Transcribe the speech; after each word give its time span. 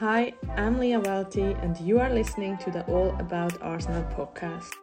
Hi, 0.00 0.32
I'm 0.56 0.78
Leah 0.78 1.00
Welty, 1.00 1.54
and 1.62 1.78
you 1.78 2.00
are 2.00 2.14
listening 2.14 2.58
to 2.58 2.70
the 2.70 2.84
All 2.84 3.14
About 3.18 3.60
Arsenal 3.60 4.04
podcast. 4.04 4.80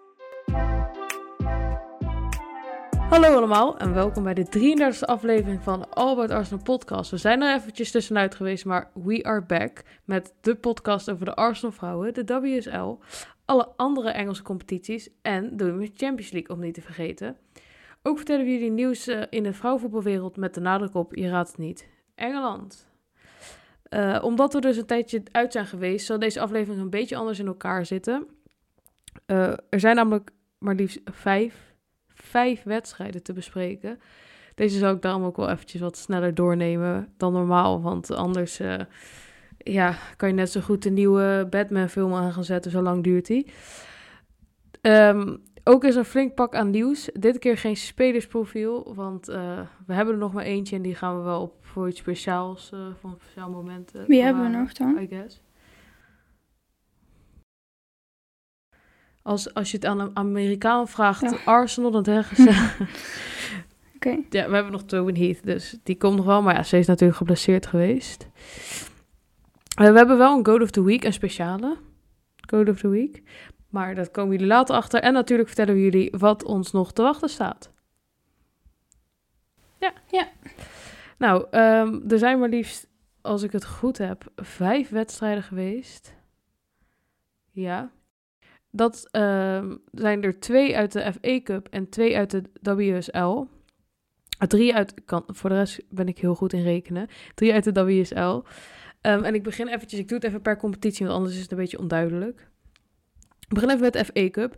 Hallo 3.10 3.36
allemaal 3.36 3.78
en 3.78 3.94
welkom 3.94 4.24
bij 4.24 4.34
de 4.34 4.46
33e 4.46 5.00
aflevering 5.00 5.62
van 5.62 5.94
All 5.94 6.12
About 6.12 6.30
Arsenal 6.30 6.64
podcast. 6.64 7.12
We 7.12 7.18
zijn 7.18 7.42
er 7.42 7.56
eventjes 7.56 7.92
tussenuit 7.92 8.36
geweest, 8.36 8.66
maar 8.66 8.92
we 8.94 9.24
are 9.24 9.42
back 9.42 9.84
met 10.06 10.34
de 10.42 10.56
podcast 10.56 11.12
over 11.12 11.26
de 11.26 11.36
Arsenal 11.36 11.72
vrouwen, 11.72 12.14
de 12.14 12.40
WSL, 12.40 12.98
alle 13.46 13.68
andere 13.76 14.10
Engelse 14.10 14.44
competities 14.44 15.10
en 15.22 15.58
de 15.58 15.72
Women's 15.72 15.92
Champions 15.94 16.32
League 16.32 16.56
om 16.56 16.62
niet 16.62 16.74
te 16.74 16.82
vergeten. 16.82 17.38
Ook 18.04 18.18
vertellen 18.18 18.46
we 18.46 18.52
jullie 18.52 18.72
nieuws 18.72 19.08
eh, 19.08 19.22
in 19.30 19.44
de 19.44 19.54
vrouwenvoetbalwereld 19.54 20.38
met 20.38 20.54
de 20.54 20.62
nadruk 20.62 20.96
op, 20.96 21.16
je 21.16 21.30
raadt 21.30 21.50
het 21.50 21.58
niet, 21.58 21.88
Engeland. 22.16 22.94
Uh, 23.96 24.18
omdat 24.22 24.54
we 24.54 24.62
dus 24.62 24.78
een 24.78 24.86
tijdje 24.86 25.24
uit 25.32 25.52
zijn 25.52 25.66
geweest, 25.66 26.06
zal 26.06 26.20
deze 26.20 26.40
aflevering 26.40 26.82
een 26.82 26.90
beetje 26.90 27.16
anders 27.16 27.40
in 27.40 27.48
elkaar 27.48 27.86
zitten. 27.86 28.28
Uh, 29.28 29.48
er 29.70 29.80
zijn 29.80 29.96
namelijk 29.96 30.32
maar 30.58 30.76
liefst 30.76 31.00
vijf, 31.04 31.76
vijf 32.08 32.64
wedstrijden 32.64 33.24
te 33.24 33.34
bespreken. 33.34 34.00
Deze 34.56 34.78
zal 34.78 34.94
ik 34.94 35.02
daarom 35.02 35.24
ook 35.24 35.38
wel 35.38 35.50
eventjes 35.50 35.82
wat 35.82 35.98
sneller 35.98 36.34
doornemen 36.34 37.14
dan 37.18 37.34
normaal. 37.34 37.82
Want 37.82 38.12
anders 38.12 38.60
uh, 38.60 38.80
ja, 39.58 39.96
kan 40.18 40.30
je 40.30 40.36
net 40.36 40.52
zo 40.52 40.62
goed 40.62 40.86
een 40.86 40.94
nieuwe 40.94 41.48
Batman-film 41.50 42.14
aan 42.14 42.34
gaan 42.34 42.44
zetten. 42.44 42.72
Zo 42.72 42.82
lang 42.82 43.04
duurt 43.04 43.26
die. 43.26 43.52
Um, 44.82 45.44
ook 45.64 45.84
is 45.84 45.94
er 45.94 46.00
een 46.00 46.06
flink 46.06 46.34
pak 46.34 46.56
aan 46.56 46.70
nieuws. 46.70 47.10
Dit 47.14 47.40
keer 47.40 47.58
geen 47.58 47.78
spelersprofiel, 47.78 48.94
want 48.96 49.26
we 49.86 49.94
hebben 49.94 50.14
er 50.14 50.20
nog 50.20 50.34
maar 50.34 50.44
eentje 50.44 50.76
en 50.76 50.82
die 50.82 50.96
gaan 50.96 51.18
we 51.18 51.24
wel 51.24 51.42
op 51.42 51.65
voor 51.76 51.88
iets 51.88 52.00
speciaals, 52.00 52.72
uh, 52.74 52.80
voor 53.00 53.10
een 53.10 53.16
speciaal 53.20 53.50
moment. 53.50 53.96
Uh, 53.96 54.06
Wie 54.06 54.22
hebben 54.22 54.44
we 54.44 54.58
nog 54.58 54.74
dan? 54.74 54.98
I 54.98 55.08
guess. 55.08 55.42
Als, 59.22 59.54
als 59.54 59.72
je 59.72 59.78
het 59.78 59.86
aan 59.86 60.00
een 60.00 60.12
Amerikaan 60.14 60.88
vraagt, 60.88 61.22
ja. 61.22 61.38
Arsenal, 61.46 61.92
dan 61.92 62.04
zeggen 62.04 62.36
ze... 62.36 62.50
Oké. 63.96 64.08
Okay. 64.08 64.26
Ja, 64.30 64.48
we 64.48 64.54
hebben 64.54 64.72
nog 64.72 64.84
Tobin 64.84 65.16
Heath, 65.16 65.44
dus 65.44 65.78
die 65.84 65.98
komt 65.98 66.16
nog 66.16 66.26
wel. 66.26 66.42
Maar 66.42 66.56
ja, 66.56 66.64
ze 66.64 66.78
is 66.78 66.88
natuurlijk 66.88 67.18
geblesseerd 67.18 67.66
geweest. 67.66 68.28
we 69.76 69.84
hebben 69.84 70.18
wel 70.18 70.38
een 70.38 70.46
Goat 70.46 70.62
of 70.62 70.72
the 70.72 70.84
Week, 70.84 71.04
een 71.04 71.14
speciale 71.14 71.78
Goat 72.50 72.70
of 72.70 72.80
the 72.80 72.88
Week. 72.88 73.22
Maar 73.70 73.96
dat 73.96 74.12
komen 74.12 74.32
jullie 74.32 74.48
later 74.48 74.76
achter. 74.76 75.02
En 75.02 75.14
natuurlijk 75.14 75.48
vertellen 75.48 75.74
we 75.74 75.82
jullie 75.82 76.14
wat 76.18 76.44
ons 76.44 76.72
nog 76.72 76.94
te 76.94 77.02
wachten 77.02 77.30
staat. 77.30 77.72
Ja. 79.80 79.94
Ja. 80.12 80.28
Nou, 81.18 81.46
um, 81.52 82.04
er 82.08 82.20
zijn 82.20 82.40
maar 82.40 82.50
liefst, 82.50 82.88
als 83.22 83.44
ik 83.44 83.52
het 83.52 83.66
goed 83.66 83.98
heb, 83.98 84.32
vijf 84.36 84.90
wedstrijden 84.90 85.44
geweest. 85.44 86.16
Ja. 87.52 87.92
Dat 88.72 89.10
um, 89.12 89.82
zijn 89.92 90.24
er 90.24 90.40
twee 90.40 90.78
uit 90.78 90.92
de 90.92 91.14
FA 91.14 91.42
Cup 91.44 91.68
en 91.68 91.90
twee 91.90 92.18
uit 92.18 92.42
de 92.62 92.76
WSL. 92.76 93.46
Drie 94.48 94.76
uit, 94.76 94.94
kan, 95.06 95.24
voor 95.28 95.50
de 95.50 95.56
rest 95.56 95.82
ben 95.90 96.08
ik 96.08 96.18
heel 96.18 96.36
goed 96.36 96.54
in 96.54 96.64
rekenen. 96.64 97.08
Drie 97.36 97.54
uit 97.54 97.76
de 97.76 97.86
WSL. 97.86 98.44
Um, 99.02 99.24
en 99.24 99.34
ik 99.34 99.44
begin 99.44 99.68
eventjes, 99.68 100.00
ik 100.00 100.08
doe 100.08 100.18
het 100.18 100.28
even 100.28 100.42
per 100.42 100.58
competitie, 100.58 101.06
want 101.06 101.18
anders 101.18 101.36
is 101.36 101.42
het 101.42 101.52
een 101.52 101.58
beetje 101.58 101.80
onduidelijk. 101.80 102.50
We 103.40 103.54
beginnen 103.54 103.76
even 103.76 103.92
met 103.92 103.94
de 103.94 104.06
FA 104.06 104.30
Cup. 104.30 104.52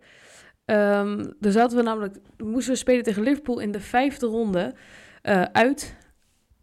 Um, 0.66 1.34
daar 1.40 1.52
zaten 1.52 1.78
we 1.78 1.84
namelijk, 1.84 2.18
moesten 2.38 2.74
we 2.74 2.80
spelen 2.80 3.04
tegen 3.04 3.24
Liverpool 3.24 3.60
in 3.60 3.72
de 3.72 3.80
vijfde 3.80 4.26
ronde 4.26 4.76
uh, 5.24 5.42
uit. 5.42 5.98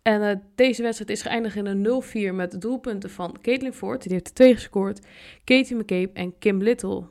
En 0.05 0.21
uh, 0.23 0.31
deze 0.55 0.83
wedstrijd 0.83 1.11
is 1.11 1.23
geëindigd 1.23 1.57
in 1.57 1.67
een 1.67 2.33
0-4 2.33 2.35
met 2.35 2.61
doelpunten 2.61 3.11
van 3.11 3.37
Caitlin 3.43 3.73
Ford, 3.73 4.03
die 4.03 4.13
heeft 4.13 4.27
er 4.27 4.35
twee 4.35 4.55
gescoord, 4.55 5.07
Katie 5.45 5.77
McCabe 5.77 6.11
en 6.13 6.39
Kim 6.39 6.63
Little. 6.63 7.05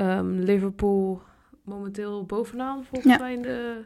Um, 0.00 0.38
Liverpool 0.38 1.22
momenteel 1.64 2.24
bovenaan 2.24 2.84
volgens 2.84 3.12
ja. 3.12 3.18
mij 3.18 3.32
in 3.32 3.42
de 3.42 3.84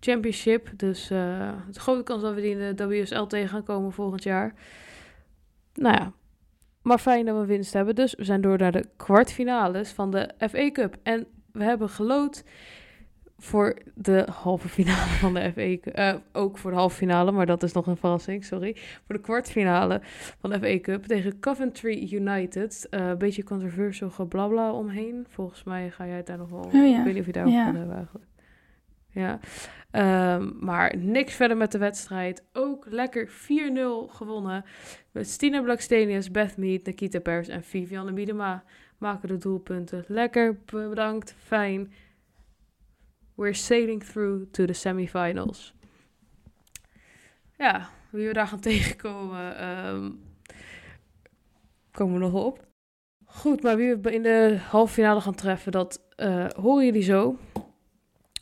championship. 0.00 0.70
Dus 0.76 1.10
uh, 1.10 1.50
het 1.66 1.76
is 1.76 1.82
grote 1.82 2.02
kans 2.02 2.22
dat 2.22 2.34
we 2.34 2.40
die 2.40 2.58
in 2.58 2.76
de 2.76 2.86
WSL 2.86 3.22
tegen 3.22 3.48
gaan 3.48 3.62
komen 3.64 3.92
volgend 3.92 4.22
jaar. 4.22 4.54
Nou 5.74 5.96
ja, 5.96 6.12
maar 6.82 6.98
fijn 6.98 7.24
dat 7.24 7.38
we 7.40 7.46
winst 7.46 7.72
hebben. 7.72 7.94
Dus 7.94 8.14
we 8.14 8.24
zijn 8.24 8.40
door 8.40 8.58
naar 8.58 8.72
de 8.72 8.88
kwartfinales 8.96 9.90
van 9.90 10.10
de 10.10 10.30
FA 10.50 10.70
Cup. 10.70 10.96
En 11.02 11.26
we 11.52 11.64
hebben 11.64 11.88
gelood 11.88 12.44
voor 13.38 13.76
de 13.94 14.26
halve 14.30 14.68
finale 14.68 15.10
van 15.20 15.34
de 15.34 15.52
FA 15.52 15.76
Cup. 15.80 15.98
Uh, 15.98 16.14
ook 16.32 16.58
voor 16.58 16.70
de 16.70 16.76
halve 16.76 16.96
finale, 16.96 17.32
maar 17.32 17.46
dat 17.46 17.62
is 17.62 17.72
nog 17.72 17.86
een 17.86 17.96
verrassing, 17.96 18.44
sorry. 18.44 18.76
Voor 19.06 19.14
de 19.14 19.20
kwartfinale 19.20 20.00
van 20.38 20.50
de 20.50 20.58
FA 20.58 20.80
Cup 20.80 21.04
tegen 21.04 21.40
Coventry 21.40 22.12
United. 22.12 22.86
Een 22.90 23.02
uh, 23.02 23.16
beetje 23.16 23.44
controversial 23.44 24.10
geblabla 24.10 24.72
omheen. 24.72 25.26
Volgens 25.28 25.64
mij 25.64 25.90
ga 25.90 26.06
jij 26.06 26.16
het 26.16 26.26
daar 26.26 26.38
nog 26.38 26.50
wel... 26.50 26.60
Oh, 26.60 26.72
ja. 26.72 26.98
Ik 26.98 27.04
weet 27.04 27.12
niet 27.12 27.20
of 27.20 27.26
je 27.26 27.32
daarover 27.32 27.58
ja. 27.58 27.72
hebben 27.74 27.96
eigenlijk. 27.96 28.26
Ja, 29.10 29.40
um, 30.36 30.56
maar 30.60 30.96
niks 30.96 31.34
verder 31.34 31.56
met 31.56 31.72
de 31.72 31.78
wedstrijd. 31.78 32.44
Ook 32.52 32.86
lekker 32.88 33.28
4-0 33.28 33.32
gewonnen. 34.08 34.64
Met 35.12 35.28
Stina 35.28 35.62
Blackstenius, 35.62 36.30
Beth 36.30 36.56
Mead, 36.56 36.84
Nikita 36.84 37.18
Pers 37.18 37.48
en 37.48 37.62
Vivianne 37.62 38.12
Miedema 38.12 38.64
maken 38.98 39.28
de 39.28 39.36
doelpunten. 39.36 40.04
Lekker, 40.06 40.58
bedankt, 40.64 41.34
fijn. 41.38 41.92
We're 43.38 43.54
sailing 43.54 44.02
through 44.02 44.50
to 44.50 44.64
the 44.64 44.72
semifinals. 44.72 45.72
Ja, 47.58 47.90
wie 48.10 48.26
we 48.26 48.32
daar 48.32 48.46
gaan 48.46 48.60
tegenkomen, 48.70 49.68
um, 49.68 50.20
komen 51.90 52.14
we 52.14 52.20
nog 52.20 52.32
op. 52.32 52.66
Goed, 53.24 53.62
maar 53.62 53.76
wie 53.76 53.96
we 53.96 54.12
in 54.12 54.22
de 54.22 54.58
halve 54.68 54.92
finale 54.92 55.20
gaan 55.20 55.34
treffen, 55.34 55.72
dat 55.72 56.02
uh, 56.16 56.46
horen 56.48 56.84
jullie 56.84 57.02
zo 57.02 57.38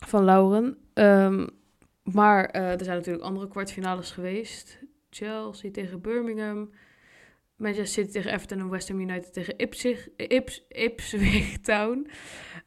van 0.06 0.24
Lauren. 0.24 0.76
Um, 0.94 1.48
maar 2.02 2.56
uh, 2.56 2.70
er 2.70 2.84
zijn 2.84 2.96
natuurlijk 2.96 3.24
andere 3.24 3.48
kwartfinales 3.48 4.10
geweest. 4.10 4.78
Chelsea 5.10 5.70
tegen 5.70 6.00
Birmingham. 6.00 6.70
Manchester 7.56 8.02
City 8.02 8.12
tegen 8.12 8.32
Everton 8.32 8.58
en 8.58 8.68
West 8.68 8.88
Ham 8.88 9.00
United 9.00 9.32
tegen 9.32 9.58
Ipswich, 9.58 10.08
Ips, 10.16 10.64
Ipswich 10.68 11.58
Town. 11.58 12.10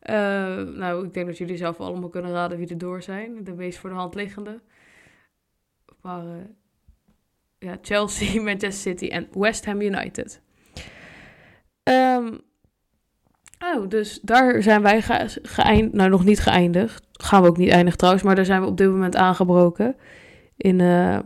Uh, 0.09 0.15
nou, 0.61 1.05
ik 1.05 1.13
denk 1.13 1.25
dat 1.25 1.37
jullie 1.37 1.57
zelf 1.57 1.79
allemaal 1.79 2.09
kunnen 2.09 2.31
raden 2.31 2.57
wie 2.57 2.67
er 2.67 2.77
door 2.77 3.01
zijn. 3.01 3.43
De 3.43 3.53
meest 3.53 3.79
voor 3.79 3.89
de 3.89 3.95
hand 3.95 4.15
liggende. 4.15 4.61
Maar 6.01 6.25
uh, 6.25 6.33
ja, 7.57 7.77
Chelsea, 7.81 8.41
Manchester 8.41 8.91
City 8.91 9.07
en 9.07 9.27
West 9.31 9.65
Ham 9.65 9.81
United. 9.81 10.41
Um, 11.83 12.47
Oh, 13.65 13.89
dus 13.89 14.19
daar 14.21 14.63
zijn 14.63 14.81
wij 14.81 15.01
ge 15.01 15.39
geëindigd. 15.41 15.93
Nou, 15.93 16.09
nog 16.09 16.25
niet 16.25 16.39
geëindigd. 16.39 17.07
Gaan 17.11 17.41
we 17.41 17.47
ook 17.47 17.57
niet 17.57 17.69
eindigen 17.69 17.97
trouwens. 17.97 18.23
Maar 18.23 18.35
daar 18.35 18.45
zijn 18.45 18.61
we 18.61 18.67
op 18.67 18.77
dit 18.77 18.89
moment 18.89 19.15
aangebroken. 19.15 19.95
In 20.57 20.79
uh, 20.79 21.19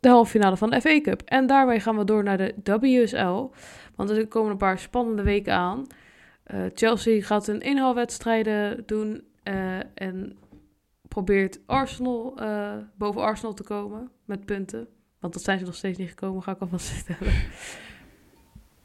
de 0.00 0.08
halve 0.08 0.30
finale 0.30 0.56
van 0.56 0.70
de 0.70 0.80
FA 0.80 1.00
Cup. 1.00 1.22
En 1.22 1.46
daarmee 1.46 1.80
gaan 1.80 1.96
we 1.96 2.04
door 2.04 2.22
naar 2.22 2.36
de 2.36 2.54
WSL. 2.80 3.50
Want 3.94 4.10
er 4.10 4.26
komen 4.26 4.50
een 4.50 4.56
paar 4.56 4.78
spannende 4.78 5.22
weken 5.22 5.52
aan. 5.52 5.86
Uh, 6.54 6.60
Chelsea 6.74 7.22
gaat 7.22 7.48
een 7.48 7.60
inhaalwedstrijden 7.60 8.82
doen. 8.86 9.22
Uh, 9.44 9.78
en 9.94 10.36
probeert 11.08 11.60
Arsenal 11.66 12.34
boven 12.94 13.22
Arsenal 13.22 13.54
te 13.54 13.62
komen 13.62 14.10
met 14.24 14.44
punten. 14.44 14.88
Want 15.20 15.32
dat 15.32 15.42
zijn 15.42 15.58
ze 15.58 15.64
nog 15.64 15.74
steeds 15.74 15.98
niet 15.98 16.08
gekomen, 16.08 16.42
ga 16.42 16.52
ik 16.52 16.60
alvast 16.60 16.86
stellen. 16.98 17.32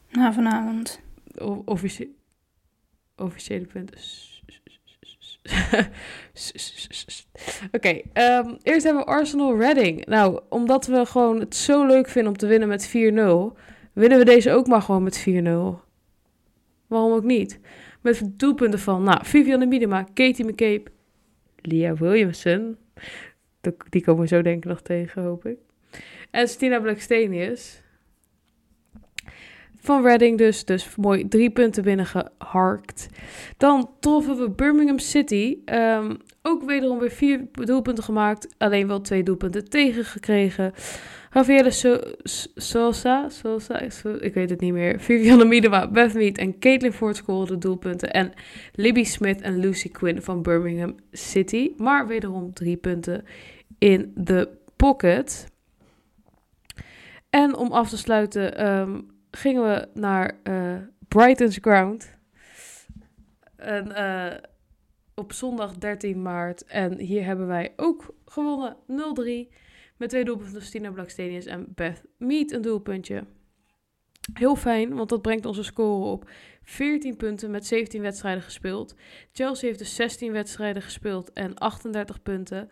Nou, 0.09 0.33
vanavond. 0.33 1.01
O 1.37 1.63
officiële 3.15 3.65
punten. 3.65 3.99
Oké, 7.71 8.01
um, 8.13 8.57
eerst 8.63 8.83
hebben 8.83 9.03
we 9.03 9.11
Arsenal 9.11 9.57
Reading. 9.57 10.05
Nou, 10.05 10.41
omdat 10.49 10.85
we 10.85 11.05
gewoon 11.05 11.39
het 11.39 11.55
zo 11.55 11.85
leuk 11.85 12.07
vinden 12.07 12.31
om 12.31 12.37
te 12.37 12.47
winnen 12.47 12.67
met 12.67 12.87
4-0, 12.87 12.91
winnen 13.93 14.17
we 14.17 14.25
deze 14.25 14.51
ook 14.51 14.67
maar 14.67 14.81
gewoon 14.81 15.03
met 15.03 15.25
4-0. 15.29 15.33
Waarom 16.87 17.11
ook 17.11 17.23
niet? 17.23 17.59
Met 18.01 18.39
doelpunten 18.39 18.79
van, 18.79 19.03
nou, 19.03 19.25
Vivianne 19.25 19.65
Miedema, 19.65 20.07
Katie 20.13 20.45
McCabe, 20.45 20.83
Leah 21.55 21.97
Williamson. 21.97 22.77
Die 23.89 24.03
komen 24.03 24.21
we 24.21 24.27
zo 24.27 24.41
denk 24.41 24.63
ik 24.63 24.69
nog 24.69 24.81
tegen, 24.81 25.23
hoop 25.23 25.45
ik. 25.45 25.57
En 26.31 26.47
Stina 26.47 26.79
Blackstenius. 26.79 27.82
Van 29.83 30.03
Reading 30.03 30.37
dus. 30.37 30.65
Dus 30.65 30.95
mooi 30.95 31.27
drie 31.27 31.49
punten 31.49 31.83
binnengeharkt. 31.83 33.07
Dan 33.57 33.89
troffen 33.99 34.37
we 34.37 34.49
Birmingham 34.49 34.99
City. 34.99 35.57
Um, 35.65 36.17
ook 36.41 36.63
wederom 36.63 36.99
weer 36.99 37.11
vier 37.11 37.47
doelpunten 37.51 38.03
gemaakt. 38.03 38.47
Alleen 38.57 38.87
wel 38.87 39.01
twee 39.01 39.23
doelpunten 39.23 39.69
tegengekregen. 39.69 40.73
Javier 41.33 41.71
so 41.71 41.99
Sosa, 42.55 43.29
Sosa, 43.29 43.89
so 43.89 44.17
ik 44.19 44.33
weet 44.33 44.49
het 44.49 44.59
niet 44.59 44.73
meer. 44.73 44.99
Vivianne 44.99 45.45
Miedema, 45.45 45.87
Beth 45.87 46.13
Mead 46.13 46.37
en 46.37 46.59
Caitlin 46.59 46.93
Ford 46.93 47.15
scoren 47.15 47.59
doelpunten. 47.59 48.11
En 48.11 48.31
Libby 48.73 49.03
Smith 49.03 49.41
en 49.41 49.59
Lucy 49.59 49.89
Quinn 49.89 50.21
van 50.21 50.41
Birmingham 50.41 50.95
City. 51.11 51.71
Maar 51.77 52.07
wederom 52.07 52.53
drie 52.53 52.77
punten 52.77 53.25
in 53.77 54.11
de 54.15 54.49
pocket. 54.75 55.51
En 57.29 57.55
om 57.55 57.71
af 57.71 57.89
te 57.89 57.97
sluiten 57.97 58.57
ehm, 58.57 58.99
gingen 59.35 59.63
we 59.63 59.87
naar 59.93 60.39
eh, 60.43 60.75
Brighton's 61.07 61.57
Ground. 61.61 62.17
En, 63.55 63.91
eh, 63.91 64.37
op 65.15 65.33
zondag 65.33 65.77
13 65.77 66.21
maart. 66.21 66.65
En 66.65 66.99
hier 66.99 67.25
hebben 67.25 67.47
wij 67.47 67.73
ook 67.75 68.15
gewonnen 68.25 68.77
0-3. 68.87 69.53
Met 69.97 70.09
twee 70.09 70.25
doelpunten 70.25 70.53
van 70.53 70.61
Stina 70.61 70.91
Blackstenius 70.91 71.45
en 71.45 71.65
Beth 71.75 72.03
Mead 72.17 72.51
een 72.51 72.61
doelpuntje. 72.61 73.23
Heel 74.33 74.55
fijn, 74.55 74.93
want 74.93 75.09
dat 75.09 75.21
brengt 75.21 75.45
onze 75.45 75.63
score 75.63 76.05
op 76.05 76.29
14 76.63 77.17
punten 77.17 77.51
met 77.51 77.65
17 77.65 78.01
wedstrijden 78.01 78.43
gespeeld. 78.43 78.95
Chelsea 79.31 79.67
heeft 79.67 79.79
dus 79.79 79.95
16 79.95 80.31
wedstrijden 80.31 80.81
gespeeld 80.81 81.33
en 81.33 81.55
38 81.55 82.21
punten. 82.21 82.69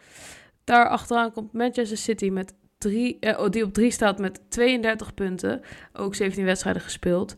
Daar 0.63 0.89
achteraan 0.89 1.31
komt 1.31 1.53
Manchester 1.53 1.97
City 1.97 2.29
met 2.29 2.53
drie, 2.81 3.19
eh, 3.19 3.39
oh, 3.39 3.49
die 3.49 3.63
op 3.63 3.73
3 3.73 3.91
staat 3.91 4.19
met 4.19 4.41
32 4.49 5.13
punten. 5.13 5.61
Ook 5.93 6.15
17 6.15 6.45
wedstrijden 6.45 6.81
gespeeld. 6.81 7.35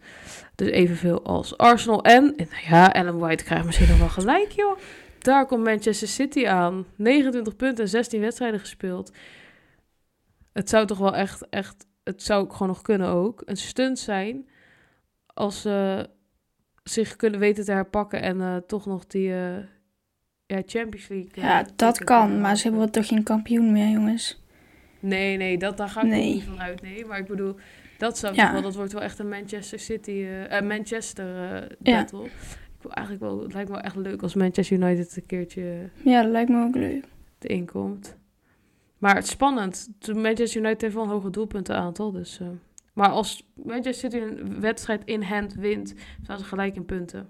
Dus 0.55 0.69
evenveel 0.69 1.23
als 1.23 1.57
Arsenal. 1.57 2.03
En, 2.03 2.33
en 2.35 2.47
ja, 2.69 2.93
Ellen 2.93 3.17
White 3.17 3.43
krijgt 3.43 3.65
misschien 3.65 3.87
nog 3.87 3.97
wel 3.97 4.09
gelijk, 4.09 4.51
joh. 4.51 4.77
Daar 5.19 5.45
komt 5.45 5.63
Manchester 5.63 6.07
City 6.07 6.47
aan. 6.47 6.85
29 6.95 7.55
punten 7.55 7.83
en 7.83 7.89
16 7.89 8.19
wedstrijden 8.19 8.59
gespeeld. 8.59 9.11
Het 10.53 10.69
zou 10.69 10.85
toch 10.85 10.97
wel 10.97 11.15
echt, 11.15 11.49
echt, 11.49 11.85
het 12.03 12.23
zou 12.23 12.51
gewoon 12.51 12.67
nog 12.67 12.81
kunnen 12.81 13.07
ook. 13.07 13.41
Een 13.45 13.57
stunt 13.57 13.99
zijn 13.99 14.47
als 15.25 15.61
ze 15.61 16.09
zich 16.83 17.15
kunnen 17.15 17.39
weten 17.39 17.65
te 17.65 17.71
herpakken 17.71 18.21
en 18.21 18.41
eh, 18.41 18.55
toch 18.55 18.85
nog 18.85 19.05
die 19.05 19.33
eh, 19.33 19.57
ja, 20.45 20.61
Champions 20.65 21.07
League. 21.07 21.43
Ja, 21.43 21.65
dat 21.75 22.03
kan, 22.03 22.41
maar 22.41 22.55
ze 22.55 22.61
hebben 22.61 22.79
halen. 22.79 22.93
toch 22.93 23.07
geen 23.07 23.23
kampioen 23.23 23.71
meer, 23.71 23.89
jongens. 23.89 24.42
Nee, 25.03 25.37
nee, 25.37 25.57
dat, 25.57 25.77
daar 25.77 25.89
ga 25.89 26.01
ik 26.01 26.07
Nee. 26.07 26.33
niet 26.33 26.43
van 26.43 26.59
uit. 26.61 26.81
Nee, 26.81 27.05
maar 27.05 27.19
ik 27.19 27.27
bedoel, 27.27 27.55
dat 27.97 28.17
zou 28.17 28.35
Ja. 28.35 28.51
wel, 28.51 28.61
dat 28.61 28.75
wordt 28.75 28.91
wel 28.93 29.01
echt 29.01 29.19
een 29.19 29.29
Manchester 29.29 29.79
City, 29.79 30.11
eh, 30.11 30.57
eh, 30.57 30.65
Manchester 30.65 31.25
Ja. 31.81 31.99
battle. 32.01 32.25
Ik 32.25 32.81
wil 32.81 32.91
eigenlijk 32.91 33.25
wel, 33.25 33.41
het 33.43 33.53
lijkt 33.53 33.69
me 33.69 33.75
wel 33.75 33.83
echt 33.83 33.95
leuk 33.95 34.21
als 34.21 34.33
Manchester 34.35 34.77
United 34.77 35.15
een 35.15 35.25
keertje 35.25 35.89
Ja, 36.03 36.21
dat 36.21 36.31
lijkt 36.31 36.49
me 36.49 36.63
ook 36.63 36.75
leuk. 36.75 37.05
erin 37.39 37.65
komt. 37.65 38.17
Maar 38.97 39.15
het 39.15 39.23
is 39.23 39.29
spannend. 39.29 39.89
De 39.99 40.13
Manchester 40.13 40.61
United 40.61 40.81
heeft 40.81 40.93
wel 40.93 41.03
een 41.03 41.09
hoge 41.09 41.29
doelpuntenaantal, 41.29 42.11
dus... 42.11 42.39
maar 42.93 43.09
als 43.09 43.51
Manchester 43.55 44.11
City 44.11 44.17
een 44.23 44.59
wedstrijd 44.59 45.01
in 45.05 45.21
hand 45.21 45.53
wint, 45.53 45.93
staan 46.21 46.37
ze 46.37 46.43
gelijk 46.45 46.75
in 46.75 46.85
punten. 46.85 47.27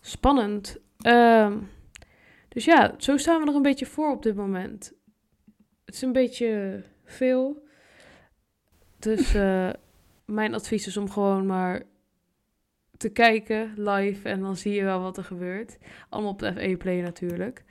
Spannend. 0.00 0.78
Ehm, 1.00 1.58
dus 2.48 2.64
ja, 2.64 2.94
zo 2.98 3.16
staan 3.16 3.42
we 3.42 3.48
er 3.50 3.54
een 3.56 3.62
beetje 3.62 3.86
voor 3.86 4.10
op 4.10 4.22
dit 4.22 4.34
moment. 4.36 4.92
Het 5.86 5.94
is 5.94 6.02
een 6.02 6.12
beetje 6.12 6.82
veel. 7.04 7.64
Dus 8.98 9.34
eh, 9.34 9.70
mijn 10.24 10.54
advies 10.54 10.86
is 10.86 10.96
om 10.96 11.10
gewoon 11.10 11.46
maar 11.46 11.82
te 12.96 13.08
kijken 13.08 13.72
live 13.76 14.28
en 14.28 14.40
dan 14.40 14.56
zie 14.56 14.72
je 14.72 14.84
wel 14.84 15.00
wat 15.00 15.16
er 15.16 15.24
gebeurt. 15.24 15.78
Allemaal 16.08 16.30
op 16.30 16.38
de 16.38 16.52
FE 16.52 16.76
Play 16.76 17.00
natuurlijk. 17.00 17.64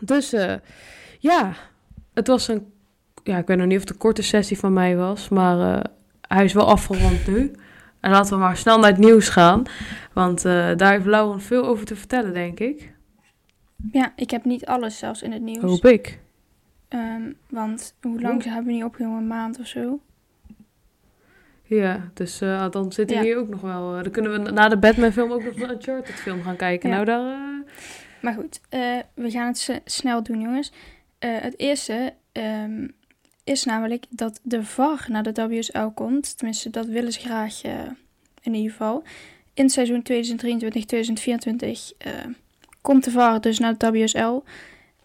Dus 0.00 0.32
eh, 0.32 0.54
ja, 1.18 1.52
het 2.14 2.26
was 2.26 2.48
een, 2.48 2.72
ja, 3.22 3.38
ik 3.38 3.46
weet 3.46 3.56
nog 3.56 3.66
niet 3.66 3.76
of 3.76 3.82
het 3.82 3.90
een 3.90 3.98
korte 3.98 4.22
sessie 4.22 4.58
van 4.58 4.72
mij 4.72 4.96
was, 4.96 5.28
maar 5.28 5.74
eh, 5.74 5.84
hij 6.20 6.44
is 6.44 6.52
wel 6.52 6.68
afgerond 6.68 7.26
nu. 7.26 7.52
En 8.00 8.10
laten 8.10 8.32
we 8.32 8.38
maar 8.38 8.56
snel 8.56 8.78
naar 8.78 8.90
het 8.90 9.00
nieuws 9.00 9.28
gaan, 9.28 9.62
want 10.12 10.42
daar 10.42 10.90
heeft 10.90 11.06
Lauren 11.06 11.40
veel 11.40 11.64
over 11.64 11.86
te 11.86 11.96
vertellen, 11.96 12.34
denk 12.34 12.60
ik. 12.60 12.94
Ja, 13.92 14.12
ik 14.16 14.30
heb 14.30 14.44
niet 14.44 14.66
alles 14.66 14.98
zelfs 14.98 15.22
in 15.22 15.32
het 15.32 15.42
nieuws. 15.42 15.62
Hoop 15.62 15.84
ik. 15.84 16.18
Ehm, 16.96 17.32
want 17.48 17.94
hoe 18.00 18.20
lang 18.20 18.42
ze 18.42 18.48
hebben 18.48 18.66
we 18.66 18.72
niet 18.72 18.84
opgenomen? 18.84 19.18
Een 19.18 19.26
maand 19.26 19.58
of 19.60 19.66
zo. 19.66 20.00
Ja, 21.62 22.10
dus 22.14 22.40
eh, 22.40 22.70
dan 22.70 22.92
zit 22.92 23.08
hij 23.10 23.18
Ja. 23.18 23.24
hier 23.24 23.36
ook 23.36 23.48
nog 23.48 23.60
wel. 23.60 23.96
eh, 23.96 24.02
dan 24.02 24.12
kunnen 24.12 24.32
we 24.44 24.50
na 24.50 24.68
de 24.68 24.76
Batman 24.78 25.12
film 25.12 25.32
ook 25.32 25.44
nog 25.44 25.54
een 25.60 25.70
Uncharted 25.70 26.14
film 26.14 26.42
gaan 26.42 26.56
kijken. 26.56 26.88
Ja. 26.90 26.94
Nou, 26.94 27.06
daar... 27.06 27.32
eh, 27.32 27.72
Maar 28.22 28.34
goed, 28.34 28.60
we 29.14 29.30
gaan 29.30 29.46
het 29.46 29.80
snel 29.84 30.22
doen, 30.22 30.40
jongens. 30.40 30.72
Het 31.18 31.58
eerste 31.58 32.14
ehm, 32.32 32.88
is 33.44 33.64
namelijk 33.64 34.04
dat 34.10 34.40
de 34.42 34.64
VAR 34.64 35.06
naar 35.08 35.32
de 35.32 35.46
WSL 35.48 35.86
komt. 35.94 36.36
Tenminste, 36.38 36.70
dat 36.70 36.86
willen 36.86 37.12
ze 37.12 37.20
graag 37.20 37.62
in 38.42 38.54
ieder 38.54 38.70
geval. 38.70 39.02
In 39.54 39.64
het 39.64 39.72
seizoen 39.72 40.02
2023-2024 40.12 41.96
eh, 41.98 42.12
komt 42.80 43.04
de 43.04 43.10
VAR 43.10 43.40
dus 43.40 43.58
naar 43.58 43.78
de 43.78 43.90
WSL. 43.90 44.42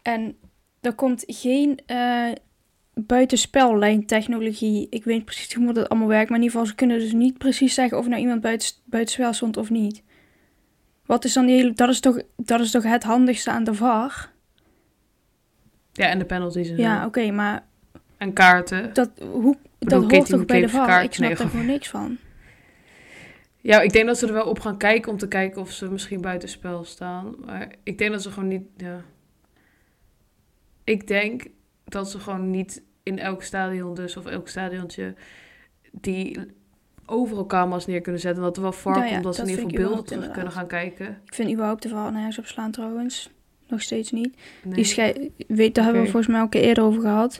En 0.02 0.38
er 0.82 0.94
komt 0.94 1.24
geen 1.28 1.80
eh 1.86 2.32
buitenspellijntechnologie. 2.94 4.88
Ik 4.90 5.04
weet 5.04 5.26
precies 5.26 5.54
hoe 5.54 5.74
dat 5.74 5.90
allemaal 5.90 6.08
werkt. 6.08 6.30
Maar 6.30 6.38
in 6.40 6.44
ieder 6.44 6.58
geval, 6.60 6.72
ze 6.72 6.78
kunnen 6.80 7.00
dus 7.00 7.14
niet 7.14 7.38
precies 7.38 7.74
zeggen 7.74 7.98
of 7.98 8.08
nou 8.08 8.22
iemand 8.22 8.42
buiten, 8.42 8.68
buitenspel 8.86 9.34
stond 9.34 9.58
of 9.58 9.70
niet. 9.70 10.04
Wat 11.06 11.26
is 11.26 11.34
dan 11.34 11.46
die 11.46 11.56
hele... 11.56 11.74
Dat 11.74 11.90
is 11.90 12.00
toch, 12.00 12.22
dat 12.38 12.60
is 12.60 12.72
toch 12.72 12.84
het 12.84 13.04
handigste 13.04 13.52
aan 13.52 13.64
de 13.64 13.74
VAR? 13.74 14.30
ja, 15.94 16.08
en 16.08 16.20
de 16.20 16.26
penalties 16.26 16.70
en 16.70 16.78
Ja, 16.78 17.06
oké, 17.06 17.32
maar 17.32 17.66
En 18.18 18.34
kaarten. 18.34 18.94
dat, 18.94 19.10
hoe, 19.32 19.58
bedoel, 19.80 20.02
dat 20.02 20.12
hoort 20.12 20.30
toch 20.30 20.46
bij 20.46 20.62
de 20.62 20.70
VAR? 20.70 20.86
kaart- 20.88 21.06
Ik 21.06 21.14
snap 21.14 21.28
nee, 21.28 21.38
daar 21.38 21.46
gewoon- 21.48 21.52
gewoon 21.62 21.76
niks 21.76 21.90
van. 21.90 22.18
Ja, 23.62 23.82
ik 23.82 23.94
denk 23.94 24.06
dat 24.06 24.18
ze 24.18 24.28
er 24.28 24.34
wel 24.34 24.46
op 24.50 24.60
gaan 24.60 24.78
kijken 24.78 25.12
om 25.12 25.18
te 25.18 25.28
kijken 25.28 25.62
of 25.62 25.72
ze 25.72 25.92
misschien 25.92 26.22
buitenspel 26.22 26.84
staan. 26.84 27.36
Maar 27.46 27.72
ik 27.84 27.98
denk 27.98 28.12
dat 28.12 28.22
ze 28.22 28.32
gewoon 28.32 28.50
niet. 28.50 28.64
Ja. 28.78 29.02
Ik 30.92 31.08
denk 31.08 31.44
dat 31.84 32.10
ze 32.12 32.20
gewoon 32.20 32.50
niet 32.50 32.82
in 33.04 33.20
elk 33.20 33.44
stadion, 33.44 33.94
dus 33.94 34.18
of 34.18 34.26
elk 34.26 34.48
stadiontje, 34.48 35.14
die 35.92 36.40
overal 37.06 37.46
camera's 37.46 37.86
neer 37.86 38.02
kunnen 38.02 38.22
zetten. 38.22 38.40
En 38.44 38.48
dat 38.48 38.56
er 38.58 38.64
wel 38.64 38.72
VAR 38.72 38.94
Nou 38.94 39.06
ja, 39.06 39.12
komt, 39.12 39.24
dat 39.24 39.36
ze 39.36 39.42
in 39.42 39.48
ieder 39.50 39.64
geval 39.64 39.80
beelden 39.86 40.06
terug 40.06 40.32
kunnen 40.32 40.52
gaan 40.52 40.68
kijken. 40.68 41.08
Ik 41.26 41.34
vind 41.34 41.52
überhaupt 41.52 41.84
de 41.84 41.90
VAR 41.90 42.12
nergens 42.12 42.40
op 42.40 42.46
slaan 42.46 42.72
trouwens. 42.72 43.30
Nog 43.68 43.82
steeds 43.82 44.12
niet. 44.12 44.38
Nee. 44.64 44.74
Die 44.74 44.84
schei- 44.84 45.32
weet, 45.48 45.76
daar 45.76 45.84
hebben 45.84 46.04
we 46.04 46.10
volgens 46.10 46.32
mij 46.34 46.42
ook 46.42 46.54
eerder 46.54 46.84
over 46.84 47.02
gehad. 47.02 47.40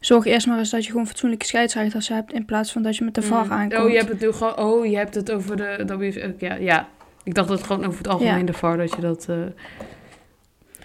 Zorg 0.00 0.24
eerst 0.24 0.46
maar 0.46 0.58
eens 0.58 0.70
dat 0.70 0.84
je 0.84 0.90
gewoon 0.90 1.06
fatsoenlijke 1.06 1.44
scheidsrechters 1.46 2.08
hebt... 2.08 2.32
in 2.32 2.44
plaats 2.44 2.72
van 2.72 2.82
dat 2.82 2.96
je 2.96 3.04
met 3.04 3.14
de 3.14 3.22
VAR 3.22 3.44
Mm. 3.44 3.52
aankomt. 3.52 3.82
Oh, 3.82 3.90
je 3.90 3.96
hebt 3.96 4.08
het 4.08 4.20
nu 4.20 4.32
gewoon. 4.32 4.56
Oh, 4.58 4.86
je 4.86 4.96
hebt 4.96 5.14
het 5.14 5.32
over 5.32 5.56
de. 5.56 5.96
WS 5.98 6.34
ja, 6.38 6.54
ja. 6.54 6.88
Ik 7.24 7.34
dacht 7.34 7.48
dat 7.48 7.58
het 7.58 7.66
gewoon 7.66 7.84
over 7.86 7.98
het 7.98 8.08
algemeen 8.08 8.38
Ja. 8.38 8.44
de 8.44 8.52
VAR 8.52 8.76
dat 8.76 8.94
je 8.94 9.00
dat. 9.00 9.28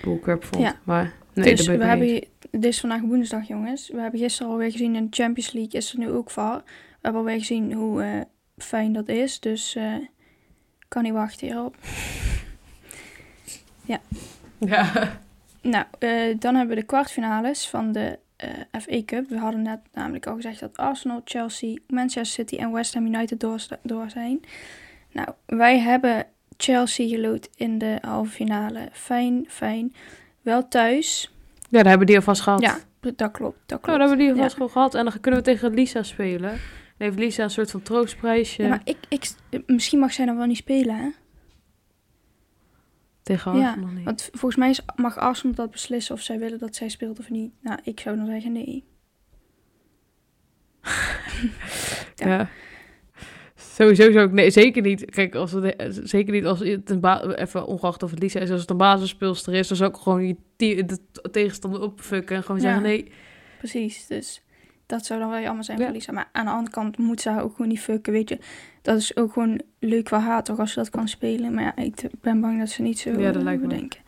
bullcrap 0.04 0.44
vond. 0.44 0.64
Ja. 0.64 0.76
Maar 0.84 1.14
nee, 1.44 1.56
dus 1.56 1.68
we 1.68 1.84
hebben, 1.84 2.08
dit 2.52 2.66
is 2.66 2.80
vandaag 2.80 3.02
woensdag, 3.02 3.48
jongens. 3.48 3.90
We 3.90 4.00
hebben 4.00 4.20
gisteren 4.20 4.52
alweer 4.52 4.72
gezien 4.72 4.96
in 4.96 5.04
de 5.10 5.16
Champions 5.16 5.52
League 5.52 5.80
is 5.80 5.94
er 5.94 6.00
nu 6.00 6.10
ook 6.10 6.32
VAR. 6.32 6.64
We 6.66 7.00
hebben 7.02 7.22
alweer 7.22 7.40
gezien 7.40 7.74
hoe 7.74 8.04
eh, 8.04 8.22
fijn 8.58 8.94
dat 8.94 9.08
is. 9.08 9.40
Dus 9.40 9.76
eh 9.76 9.94
kan 10.88 11.04
niet 11.04 11.14
wachten 11.14 11.48
hierop. 11.48 11.76
Ja. 13.86 14.02
Nou, 15.62 15.86
eh, 16.00 16.36
dan 16.40 16.56
hebben 16.56 16.76
we 16.76 16.82
de 16.82 16.88
kwartfinales 16.88 17.70
van 17.70 17.92
de 17.92 18.20
eh 18.36 18.82
FA 18.82 19.04
Cup. 19.06 19.30
We 19.30 19.38
hadden 19.38 19.62
net 19.62 19.80
namelijk 19.94 20.28
al 20.28 20.36
gezegd 20.36 20.60
dat 20.60 20.78
Arsenal, 20.78 21.22
Chelsea, 21.26 21.78
Manchester 21.88 22.26
City 22.26 22.56
en 22.56 22.72
West 22.72 22.94
Ham 22.94 23.06
United 23.06 23.40
door, 23.40 23.66
door 23.84 24.10
zijn. 24.10 24.40
Nou, 25.12 25.30
wij 25.46 25.80
hebben 25.80 26.26
Chelsea 26.58 27.08
geloot 27.08 27.50
in 27.56 27.78
de 27.78 27.98
halve 28.02 28.32
finale. 28.32 28.90
Fijn, 28.92 29.46
fijn. 29.48 29.94
Wel 30.48 30.68
thuis. 30.68 31.32
Ja, 31.70 31.78
daar 31.82 31.88
hebben 31.88 32.08
die 32.08 32.16
alvast 32.16 32.42
gehad. 32.42 32.62
Ja, 32.62 32.78
dat 33.16 33.32
klopt. 33.32 33.58
Dat 33.66 33.68
Nou, 33.68 33.82
klopt. 33.82 33.86
dan 33.86 34.00
hebben 34.00 34.18
die 34.18 34.30
alvast 34.30 34.50
Ja. 34.50 34.56
gewoon 34.56 34.70
gehad. 34.72 34.96
En 34.96 35.06
dan 35.06 35.20
kunnen 35.20 35.40
we 35.40 35.46
tegen 35.46 35.74
Lisa 35.74 36.04
spelen. 36.04 36.50
Dan 36.50 36.60
heeft 37.08 37.18
Lisa 37.20 37.44
een 37.44 37.50
soort 37.50 37.72
van 37.72 37.82
troostprijsje 37.82 38.64
Ja, 38.64 38.70
maar 38.70 38.82
ik, 38.84 38.98
ik, 39.10 39.30
misschien 39.66 40.00
mag 40.00 40.14
zij 40.14 40.26
dan 40.26 40.38
wel 40.38 40.46
niet 40.46 40.58
spelen, 40.58 40.96
hè? 40.96 41.10
tegen 43.24 43.58
Ja, 43.58 43.68
Arsenal 43.68 43.90
niet. 43.90 44.04
Want 44.06 44.30
volgens 44.32 44.56
mij 44.56 44.70
is- 44.70 44.82
mag 44.96 45.18
Arsenal 45.18 45.56
dat 45.56 45.72
beslissen 45.72 46.16
of 46.16 46.22
zij 46.22 46.40
willen 46.40 46.60
dat 46.60 46.76
zij 46.76 46.90
speelt 46.90 47.20
of 47.20 47.30
niet. 47.30 47.52
Nou, 47.62 47.80
ik 47.84 48.00
zou 48.00 48.18
dan 48.18 48.26
zeggen 48.26 48.52
nee. 48.52 48.86
ja. 52.16 52.28
ja. 52.28 52.50
Sowieso 53.78 54.12
zou 54.12 54.26
ik 54.28 54.32
nee, 54.32 54.50
zeker 54.50 54.82
niet. 54.82 55.06
Kijk, 55.06 55.36
als 55.36 55.52
het, 55.52 56.00
zeker 56.04 56.34
niet 56.34 56.46
als 56.46 56.60
het 56.60 56.90
een 56.90 57.34
even 57.34 57.66
ongeacht 57.66 58.04
of 58.04 58.10
het 58.10 58.20
Lisa 58.20 58.40
is, 58.40 58.52
als 58.52 58.62
het 58.62 58.70
een 58.70 58.78
basisspeelster 58.78 59.54
is, 59.54 59.68
dan 59.68 59.78
zou 59.78 59.90
ik 59.90 59.96
gewoon 59.96 60.38
die, 60.56 60.86
de 60.86 60.98
tegenstander 61.32 61.82
opfukken 61.82 62.36
en 62.36 62.44
gewoon 62.44 62.62
Ja. 62.62 62.64
zeggen 62.64 62.84
nee. 62.84 63.12
Precies, 63.58 64.08
dus 64.08 64.42
dat 64.86 65.06
zou 65.06 65.20
dan 65.20 65.30
wel 65.30 65.40
jammer 65.42 65.64
zijn 65.64 65.78
Ja. 65.78 65.84
voor 65.86 65.94
Lisa. 65.94 66.12
Maar 66.12 66.30
aan 66.32 66.46
de 66.46 66.52
andere 66.52 66.72
kant 66.72 66.98
moet 66.98 67.22
ze 67.22 67.30
haar 67.30 67.44
ook 67.44 67.52
gewoon 67.52 67.68
niet 67.68 67.80
fucken, 67.80 68.14
weet 68.14 68.30
je. 68.30 68.38
Dat 68.82 68.98
is 68.98 69.16
ook 69.18 69.34
gewoon 69.34 69.62
leuk 69.80 70.08
voor 70.10 70.18
haar 70.18 70.44
toch, 70.44 70.60
als 70.60 70.72
ze 70.72 70.80
dat 70.80 70.90
kan 70.90 71.08
spelen. 71.08 71.54
Maar 71.54 71.64
ja, 71.64 71.76
ik 71.84 71.96
ben 72.22 72.42
bang 72.42 72.60
dat 72.60 72.70
ze 72.70 72.82
niet 72.82 73.00
zo 73.00 73.10
Ja, 73.10 73.18
dat 73.32 73.36
eh, 73.36 73.42
lijkt 73.44 73.62
me. 73.62 73.68
denken. 73.68 74.00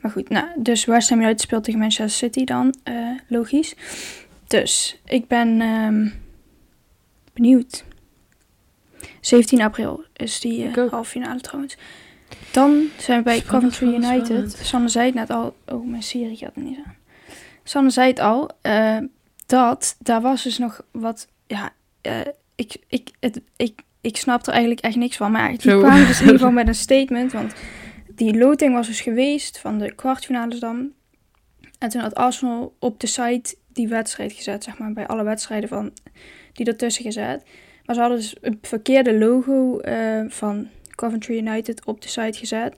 Maar 0.00 0.10
goed, 0.10 0.28
nou, 0.28 0.46
dus 0.56 0.84
West 0.84 1.08
Ham 1.10 1.20
United 1.20 1.40
speelt 1.40 1.64
tegen 1.64 1.80
Manchester 1.80 2.10
City 2.28 2.44
dan, 2.44 2.74
eh, 2.82 2.94
logisch. 3.28 3.74
Dus, 4.46 5.00
ik 5.04 5.26
ben 5.28 5.60
ehm, 5.60 6.08
benieuwd. 7.32 7.84
17 9.26 9.60
april 9.62 10.04
is 10.12 10.40
die 10.40 10.78
ook. 10.78 10.90
halve 10.90 11.10
finale 11.10 11.40
trouwens. 11.40 11.76
Dan 12.50 12.86
zijn 12.98 13.18
we 13.18 13.24
bij 13.24 13.38
Spannend, 13.38 13.72
Coventry 13.76 14.04
United. 14.06 14.26
spannend. 14.26 14.58
Sanne 14.62 14.88
zei 14.88 15.06
het 15.06 15.14
net 15.14 15.30
al. 15.30 15.56
Oh, 15.66 15.86
mijn 15.86 16.02
serie 16.02 16.36
gaat 16.36 16.56
er 16.56 16.62
niet 16.62 16.78
aan. 16.86 16.94
Sanne 17.64 17.90
zei 17.90 18.08
het 18.08 18.18
al. 18.18 18.50
eh, 18.62 18.98
dat, 19.46 19.96
daar 19.98 20.20
was 20.20 20.42
dus 20.42 20.58
nog 20.58 20.80
wat, 20.90 21.28
ja, 21.46 21.72
eh, 22.00 22.20
ik, 22.54 22.76
ik, 22.88 23.08
het, 23.20 23.40
ik, 23.56 23.80
ik 24.00 24.16
snap 24.16 24.46
er 24.46 24.52
eigenlijk 24.52 24.80
echt 24.80 24.96
niks 24.96 25.16
van. 25.16 25.30
Maar 25.30 25.50
die 25.50 25.60
Zo. 25.60 25.80
kwamen 25.80 26.06
dus 26.06 26.16
in 26.20 26.24
ieder 26.24 26.38
geval 26.38 26.52
met 26.62 26.68
een 26.68 26.74
statement, 26.74 27.32
want 27.32 27.52
die 28.14 28.38
loting 28.38 28.74
was 28.74 28.86
dus 28.86 29.00
geweest 29.00 29.58
van 29.58 29.78
de 29.78 29.94
kwartfinales 29.94 30.58
dan. 30.60 30.90
En 31.78 31.88
toen 31.88 32.00
had 32.00 32.14
Arsenal 32.14 32.74
op 32.78 33.00
de 33.00 33.06
site 33.06 33.56
die 33.72 33.88
wedstrijd 33.88 34.32
gezet, 34.32 34.64
zeg 34.64 34.78
maar, 34.78 34.92
bij 34.92 35.06
alle 35.06 35.22
wedstrijden 35.24 35.68
van, 35.68 35.92
die 36.52 36.66
ertussen 36.66 37.04
gezet. 37.04 37.42
Maar 37.84 37.94
ze 37.94 38.00
hadden 38.00 38.18
dus 38.18 38.36
een 38.40 38.58
verkeerde 38.62 39.18
logo 39.18 39.78
eh, 39.78 40.24
van 40.28 40.68
Coventry 40.94 41.36
United 41.38 41.84
op 41.84 42.00
de 42.00 42.08
site 42.08 42.38
gezet. 42.38 42.74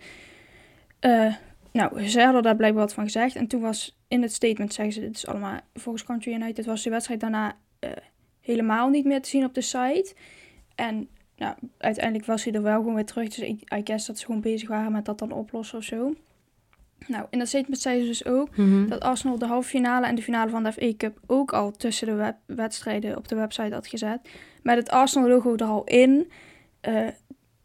Eh, 0.99 1.35
nou, 1.73 2.09
ze 2.09 2.21
hadden 2.23 2.43
daar 2.43 2.57
blijkbaar 2.57 2.83
wat 2.83 2.95
van 2.95 3.05
gezegd. 3.05 3.37
En 3.37 3.47
toen 3.47 3.61
was 3.61 3.99
in 4.09 4.23
het 4.23 4.33
statement, 4.33 4.75
zeggen 4.75 4.95
ze, 4.95 5.01
dit 5.01 5.17
is 5.17 5.27
allemaal 5.27 5.59
volgens 5.75 6.05
Coventry 6.05 6.33
United, 6.33 6.67
was 6.67 6.83
de 6.83 6.91
wedstrijd 6.91 7.21
daarna 7.21 7.57
eh, 7.79 7.91
helemaal 8.41 8.89
niet 8.89 9.05
meer 9.05 9.23
te 9.23 9.29
zien 9.29 9.45
op 9.45 9.55
de 9.55 9.61
site. 9.61 10.15
En 10.75 11.09
nou, 11.37 11.55
uiteindelijk 11.79 12.27
was 12.27 12.45
hij 12.45 12.53
er 12.53 12.63
wel 12.63 12.77
gewoon 12.77 12.95
weer 12.95 13.05
terug. 13.05 13.29
Dus 13.29 13.39
ik 13.39 13.73
I 13.75 13.81
guess 13.85 14.07
dat 14.07 14.19
ze 14.19 14.25
gewoon 14.27 14.41
bezig 14.41 14.69
waren 14.69 14.93
met 14.93 15.05
dat 15.05 15.19
dan 15.19 15.33
oplossen 15.33 15.79
of 15.79 15.85
zo. 15.85 16.15
Nou, 17.07 17.27
in 17.31 17.39
dat 17.39 17.49
statement 17.49 17.81
zeiden 17.81 18.03
ze 18.05 18.11
dus 18.11 18.33
ook 18.33 18.57
Mhm. 18.57 18.89
dat 18.89 19.01
Arsenal 19.01 19.39
de 19.39 19.47
halve 19.47 19.69
finale 19.69 20.07
en 20.07 20.15
de 20.15 20.23
finale 20.23 20.51
van 20.51 20.63
de 20.65 20.73
FA 20.73 20.93
Cup 20.97 21.19
ook 21.27 21.53
al 21.53 21.71
tussen 21.71 22.07
de 22.07 22.15
web- 22.15 22.39
wedstrijden 22.47 23.17
op 23.17 23.29
de 23.29 23.35
website 23.35 23.75
had 23.75 23.87
gezet. 23.87 24.21
Met 24.67 24.77
het 24.77 24.91
Arsenal 24.91 25.29
logo 25.29 25.55
er 25.57 25.65
al 25.65 25.85
in. 25.85 26.31
Eh, 26.81 26.95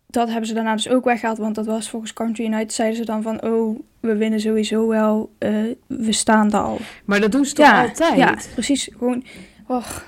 dat 0.08 0.28
hebben 0.28 0.48
ze 0.48 0.54
daarna 0.54 0.76
dus 0.76 0.90
ook 0.90 1.04
weggehaald, 1.06 1.38
want 1.38 1.56
dat 1.56 1.66
was 1.66 1.90
volgens 1.90 2.14
Country 2.14 2.46
United 2.46 2.74
zeiden 2.74 2.98
ze 2.98 3.06
dan 3.06 3.22
van, 3.22 3.44
oh, 3.44 3.80
we 4.00 4.16
winnen 4.16 4.40
sowieso 4.40 4.88
wel, 4.88 5.32
eh, 5.38 5.52
we 5.88 6.12
staan 6.12 6.52
er 6.54 6.60
al. 6.60 6.78
Maar 7.06 7.20
dat 7.20 7.32
doen 7.32 7.46
ze 7.46 7.54
toch 7.54 7.74
altijd? 7.80 8.18
Ja, 8.18 8.38
precies. 8.54 8.90
Gewoon, 8.98 9.24
och, 9.68 10.04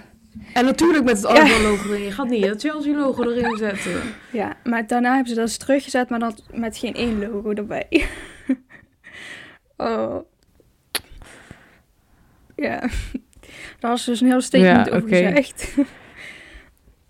En 0.54 0.66
natuurlijk 0.66 1.04
met 1.04 1.22
het 1.22 1.32
Ja. 1.32 1.42
Arsenal-logo 1.42 1.90
erin. 1.90 2.04
Je 2.04 2.12
gaat 2.12 2.30
niet 2.30 2.46
het 2.46 2.62
Chelsea-logo 2.62 3.24
erin 3.32 3.58
zetten. 3.58 4.02
ja. 4.32 4.56
Maar 4.64 4.88
daarna 4.88 5.10
hebben 5.10 5.30
ze 5.30 5.36
dat 5.36 5.44
eens 5.48 5.58
teruggezet, 5.58 6.10
maar 6.10 6.20
dan 6.20 6.38
met 6.54 6.78
geen 6.78 6.94
één 6.94 7.20
logo 7.20 7.52
erbij. 7.54 7.88
oh. 9.78 10.16
Ja. 12.56 12.80
Daar 13.80 13.92
was 13.92 14.06
dus 14.06 14.22
een 14.22 14.28
heel 14.28 14.42
statement 14.42 14.88
Ja, 14.88 14.94
over 14.96 15.08
oké. 15.08 15.16
gezegd. 15.16 15.74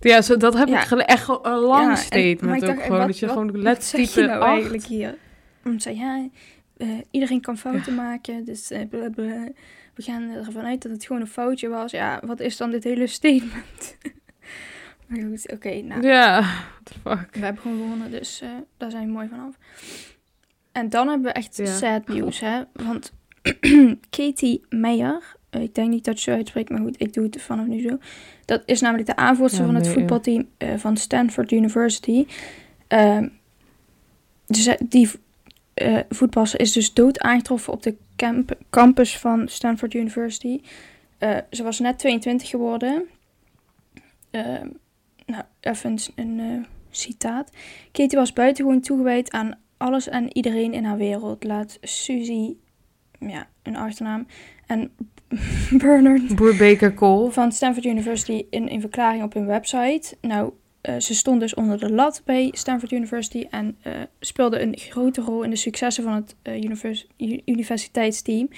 Ja, 0.03 0.21
zo, 0.21 0.37
dat 0.37 0.53
heb 0.53 0.67
Ja. 0.67 0.81
ik 0.81 0.87
echt 1.05 1.27
een 1.43 1.59
lang 1.59 1.87
Ja, 1.89 1.95
statement 1.95 2.53
ook 2.63 2.67
dacht, 2.69 2.81
gewoon. 2.81 2.97
wat- 2.97 3.07
dat 3.07 3.19
je 3.19 3.25
wat- 3.25 3.35
gewoon 3.35 3.51
Wat 3.51 3.61
let 3.61 3.83
zeg 3.83 4.01
je 4.01 4.07
type 4.07 4.25
nou 4.25 4.43
eigenlijk 4.43 4.83
hier? 4.83 5.17
Omdat 5.65 5.81
zei, 5.81 5.95
ja, 5.97 6.27
eh, 6.77 6.87
iedereen 7.11 7.41
kan 7.41 7.57
fouten 7.57 7.95
maken, 7.95 8.45
dus 8.45 8.71
eh, 8.71 8.81
we 9.95 10.01
gaan 10.03 10.29
ervan 10.29 10.63
uit 10.65 10.81
dat 10.81 10.91
het 10.91 11.05
gewoon 11.05 11.21
een 11.21 11.27
foutje 11.27 11.67
was. 11.67 11.91
Ja, 11.91 12.21
wat 12.25 12.39
is 12.39 12.57
dan 12.57 12.71
dit 12.71 12.83
hele 12.83 13.07
statement? 13.07 13.97
maar 15.07 15.19
goed, 15.21 15.51
oké, 15.51 15.81
nou, 15.81 16.01
Ja, 16.07 16.41
what 16.41 16.49
the 16.83 16.93
fuck. 17.09 17.35
we 17.35 17.39
hebben 17.45 17.61
gewoon 17.61 17.77
gewonnen, 17.77 18.11
dus 18.11 18.41
eh, 18.41 18.49
daar 18.77 18.91
zijn 18.91 19.05
we 19.05 19.11
mooi 19.11 19.27
vanaf. 19.27 19.55
En 20.71 20.89
dan 20.89 21.07
hebben 21.07 21.27
we 21.27 21.33
echt 21.33 21.59
sad 21.63 22.07
nieuws, 22.07 22.39
hè. 22.39 22.61
Want 22.73 23.13
Katie 24.17 24.65
Meijer, 24.69 25.35
ik 25.61 25.75
denk 25.75 25.89
niet 25.89 26.05
dat 26.05 26.21
je 26.21 26.31
zo 26.31 26.37
uitspreekt, 26.37 26.69
maar 26.69 26.79
goed, 26.81 27.01
ik 27.01 27.13
doe 27.13 27.23
het 27.23 27.41
vanaf 27.41 27.65
nu 27.65 27.81
zo. 27.81 27.97
Dat 28.45 28.63
is 28.65 28.81
namelijk 28.81 29.07
de 29.07 29.15
aanvoerster 29.15 29.59
Ja, 29.59 29.65
van 29.65 29.75
het 29.75 29.83
nee, 29.83 29.93
voetbalteam 29.93 30.47
eh, 30.57 30.75
van 30.77 30.97
Stanford 30.97 31.51
University. 31.51 32.25
Ehm, 32.87 33.27
ze- 34.47 34.79
die 34.89 35.09
eh 35.73 35.99
voetbalster 36.09 36.59
is 36.59 36.71
dus 36.71 36.93
dood 36.93 37.19
aangetroffen 37.19 37.73
op 37.73 37.83
de 37.83 37.95
camp- 38.15 38.57
campus 38.69 39.17
van 39.17 39.47
Stanford 39.47 39.93
University. 39.93 40.61
Eh, 41.17 41.37
ze 41.51 41.63
was 41.63 41.79
net 41.79 41.99
22 41.99 42.49
geworden. 42.49 43.03
Ehm, 44.31 44.67
nou, 45.25 45.43
even 45.59 45.97
een, 46.15 46.39
eh, 46.39 46.65
citaat. 46.89 47.51
Katie 47.91 48.17
was 48.17 48.33
buitengewoon 48.33 48.81
toegewijd 48.81 49.31
aan 49.31 49.57
alles 49.77 50.07
en 50.07 50.35
iedereen 50.37 50.73
in 50.73 50.83
haar 50.83 50.97
wereld. 50.97 51.43
Laat 51.43 51.77
Suzy, 51.81 52.53
ja, 53.19 53.47
een 53.63 53.75
achternaam, 53.75 54.27
en 54.67 54.91
Bernard 55.77 56.93
Cole. 56.95 57.31
van 57.31 57.51
Stanford 57.51 57.85
University 57.85 58.45
in 58.49 58.69
een 58.69 58.81
verklaring 58.81 59.23
op 59.23 59.33
hun 59.33 59.45
website. 59.45 60.17
Nou, 60.21 60.53
eh, 60.81 60.99
ze 60.99 61.15
stond 61.15 61.39
dus 61.39 61.53
onder 61.53 61.79
de 61.79 61.91
lat 61.91 62.21
bij 62.25 62.49
Stanford 62.51 62.91
University 62.91 63.47
en 63.49 63.77
eh, 63.81 64.01
speelde 64.19 64.61
een 64.61 64.77
grote 64.77 65.21
rol 65.21 65.43
in 65.43 65.49
de 65.49 65.55
successen 65.55 66.03
van 66.03 66.13
het 66.13 66.35
eh, 66.41 66.63
univers- 66.63 67.07
universiteitsteam. 67.45 68.49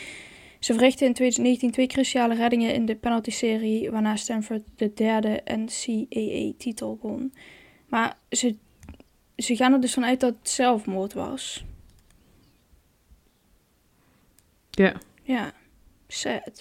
Ze 0.60 0.74
verrichtte 0.74 1.06
in 1.06 1.14
2019 1.14 1.72
twee 1.72 1.88
cruciale 1.88 2.36
reddingen 2.36 2.74
in 2.74 2.86
de 2.86 2.96
penalty-serie, 2.96 3.92
waarna 3.92 4.16
Stanford 4.16 4.64
de 4.76 4.94
derde 4.94 5.42
NCAA-titel 5.46 7.00
won. 7.02 7.34
Maar 7.90 8.18
ze, 8.30 8.56
ze 9.38 9.56
gaan 9.56 9.74
er 9.74 9.82
dus 9.82 9.94
vanuit 9.94 10.20
dat 10.20 10.36
het 10.40 10.50
zelfmoord 10.50 11.14
was. 11.14 11.66
Ja, 14.70 14.94
Ja, 15.24 15.54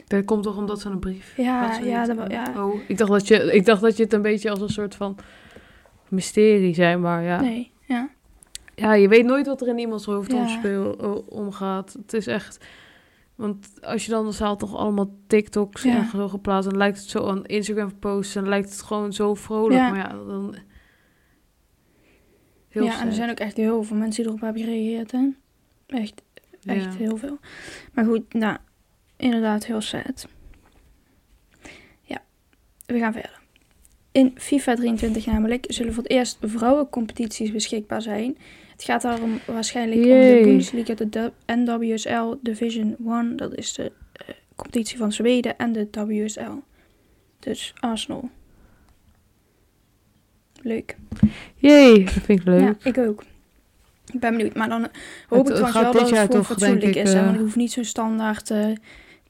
dat 0.07 0.25
komt 0.25 0.43
toch 0.43 0.57
omdat 0.57 0.81
ze 0.81 0.89
een 0.89 0.99
brief 0.99 1.37
Ja, 1.37 1.79
ja, 1.79 2.05
dat, 2.05 2.31
ja. 2.31 2.53
Oh, 2.57 2.81
ik 2.89 2.99
dacht, 2.99 3.11
dat 3.11 3.29
je, 3.29 3.53
ik 3.53 3.65
dacht 3.65 3.81
dat 3.81 3.97
je 3.97 4.03
het 4.03 4.13
een 4.13 4.23
beetje 4.23 4.51
als 4.51 4.61
een 4.61 4.69
soort 4.69 4.95
van 4.95 5.17
mysterie 6.09 6.75
zei, 6.75 6.97
maar 6.97 7.23
ja. 7.23 7.41
Nee, 7.41 7.73
ja. 7.87 8.11
Ja, 8.75 8.95
je 8.95 9.09
weet 9.09 9.25
nooit 9.25 9.47
wat 9.47 9.61
er 9.61 9.69
in 9.69 9.79
iemands 9.79 10.05
hoofd 10.05 10.33
Ja. 10.33 10.39
omspeel, 10.39 10.93
omgaat. 11.29 11.93
Het 11.93 12.13
is 12.13 12.27
echt... 12.27 12.67
Want 13.35 13.69
als 13.81 14.05
je 14.05 14.11
dan 14.11 14.25
de 14.25 14.33
zaal 14.33 14.57
toch 14.57 14.77
allemaal 14.77 15.15
TikToks 15.27 15.83
Ja. 15.83 15.97
en 15.97 16.07
zo 16.07 16.29
geplaatst... 16.29 16.71
dan 16.71 16.79
lijkt 16.79 16.99
het 16.99 17.09
zo 17.09 17.29
aan 17.29 17.45
Instagram 17.47 17.99
posts... 17.99 18.35
en 18.35 18.49
lijkt 18.49 18.71
het 18.71 18.83
gewoon 18.83 19.13
zo 19.13 19.35
vrolijk. 19.35 19.81
Ja. 19.81 19.91
Maar 19.91 19.99
ja, 19.99 20.09
dan... 20.09 20.55
Heel 22.69 22.85
ja, 22.85 23.01
en 23.01 23.07
er 23.07 23.13
zijn 23.13 23.31
ook 23.31 23.39
echt 23.39 23.57
heel 23.57 23.83
veel 23.83 23.97
mensen 23.97 24.23
die 24.23 24.27
erop 24.33 24.41
hebben 24.45 24.63
gereageerd, 24.63 25.13
hè. 25.13 25.29
Echt, 25.87 26.23
echt 26.65 26.95
heel 26.95 27.17
veel. 27.17 27.39
Maar 27.93 28.05
goed, 28.05 28.35
nou, 28.35 28.57
inderdaad 29.25 29.66
heel 29.66 29.81
sad. 29.81 30.28
Ja, 32.02 32.23
we 32.87 32.99
gaan 32.99 33.12
verder. 33.12 33.43
In 34.12 34.33
FIFA 34.37 34.75
23 34.75 35.26
namelijk 35.26 35.64
zullen 35.69 35.95
voor 35.95 36.02
het 36.02 36.12
eerst 36.12 36.38
vrouwencompetities 36.40 37.52
beschikbaar 37.52 38.02
zijn. 38.02 38.37
Het 38.73 38.83
gaat 38.85 39.02
daarom 39.02 39.40
waarschijnlijk 39.47 40.00
om 40.00 40.09
de. 40.09 40.40
Bundesliga, 40.45 40.95
de 40.95 41.33
NWSL 41.47 42.35
Division 42.40 42.97
1. 43.09 43.37
Dat 43.37 43.54
is 43.54 43.73
de 43.73 43.93
eh, 44.12 44.35
competitie 44.57 44.99
van 44.99 45.12
Zweden 45.12 45.59
en 45.59 45.73
de 45.73 45.88
WSL. 46.07 46.52
Dus 47.38 47.75
Arsenal. 47.81 48.31
Leuk. 50.62 50.97
Jee, 51.57 52.04
dat 52.04 52.12
vind 52.12 52.40
ik 52.40 52.45
leuk. 52.45 52.61
Ja, 52.61 52.90
ik 52.90 52.99
ook. 52.99 53.23
Ik 54.12 54.21
ben 54.21 54.37
benieuwd. 54.37 54.54
Maar 54.54 54.69
dan 54.69 54.88
hoop 55.28 55.47
Het 55.47 55.59
ik 55.59 55.64
gaat 55.64 55.93
wel 55.93 55.93
dat 55.93 56.11
het 56.11 56.31
toch, 56.31 56.47
fatsoenlijk 56.47 56.95
is. 56.95 57.12
Hè? 57.12 57.19
eh, 57.19 57.25
Want 57.25 57.37
ik 57.37 57.43
hoef 57.43 57.57
niet 57.57 57.73
zo'n 57.73 57.85
standaard 57.85 58.50
eh, 58.50 58.71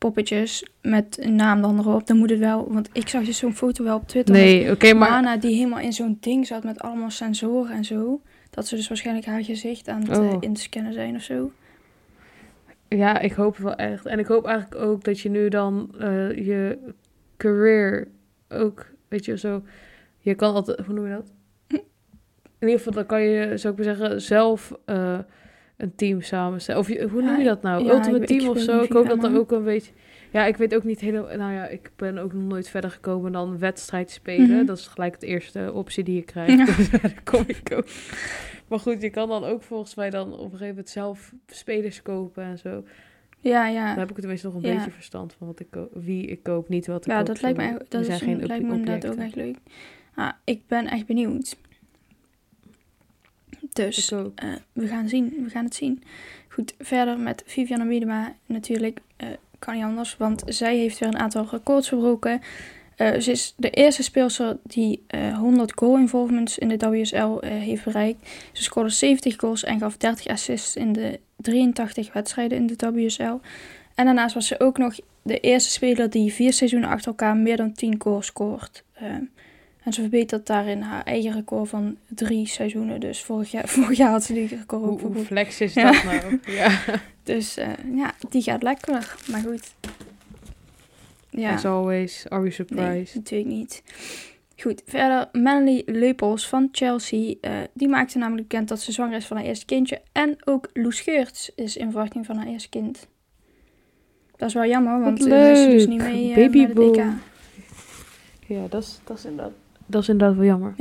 poppetjes 0.05 0.67
met 0.83 1.19
een 1.21 1.35
naam 1.35 1.61
dan 1.63 1.79
erop. 1.79 2.07
Dan 2.07 2.17
moet 2.17 2.31
het 2.31 2.39
wel... 2.39 2.73
Want 2.73 2.89
ik 2.93 3.09
zag 3.09 3.25
dus 3.25 3.39
zo'n 3.39 3.55
foto 3.55 3.85
wel 3.85 3.97
op 3.97 4.09
Twitter. 4.09 4.35
Nee, 4.35 4.71
oké, 4.71 4.93
maar... 4.93 5.11
Mana 5.11 5.37
die 5.37 5.55
helemaal 5.55 5.79
in 5.79 5.93
zo'n 5.93 6.17
ding 6.21 6.47
zat 6.47 6.65
met 6.65 6.81
allemaal 6.81 7.11
sensoren 7.11 7.77
en 7.77 7.85
zo. 7.85 8.21
Dat 8.51 8.67
ze 8.67 8.77
dus 8.77 8.89
waarschijnlijk 8.89 9.27
haar 9.27 9.45
gezicht 9.45 9.89
aan 9.89 10.01
het 10.01 10.11
eh, 10.11 10.19
Oh. 10.19 10.37
inscannen 10.41 10.93
zijn 10.93 11.15
of 11.15 11.23
zo. 11.23 11.53
Ja, 12.89 13.19
ik 13.19 13.33
hoop 13.33 13.57
wel 13.57 13.75
echt. 13.75 14.07
En 14.07 14.19
ik 14.19 14.27
hoop 14.27 14.47
eigenlijk 14.47 14.83
ook 14.83 15.05
dat 15.05 15.21
je 15.21 15.29
nu 15.29 15.49
dan 15.49 15.95
eh, 15.99 16.47
je 16.47 16.79
career 17.37 18.09
ook, 18.49 18.87
weet 19.09 19.25
je, 19.25 19.39
zo... 19.39 19.63
Je 20.19 20.35
kan 20.35 20.55
altijd... 20.55 20.87
Hoe 20.87 20.95
noem 20.95 21.07
je 21.07 21.13
dat? 21.13 21.33
In 22.59 22.71
ieder 22.71 22.79
geval, 22.79 22.93
dan 22.93 23.07
kan 23.07 23.23
je, 23.23 23.57
zou 23.57 23.75
ik 23.75 23.85
maar 23.85 23.97
zeggen, 23.97 24.23
zelf 24.23 24.73
eh, 24.85 25.19
een 25.77 25.95
team 25.95 26.21
samenstellen. 26.23 26.81
Of 26.81 26.87
hoe 26.87 27.23
noem 27.23 27.37
je 27.37 27.43
Ja, 27.43 27.49
dat 27.49 27.63
nou? 27.63 27.85
ja, 27.85 27.93
Ultimate 27.93 28.25
Team 28.27 28.49
of 28.49 28.59
zo? 28.59 28.81
Ik 28.81 28.93
hoop 28.93 29.07
dat 29.09 29.25
er 29.25 29.31
man. 29.31 29.41
ook 29.41 29.53
een 29.53 29.65
beetje... 29.65 29.93
Ja, 30.33 30.45
ik 30.47 30.57
weet 30.57 30.75
ook 30.75 30.85
niet 30.85 31.01
helemaal... 31.01 31.37
Nou 31.37 31.53
ja, 31.53 31.67
ik 31.67 31.91
ben 31.97 32.19
ook 32.19 32.33
nog 32.33 32.43
nooit 32.43 32.69
verder 32.69 32.91
gekomen 32.91 33.33
dan 33.33 33.59
wedstrijd 33.59 34.11
spelen. 34.11 34.51
Mhm. 34.57 34.65
Dat 34.67 34.79
is 34.79 34.87
gelijk 34.87 35.21
de 35.21 35.27
eerste 35.27 35.71
optie 35.73 36.05
die 36.05 36.15
je 36.15 36.23
krijgt. 36.23 36.59
Ja. 36.59 36.65
Dus 36.65 36.91
daar 37.01 37.15
kom 37.25 37.45
ik 37.47 37.73
ook. 37.77 37.87
Maar 38.69 38.79
goed, 38.79 39.03
je 39.03 39.11
kan 39.11 39.29
dan 39.29 39.45
ook 39.45 39.63
volgens 39.63 39.95
mij 39.95 40.11
dan 40.11 40.33
op 40.33 40.39
een 40.39 40.45
gegeven 40.51 40.67
moment 40.69 40.89
zelf 40.89 41.33
spelers 41.47 42.03
kopen 42.03 42.45
en 42.45 42.59
zo. 42.59 42.85
Ja, 43.41 43.67
ja. 43.69 43.87
Daar 43.87 43.99
heb 43.99 44.11
ik 44.11 44.19
tenminste 44.19 44.47
nog 44.47 44.57
een 44.57 44.63
Ja. 44.63 44.75
beetje 44.75 44.91
verstand 44.91 45.35
van 45.39 45.47
wat 45.47 45.61
ik 45.61 45.67
wie 45.93 46.27
ik 46.27 46.43
koop, 46.43 46.69
niet 46.69 46.87
wat 46.87 47.05
ik 47.07 47.11
Ja, 47.11 47.17
koop. 47.17 47.27
dat 47.27 47.43
lijkt 47.43 47.57
mij, 47.57 47.79
dat 47.89 48.05
zijn 48.05 48.41
is 48.41 48.47
lijkt 48.47 48.65
me 48.65 48.75
inderdaad 48.75 49.07
ook 49.11 49.17
echt 49.19 49.35
leuk. 49.35 49.57
Ah, 50.15 50.33
ik 50.45 50.67
ben 50.67 50.87
echt 50.87 51.07
benieuwd. 51.07 51.57
Dus 53.75 54.11
eh, 54.11 54.23
we 54.73 54.87
gaan 54.87 55.09
zien, 55.09 55.35
we 55.45 55.51
gaan 55.51 55.65
het 55.65 55.75
zien. 55.75 56.03
Goed, 56.49 56.75
verder 56.79 57.19
met 57.19 57.43
Viviane 57.47 57.85
Miedema 57.85 58.35
natuurlijk 58.47 59.01
eh, 59.17 59.29
kan 59.59 59.75
niet 59.75 59.85
anders, 59.85 60.17
want 60.17 60.43
zij 60.47 60.77
heeft 60.77 60.99
weer 60.99 61.09
een 61.09 61.19
aantal 61.19 61.47
records 61.51 61.89
verbroken. 61.89 62.41
Eh, 62.97 63.21
ze 63.21 63.31
is 63.31 63.55
de 63.57 63.71
eerste 63.71 64.03
speelster 64.03 64.59
die 64.63 65.03
eh, 65.07 65.39
100 65.39 65.73
goal 65.75 65.97
involvements 65.97 66.59
in 66.59 66.69
de 66.69 66.91
WSL 66.91 67.39
heeft 67.41 67.85
bereikt. 67.85 68.29
Ze 68.53 68.63
scoorde 68.63 68.89
70 68.89 69.37
goals 69.37 69.65
en 69.65 69.79
gaf 69.79 69.97
30 69.97 70.27
assists 70.27 70.77
in 70.77 70.93
de 70.93 71.21
83 71.37 72.13
wedstrijden 72.13 72.59
in 72.59 72.67
de 72.67 72.93
WSL. 72.93 73.39
En 73.95 74.05
daarnaast 74.05 74.35
was 74.35 74.47
ze 74.47 74.61
ook 74.61 74.79
nog 74.79 74.95
de 75.23 75.41
eerste 75.41 75.71
speler 75.71 76.11
die 76.11 76.33
vier 76.33 76.53
seizoenen 76.53 76.89
achter 76.89 77.09
elkaar 77.09 77.37
meer 77.37 77.57
dan 77.57 77.73
10 77.73 77.95
goals 77.99 78.27
scoort. 78.27 78.85
En 79.85 79.93
ze 79.93 80.01
verbetert 80.01 80.47
daarin 80.47 80.81
haar 80.81 81.03
eigen 81.05 81.33
record 81.33 81.69
van 81.69 81.97
drie 82.09 82.47
seizoenen. 82.47 83.01
Dus 83.01 83.23
vorig 83.23 83.51
jaar, 83.51 83.69
vorig 83.79 83.97
jaar 83.99 84.11
had 84.11 84.25
ze 84.25 84.33
die 84.33 84.47
record 84.47 84.83
ook 84.83 85.01
Hoe, 85.01 85.13
hoe 85.13 85.25
flex 85.25 85.61
is 85.61 85.75
Ja. 85.75 85.93
dat 85.93 86.05
nou? 86.05 86.41
Ja. 86.47 86.81
Dus 87.23 87.57
eh, 87.57 87.69
ja, 87.95 88.15
die 88.29 88.43
gaat 88.43 88.63
lekker. 88.63 89.17
Maar 89.31 89.41
goed. 89.41 89.75
Ja. 91.31 91.53
As 91.55 91.65
always, 91.65 92.25
are 92.29 92.41
we 92.41 92.47
Nee, 92.47 92.53
surprised? 92.55 93.15
natuurlijk 93.15 93.51
niet. 93.51 93.83
Goed, 94.57 94.83
verder 94.87 95.29
Melanie 95.33 95.83
Leupels 95.87 96.49
van 96.49 96.69
Chelsea. 96.73 97.35
eh, 97.41 97.53
die 97.73 97.89
maakte 97.89 98.19
namelijk 98.19 98.49
bekend 98.49 98.69
dat 98.69 98.81
ze 98.81 98.93
zwanger 98.93 99.17
is 99.17 99.27
van 99.27 99.37
haar 99.37 99.47
eerste 99.47 99.65
kindje. 99.65 100.01
En 100.13 100.37
ook 100.45 100.69
Loes 100.73 101.01
Geurts 101.01 101.51
is 101.55 101.77
in 101.77 101.91
verwachting 101.91 102.27
van 102.27 102.37
haar 102.37 102.47
eerste 102.47 102.69
kind. 102.69 103.09
Dat 104.37 104.49
is 104.49 104.55
wel 104.55 104.67
jammer, 104.67 105.01
want 105.01 105.19
dan 105.19 105.33
is 105.33 105.63
ze 105.63 105.69
dus 105.71 105.87
niet 105.87 105.99
mee 105.99 106.35
Baby 106.35 106.59
met 106.61 106.69
het 106.69 106.79
EK. 106.97 107.05
Ja, 108.47 108.67
dat 108.69 108.83
is, 108.83 109.01
dat, 109.05 109.19
is 109.19 109.25
inderdaad, 109.25 109.53
dat 109.87 110.03
is 110.03 110.09
inderdaad 110.09 110.37
wel 110.37 110.47
jammer. 110.47 110.75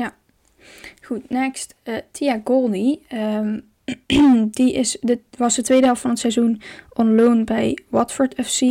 Goed, 1.01 1.29
next. 1.29 1.75
eh, 1.83 1.95
Tia 2.12 2.41
Golney. 2.43 3.00
Ehm, 3.07 3.60
die 4.51 4.74
is, 4.74 4.98
dit 5.01 5.19
was 5.38 5.55
de 5.55 5.62
tweede 5.62 5.86
helft 5.86 6.01
van 6.01 6.10
het 6.10 6.19
seizoen 6.19 6.62
on 6.93 7.15
loan 7.15 7.43
bij 7.43 7.77
Watford 7.89 8.45
FC. 8.45 8.62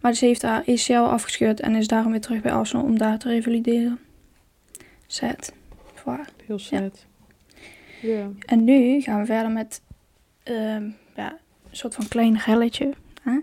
Maar 0.00 0.14
ze 0.14 0.24
heeft 0.26 0.42
haar 0.42 0.64
ACL 0.66 0.92
afgescheurd 0.94 1.60
en 1.60 1.74
is 1.74 1.86
daarom 1.86 2.10
weer 2.10 2.20
terug 2.20 2.40
bij 2.40 2.52
Arsenal 2.52 2.84
om 2.84 2.98
daar 2.98 3.18
te 3.18 3.28
revalideren. 3.28 3.98
Sad. 5.06 5.52
Voor 5.94 6.12
haar. 6.12 6.28
Heel 6.46 6.58
sad. 6.58 7.06
Ja. 8.02 8.30
En 8.46 8.64
nu 8.64 9.00
gaan 9.00 9.20
we 9.20 9.26
verder 9.26 9.50
met 9.50 9.82
ehm, 10.42 10.90
ja, 11.16 11.30
een 11.70 11.76
soort 11.76 11.94
van 11.94 12.08
klein 12.08 12.38
relletje. 12.38 12.92
Hè? 13.22 13.38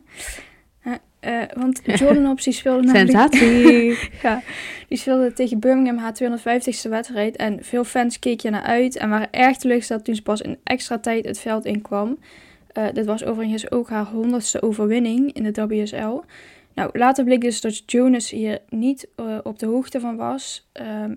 Eh, 1.20 1.42
want 1.54 1.82
Jordan 1.84 2.26
Hobbs 2.30 2.44
die 2.44 2.54
speelde 2.54 2.84
namelijk... 2.84 3.12
Sensatie! 3.12 3.98
Ja, 4.22 4.42
die 4.88 4.98
speelde 4.98 5.34
tegen 5.34 5.60
Birmingham 5.60 5.98
haar 5.98 6.14
250ste 6.24 6.90
wedstrijd. 6.90 7.36
En 7.36 7.64
veel 7.64 7.84
fans 7.84 8.20
keken 8.20 8.52
naar 8.52 8.64
uit 8.64 8.98
en 8.98 9.10
waren 9.10 9.32
erg 9.32 9.58
teleurgesteld 9.58 10.06
toen 10.06 10.16
ze 10.16 10.22
pas 10.22 10.42
in 10.42 10.58
extra 10.64 11.00
tijd 11.00 11.26
het 11.26 11.40
veld 11.40 11.66
inkwam. 11.66 12.18
Eh 12.68 12.86
dit 12.94 13.06
was 13.06 13.24
overigens 13.24 13.72
ook 13.72 13.90
haar 13.90 14.06
honderdste 14.06 14.62
overwinning 14.62 15.34
in 15.34 15.44
de 15.44 15.68
WSL. 15.68 16.22
Nou, 16.74 16.90
later 16.94 17.24
bleek 17.24 17.42
dus 17.42 17.62
dat 17.62 17.92
Jonas 17.92 18.30
hier 18.30 18.60
niet 18.70 19.08
eh, 19.16 19.38
op 19.44 19.60
de 19.60 19.66
hoogte 19.66 20.00
van 20.00 20.16
was. 20.16 20.70
Ehm, 20.72 21.14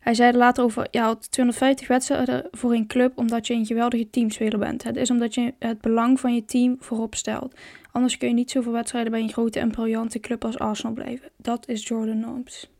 hij 0.00 0.14
zei 0.14 0.32
er 0.32 0.38
later 0.38 0.64
over, 0.64 0.86
je 0.90 1.00
had 1.00 1.30
250 1.30 1.88
wedstrijden 1.88 2.48
voor 2.50 2.72
een 2.72 2.86
club 2.86 3.18
omdat 3.18 3.46
je 3.46 3.54
een 3.54 3.66
geweldige 3.66 4.10
teamspeler 4.10 4.58
bent. 4.58 4.82
Het 4.82 4.96
is 4.96 5.10
omdat 5.10 5.34
je 5.34 5.54
het 5.58 5.80
belang 5.80 6.20
van 6.20 6.34
je 6.34 6.44
team 6.44 6.76
voorop 6.80 7.14
stelt. 7.14 7.54
Anders 7.92 8.16
kun 8.16 8.28
je 8.28 8.34
niet 8.34 8.50
zoveel 8.50 8.72
wedstrijden 8.72 9.12
bij 9.12 9.20
een 9.20 9.32
grote 9.32 9.60
en 9.60 9.70
briljante 9.70 10.20
club 10.20 10.44
als 10.44 10.58
Arsenal 10.58 10.92
blijven. 10.92 11.28
Dat 11.36 11.68
is 11.68 11.88
Jordan 11.88 12.18
Nobbs. 12.20 12.70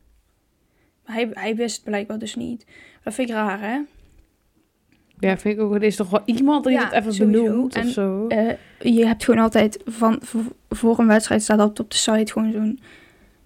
Maar 1.06 1.14
hij, 1.14 1.30
hij 1.32 1.56
wist 1.56 1.76
het 1.76 1.84
blijkbaar 1.84 2.18
dus 2.18 2.34
niet. 2.34 2.66
Dat 3.04 3.14
vind 3.14 3.28
ik 3.28 3.34
raar, 3.34 3.60
hè? 3.60 3.80
ja, 5.20 5.38
vind 5.38 5.56
ik 5.58 5.60
ook. 5.64 5.74
Er 5.74 5.82
is 5.82 5.96
toch 5.96 6.10
wel 6.10 6.22
iemand 6.24 6.64
die 6.64 6.72
Ja, 6.72 6.84
het 6.84 6.92
even 6.92 7.14
sowieso. 7.14 7.42
benoemt 7.42 7.76
of 7.76 7.82
En, 7.82 7.88
zo. 7.88 8.26
Eh, 8.26 8.54
je 8.78 9.06
hebt 9.06 9.24
gewoon 9.24 9.42
altijd 9.42 9.80
van 9.84 10.18
voor, 10.22 10.42
voor 10.68 10.98
een 10.98 11.06
wedstrijd 11.06 11.42
staat 11.42 11.58
altijd 11.58 11.80
op 11.80 11.90
de 11.90 11.96
site 11.96 12.32
gewoon 12.32 12.52
zo'n 12.52 12.80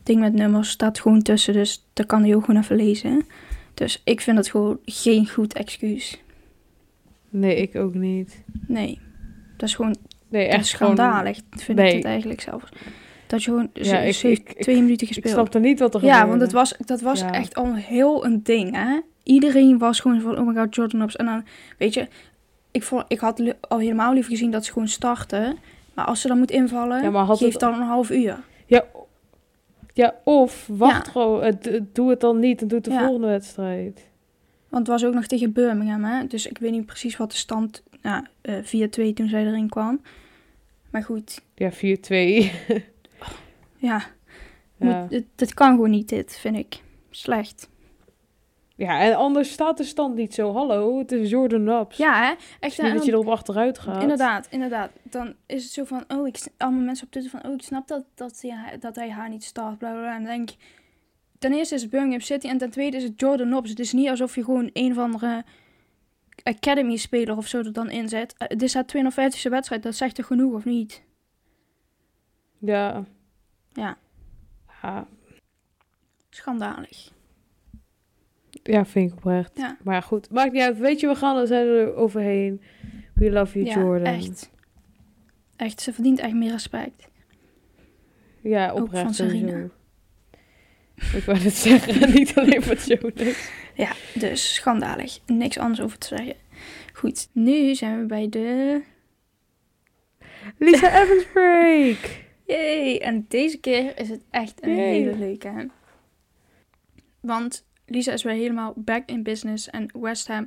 ding 0.03 0.21
met 0.21 0.33
nummers 0.33 0.71
staat 0.71 1.01
gewoon 1.01 1.23
tussen, 1.23 1.53
dus 1.53 1.87
dat 1.93 2.07
kan 2.07 2.23
hij 2.23 2.35
ook 2.35 2.45
gewoon 2.45 2.63
even 2.63 2.77
lezen. 2.77 3.27
Dus 3.75 4.01
ik 4.05 4.21
vind 4.21 4.37
dat 4.37 4.49
gewoon 4.49 4.79
geen 4.85 5.29
goed 5.29 5.53
excuus. 5.55 6.23
Nee, 7.31 7.57
ik 7.57 7.77
ook 7.77 7.95
niet. 7.95 8.43
Nee, 8.67 8.99
dat 9.57 9.69
is 9.69 9.75
gewoon 9.75 9.97
Nee, 10.29 10.47
echt 10.47 10.59
echt 10.59 10.75
gewoon... 10.75 10.97
schandalig. 10.97 11.39
vind 11.51 11.79
Nee. 11.79 11.89
ik 11.91 11.97
het 11.97 12.05
eigenlijk 12.05 12.41
zelfs. 12.41 12.65
Dat 13.27 13.43
je 13.45 13.51
gewoon, 13.51 13.71
Ja, 13.73 13.85
ze, 13.85 13.97
ik- 14.07 14.15
ze 14.15 14.27
heeft 14.27 14.41
ik- 14.41 14.53
ik- 14.53 14.63
twee 14.63 14.83
minuten 14.83 15.07
Ik 15.07 15.13
gespeeld. 15.13 15.35
snapte 15.35 15.59
niet 15.59 15.79
wat 15.79 15.95
er 15.95 16.05
Ja, 16.05 16.07
gebeurde. 16.07 16.29
want 16.31 16.41
het 16.41 16.53
was, 16.53 16.75
dat 16.87 17.01
was 17.01 17.21
Ja. 17.21 17.33
echt 17.33 17.55
al 17.55 17.75
heel 17.75 18.25
een 18.25 18.43
ding, 18.43 18.75
hè. 18.77 19.01
Iedereen 19.23 19.79
was 19.79 20.01
gewoon 20.01 20.21
van, 20.21 20.39
oh 20.39 20.47
my 20.47 20.55
god, 20.55 20.75
Jordan 20.75 21.01
Hobbs. 21.01 21.17
En 21.17 21.25
dan, 21.27 21.45
weet 21.79 21.95
je, 21.95 22.09
ik, 22.71 22.83
vond, 22.83 23.05
ik 23.09 23.19
had 23.19 23.43
al 23.61 23.79
helemaal 23.79 24.13
liever 24.13 24.31
gezien 24.31 24.51
dat 24.51 24.65
ze 24.65 24.73
gewoon 24.73 24.89
starten. 24.89 25.57
Maar 25.95 26.05
als 26.05 26.21
ze 26.21 26.29
dan 26.29 26.39
moet 26.39 26.51
invallen, 26.51 27.03
Ja, 27.03 27.11
maar 27.11 27.25
had 27.25 27.39
geef 27.39 27.51
het- 27.53 27.61
dan 27.61 27.75
een 27.75 27.87
half 27.87 28.11
uur. 28.11 28.39
Ja, 28.67 28.85
ja 29.95 30.15
of 30.25 30.67
wacht 30.73 31.09
gewoon. 31.09 31.59
doe 31.93 32.11
het 32.11 32.21
dan 32.21 32.39
niet 32.39 32.61
en 32.63 32.69
doe 32.69 32.77
het 32.79 32.87
de 32.87 32.99
volgende 32.99 33.27
wedstrijd. 33.27 34.09
Want 34.69 34.87
het 34.87 35.01
was 35.01 35.05
ook 35.09 35.15
nog 35.15 35.27
tegen 35.27 35.53
Birmingham, 35.53 36.05
hè. 36.05 36.27
Dus 36.27 36.47
ik 36.47 36.59
weet 36.59 36.71
niet 36.71 36.87
precies 36.87 37.17
wat 37.17 37.31
de 37.31 37.37
stand, 37.37 37.83
nou, 38.03 38.25
eh 38.41 38.55
4-2 38.63 39.13
toen 39.15 39.29
zij 39.29 39.47
erin 39.47 39.69
kwam. 39.69 40.01
Maar 40.91 41.03
goed, 41.03 41.41
Ja, 41.55 41.73
4-2. 41.73 41.77
ja, 41.79 42.51
ja. 43.79 44.03
Moet, 44.77 45.11
het, 45.11 45.25
het 45.37 45.55
kan 45.55 45.71
gewoon 45.71 45.91
niet 45.91 46.09
dit, 46.09 46.37
vind 46.37 46.57
ik. 46.57 46.83
Slecht. 47.11 47.69
Ja, 48.77 49.01
en 49.01 49.15
anders 49.15 49.53
staat 49.53 49.77
de 49.77 49.85
stand 49.85 50.15
niet 50.15 50.35
zo. 50.35 50.53
Hallo, 50.53 50.99
het 50.99 51.13
is 51.13 51.31
Jordan 51.31 51.63
Naps. 51.63 51.97
Ja, 51.97 52.23
hè. 52.23 52.29
Het 52.29 52.39
Echt, 52.61 52.83
niet 52.83 52.93
dat 52.93 53.05
je 53.05 53.13
erop 53.13 53.29
achteruit 53.29 53.79
gaat. 53.79 54.03
Inderdaad, 54.03 54.47
inderdaad. 54.51 54.91
Dan 55.03 55.35
is 55.47 55.63
het 55.63 55.73
zo 55.73 55.85
van, 55.85 56.05
oh, 56.09 56.27
ik, 56.27 56.47
allemaal 56.57 56.83
mensen 56.83 57.07
op 57.07 57.13
Twitter 57.13 57.41
van, 57.41 57.51
oh, 57.51 57.55
ik 57.55 57.63
snap 57.63 57.89
dat, 57.89 58.05
dat, 58.15 58.41
hij, 58.41 58.79
dat 58.79 58.97
hij 58.97 59.11
haar 59.11 59.29
niet 59.29 59.45
start, 59.45 59.79
bla 59.79 59.91
bla 59.91 60.01
bla. 60.01 60.15
En 60.15 60.23
dan 60.23 60.37
denk 60.37 60.51
ik, 60.51 60.57
ten 61.39 61.53
eerste 61.53 61.75
is 61.75 61.83
het 61.83 61.91
Birmingham 61.91 62.21
City 62.21 62.49
en 62.49 62.59
ten 62.59 62.71
tweede 62.71 62.97
is 62.97 63.03
het 63.03 63.21
Jordan 63.21 63.49
Nobbs. 63.49 63.71
Het 63.71 63.79
is 63.79 63.93
niet 63.93 64.09
alsof 64.09 64.35
je 64.35 64.45
gewoon 64.45 64.71
een 64.73 64.91
of 64.91 64.99
andere 64.99 65.45
Academy-speler 66.43 67.37
of 67.37 67.47
zo 67.47 67.59
er 67.59 67.73
dan 67.73 67.91
inzet. 67.91 68.35
Dit 68.49 68.63
is 68.63 68.75
haar 68.75 68.85
250ste 68.97 69.51
wedstrijd, 69.51 69.83
dat 69.83 69.95
zegt 69.95 70.19
er 70.19 70.25
genoeg, 70.25 70.55
of 70.55 70.65
niet? 70.65 71.03
Ja. 72.59 73.05
Ja. 73.73 73.97
Ja, 74.83 75.07
Schandalig. 76.31 77.14
Ja, 78.73 78.85
vind 78.87 79.11
ik 79.11 79.17
oprecht. 79.17 79.51
Ja. 79.55 79.77
Maar 79.83 80.03
goed. 80.03 80.31
Maakt 80.31 80.53
niet 80.53 80.63
uit. 80.63 80.79
Weet 80.79 81.01
je, 81.01 81.07
we 81.07 81.15
gaan 81.15 81.37
er 81.37 81.47
zijn 81.47 81.67
er 81.67 81.95
overheen. 81.95 82.61
We 83.15 83.31
love 83.31 83.59
you, 83.63 83.71
ja, 83.71 83.85
Jordan. 83.85 84.15
echt. 84.15 84.51
Echt, 85.57 85.81
ze 85.81 85.93
verdient 85.93 86.19
echt 86.21 86.35
meer 86.35 86.51
respect. 86.51 87.09
Ja, 88.43 88.71
Ook 88.71 88.83
oprecht 88.83 89.03
van. 89.05 89.15
Sarina. 89.15 89.59
Ik 91.17 91.23
wou 91.25 91.39
het 91.39 91.55
zeggen, 91.55 92.11
niet 92.15 92.35
alleen 92.35 92.63
Jonas. 92.87 93.51
Ja, 93.75 93.93
dus 94.15 94.55
schandalig. 94.55 95.19
Niks 95.27 95.59
anders 95.59 95.81
over 95.81 95.99
te 95.99 96.07
zeggen. 96.07 96.35
Goed, 96.93 97.29
nu 97.33 97.75
zijn 97.75 98.01
we 98.01 98.07
bij 98.07 98.29
de 98.29 98.83
Lisa 100.59 101.03
Evans 101.03 101.25
break. 101.33 102.23
Yay! 102.47 102.97
En 102.99 103.25
deze 103.29 103.59
keer 103.59 103.99
is 103.99 104.09
het 104.09 104.23
echt 104.31 104.63
een 104.63 104.77
Yay. 104.77 104.89
hele 104.91 105.17
leuke. 105.17 105.49
hè? 105.49 105.65
Want 107.21 107.65
Lisa 107.87 108.13
is 108.13 108.23
weer 108.23 108.35
helemaal 108.35 108.73
back 108.77 109.03
in 109.07 109.23
business. 109.23 109.71
En 109.71 109.91
West 110.01 110.27
Ham, 110.29 110.47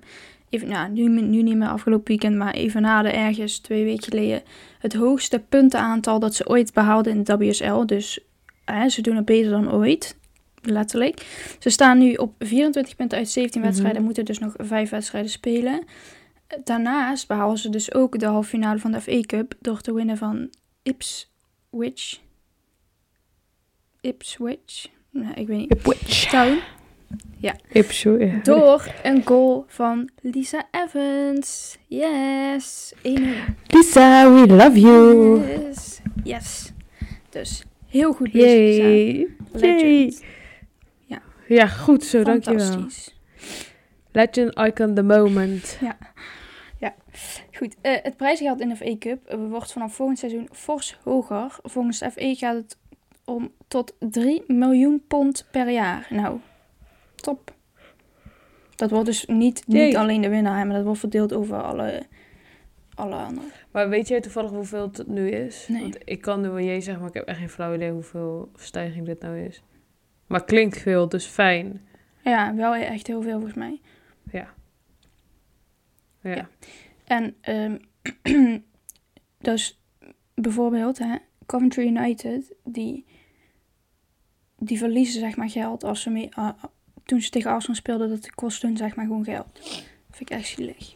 even, 0.50 0.68
nou, 0.68 0.90
nu, 0.92 1.08
nu 1.22 1.42
niet 1.42 1.58
meer 1.58 1.68
afgelopen 1.68 2.08
weekend, 2.08 2.36
maar 2.36 2.54
even 2.54 2.82
na 2.82 3.02
de 3.02 3.10
ergens 3.10 3.60
twee 3.60 3.84
weken 3.84 4.04
geleden. 4.04 4.42
Het 4.80 4.94
hoogste 4.94 5.40
puntenaantal 5.40 6.20
dat 6.20 6.36
ze 6.36 6.48
ooit 6.48 6.74
behaalden 6.74 7.14
in 7.14 7.24
de 7.24 7.38
WSL. 7.38 7.86
Dus 7.86 8.20
hè, 8.66 8.90
ze 8.90 9.02
doen 9.02 9.16
het 9.16 9.26
beter 9.26 9.52
dan 9.52 9.72
ooit. 9.72 10.18
Letterlijk. 10.62 11.26
Ze 11.60 11.70
staan 11.70 11.98
nu 11.98 12.14
op 12.14 12.34
24 12.40 12.96
punten 12.96 13.18
uit 13.18 13.30
17 13.30 13.60
Mhm. 13.62 13.70
wedstrijden. 13.70 14.04
Moeten 14.04 14.26
dus 14.26 14.40
nog 14.40 14.54
vijf 14.58 14.90
wedstrijden 14.90 15.32
spelen. 15.32 15.84
Daarnaast 16.64 17.28
behalen 17.28 17.58
ze 17.58 17.70
dus 17.70 17.94
ook 17.94 18.20
de 18.20 18.26
halve 18.26 18.50
finale 18.50 18.80
van 18.80 18.92
de 18.92 19.02
FA 19.02 19.22
Cup. 19.22 19.54
Door 19.60 19.82
te 19.82 19.94
winnen 19.94 20.18
van 20.18 20.50
Ipswich. 20.84 22.20
Ipswich? 24.02 24.88
Nee, 25.12 25.34
ik 25.36 25.48
weet 25.48 25.58
niet. 25.58 25.72
Ipswich. 25.72 26.30
Town. 26.30 26.60
Ja. 27.38 27.56
Door 28.44 28.94
een 29.04 29.26
goal 29.26 29.66
van 29.68 30.10
Lisa 30.22 30.68
Evans. 30.72 31.78
Yes. 31.88 32.94
1-0. 32.98 33.02
Lisa, 33.68 34.34
we 34.34 34.48
love 34.48 34.80
you. 34.80 35.42
Yes. 35.48 36.00
Yes. 36.24 36.72
Dus 37.30 37.64
heel 37.88 38.14
goed 38.14 38.32
bezig. 38.32 38.78
Yay. 38.78 39.28
Legend. 39.52 39.82
Yay. 39.82 40.18
Ja. 41.06 41.22
Ja, 41.48 41.68
goed 41.68 42.04
zo, 42.04 42.24
dankjewel. 42.24 42.86
Legend 44.12 44.60
icon 44.60 44.94
the 44.94 45.04
moment. 45.04 45.78
Goed, 47.58 47.76
eh, 47.82 47.96
het 48.04 48.18
prijsgeld 48.18 48.60
in 48.60 48.70
de 48.70 48.76
FA 48.76 48.98
Cup 49.00 49.26
eh, 49.26 49.38
wordt 49.50 49.72
vanaf 49.72 49.94
volgend 49.94 50.20
seizoen 50.20 50.50
fors 50.52 50.98
hoger. 51.04 51.58
Volgens 51.64 52.00
de 52.00 52.12
FA 52.12 52.34
gaat 52.34 52.56
het 52.56 52.78
om 53.26 53.52
tot 53.68 53.94
3 54.00 54.44
miljoen 54.48 55.04
pond 55.08 55.48
per 55.52 55.70
jaar. 55.70 56.08
Nou, 56.10 56.40
top. 57.22 57.56
Dat 58.76 58.90
wordt 58.90 59.06
dus 59.06 59.26
niet, 59.26 59.68
niet 59.68 59.96
alleen 59.96 60.22
de 60.22 60.30
winnaar, 60.30 60.66
maar 60.66 60.76
dat 60.76 60.86
wordt 60.86 61.00
verdeeld 61.00 61.34
over 61.34 61.64
alle, 61.64 62.04
alle 62.96 63.16
anderen. 63.16 63.52
Maar 63.72 63.90
weet 63.90 64.08
jij 64.08 64.22
toevallig 64.22 64.52
hoeveel 64.52 64.82
het 64.82 65.08
nu 65.08 65.30
is? 65.30 65.68
Nee. 65.68 65.82
Want 65.82 65.98
ik 66.04 66.22
kan 66.22 66.42
nu 66.42 66.50
wel 66.50 66.60
jij 66.60 66.82
zeggen, 66.82 67.00
maar 67.00 67.10
ik 67.10 67.18
heb 67.18 67.28
echt 67.28 67.38
geen 67.40 67.50
flauw 67.50 67.74
idee 67.74 67.92
hoeveel 67.92 68.52
stijging 68.56 69.06
dit 69.06 69.22
nou 69.22 69.40
is. 69.40 69.64
Maar 70.28 70.44
klinkt 70.44 70.78
veel, 70.78 71.10
dus 71.10 71.26
fijn. 71.26 71.88
Ja, 72.24 72.56
wel 72.56 72.76
echt 72.76 73.08
heel 73.08 73.22
veel 73.22 73.34
volgens 73.34 73.54
mij. 73.54 73.82
Ja. 74.32 74.54
Ja. 76.22 76.36
Ja. 76.36 76.50
En 77.06 77.36
ehm, 77.42 77.78
dus 79.38 79.82
bijvoorbeeld, 80.34 80.98
hè, 80.98 81.16
Coventry 81.46 81.86
United, 81.86 82.56
die, 82.64 83.06
die 84.58 84.78
verliezen 84.78 85.20
zeg 85.20 85.36
maar 85.36 85.50
geld 85.50 85.84
als 85.84 86.02
ze 86.02 86.10
mee, 86.10 86.30
toen 87.08 87.22
ze 87.22 87.30
tegen 87.30 87.52
Arsenal 87.52 87.76
speelden, 87.76 88.10
dat 88.10 88.32
kost 88.36 88.62
hun 88.62 88.78
zeg 88.78 88.96
maar 88.96 89.06
gewoon 89.06 89.24
geld. 89.24 89.48
Dat 89.54 90.16
vind 90.18 90.30
ik 90.32 90.38
echt 90.38 90.48
zielig. 90.48 90.96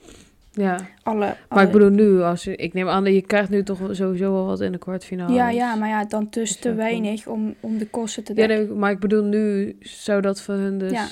Ja, 0.54 0.88
Alle, 1.04 1.38
maar 1.50 1.64
ik 1.66 1.72
bedoel 1.72 1.90
nu, 1.90 2.22
als 2.22 2.44
je, 2.44 2.56
ik 2.56 2.74
neem 2.74 2.88
aan 2.90 3.04
dat 3.04 3.14
je 3.14 3.22
krijgt 3.22 3.50
nu 3.50 3.64
toch 3.64 3.78
sowieso 3.92 4.32
wel 4.32 4.46
wat 4.46 4.62
in 4.62 4.72
de 4.72 4.78
kwartfinale. 4.78 5.34
ja, 5.34 5.50
ja, 5.50 5.76
maar 5.76 5.90
ja, 5.90 6.06
dan 6.06 6.28
dus 6.30 6.56
te 6.56 6.74
weinig 6.74 7.28
om, 7.28 7.56
om 7.60 7.78
de 7.78 7.88
kosten 7.88 8.24
te 8.24 8.34
Ja, 8.36 8.48
dekken. 8.48 8.68
nee, 8.68 8.76
maar 8.78 8.92
ik 8.92 9.00
bedoel 9.00 9.24
nu 9.24 9.76
zou 9.80 10.22
dat 10.22 10.42
voor 10.42 10.54
hun 10.54 10.78
dus 10.78 10.92
Ja. 10.92 11.08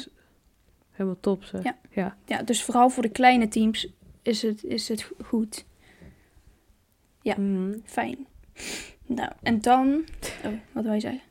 helemaal 0.92 1.20
top 1.20 1.44
zijn. 1.44 1.64
Ja. 1.64 1.78
ja. 1.90 2.16
Ja, 2.26 2.42
dus 2.44 2.64
vooral 2.64 2.90
voor 2.90 3.04
de 3.04 3.10
kleine 3.10 3.48
teams 3.48 3.88
is 4.22 4.42
het, 4.42 4.64
is 4.64 4.88
het 4.88 5.02
go- 5.02 5.16
goed. 5.24 5.66
Ja. 7.22 7.36
Mhm. 7.38 7.74
Fijn. 7.86 8.18
Nou, 9.06 9.32
en 9.44 9.62
dan... 9.62 10.04
Oh, 10.46 10.52
wat 10.72 10.84
wil 10.84 10.94
je 10.94 11.00
zeggen? 11.00 11.22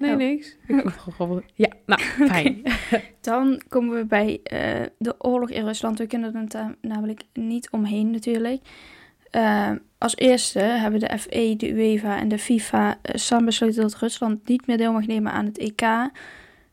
Nee, 0.00 0.10
Oh. 0.10 0.16
niks. 0.16 0.56
Ik 0.66 0.88
gewoon. 0.88 1.42
Ja, 1.54 1.68
nou, 1.86 2.00
fijn. 2.32 2.62
Dan 3.20 3.62
komen 3.68 3.96
we 3.96 4.04
bij 4.04 4.40
eh, 4.42 4.86
de 4.98 5.14
oorlog 5.18 5.50
in 5.50 5.64
Rusland. 5.64 5.98
We 5.98 6.06
kunnen 6.06 6.34
er 6.34 6.48
ta- 6.48 6.74
namelijk 6.80 7.22
niet 7.32 7.70
omheen 7.70 8.10
natuurlijk. 8.10 8.62
Eh, 9.30 9.70
als 9.98 10.16
eerste 10.16 10.58
hebben 10.58 11.00
de 11.00 11.18
FE, 11.18 11.54
de 11.56 11.70
UEFA 11.70 12.18
en 12.18 12.28
de 12.28 12.38
FIFA 12.38 12.98
eh, 13.02 13.14
samen 13.14 13.44
besloten 13.44 13.82
dat 13.82 13.96
Rusland 13.96 14.48
niet 14.48 14.66
meer 14.66 14.76
deel 14.76 14.92
mag 14.92 15.06
nemen 15.06 15.32
aan 15.32 15.44
het 15.44 15.58
EK. 15.58 15.80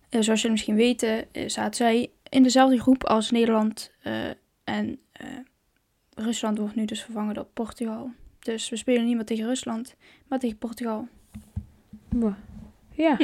Zoals 0.09 0.27
jullie 0.41 0.51
misschien 0.51 0.75
weten, 0.75 1.25
zaten 1.47 1.73
zij 1.75 2.09
in 2.29 2.43
dezelfde 2.43 2.79
groep 2.79 3.03
als 3.03 3.31
Nederland. 3.31 3.91
en 4.63 4.99
Rusland 6.15 6.57
wordt 6.57 6.75
nu 6.75 6.85
dus 6.85 7.01
vervangen 7.03 7.33
door 7.33 7.47
Portugal. 7.53 8.11
Dus 8.39 8.69
we 8.69 8.75
spelen 8.75 9.05
niet 9.05 9.15
meer 9.15 9.25
tegen 9.25 9.45
Rusland, 9.45 9.95
maar 10.27 10.39
tegen 10.39 10.57
Portugal. 10.57 11.07
Maar, 12.15 12.37
Ja. 12.97 13.17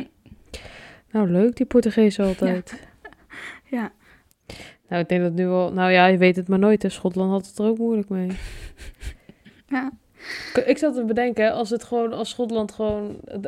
Nou, 1.12 1.30
leuk, 1.30 1.56
die 1.56 1.66
Portugezen 1.66 2.26
altijd. 2.26 2.74
Ja. 3.64 3.92
Nou, 4.88 5.02
ik 5.02 5.10
denk 5.10 5.22
dat 5.22 5.34
nu 5.34 5.48
wel... 5.48 5.74
Nou 5.74 5.92
ja, 5.92 6.06
je 6.06 6.18
weet 6.18 6.36
het 6.36 6.48
maar 6.48 6.60
nooit. 6.60 6.84
hè. 6.84 6.90
Schotland 6.90 7.32
had 7.32 7.48
het 7.48 7.58
er 7.58 7.66
ook 7.66 7.78
moeilijk 7.78 8.10
mee. 8.10 8.32
Ja. 9.68 9.92
Ik- 10.66 10.78
zat 10.78 10.94
te 10.96 11.06
bedenken, 11.06 11.54
als 11.54 11.70
het 11.70 11.84
gewoon... 11.84 12.14
Als 12.14 12.30
Schotland 12.30 12.72
gewoon... 12.72 13.20
eh, 13.26 13.40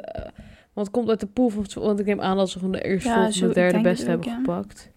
want 0.73 0.87
het 0.87 0.91
komt 0.91 1.09
uit 1.09 1.19
de 1.19 1.27
pool 1.27 1.49
van... 1.49 1.65
Want 1.73 1.99
ik 1.99 2.05
neem 2.05 2.21
aan 2.21 2.37
dat 2.37 2.49
ze 2.49 2.57
gewoon 2.57 2.73
de 2.73 2.83
eerste 2.83 3.09
Ja, 3.09 3.29
de 3.29 3.47
ik 3.47 3.53
derde 3.53 3.81
beste 3.81 4.03
ook, 4.03 4.09
hebben 4.09 4.27
ja. 4.29 4.35
gepakt. 4.35 4.91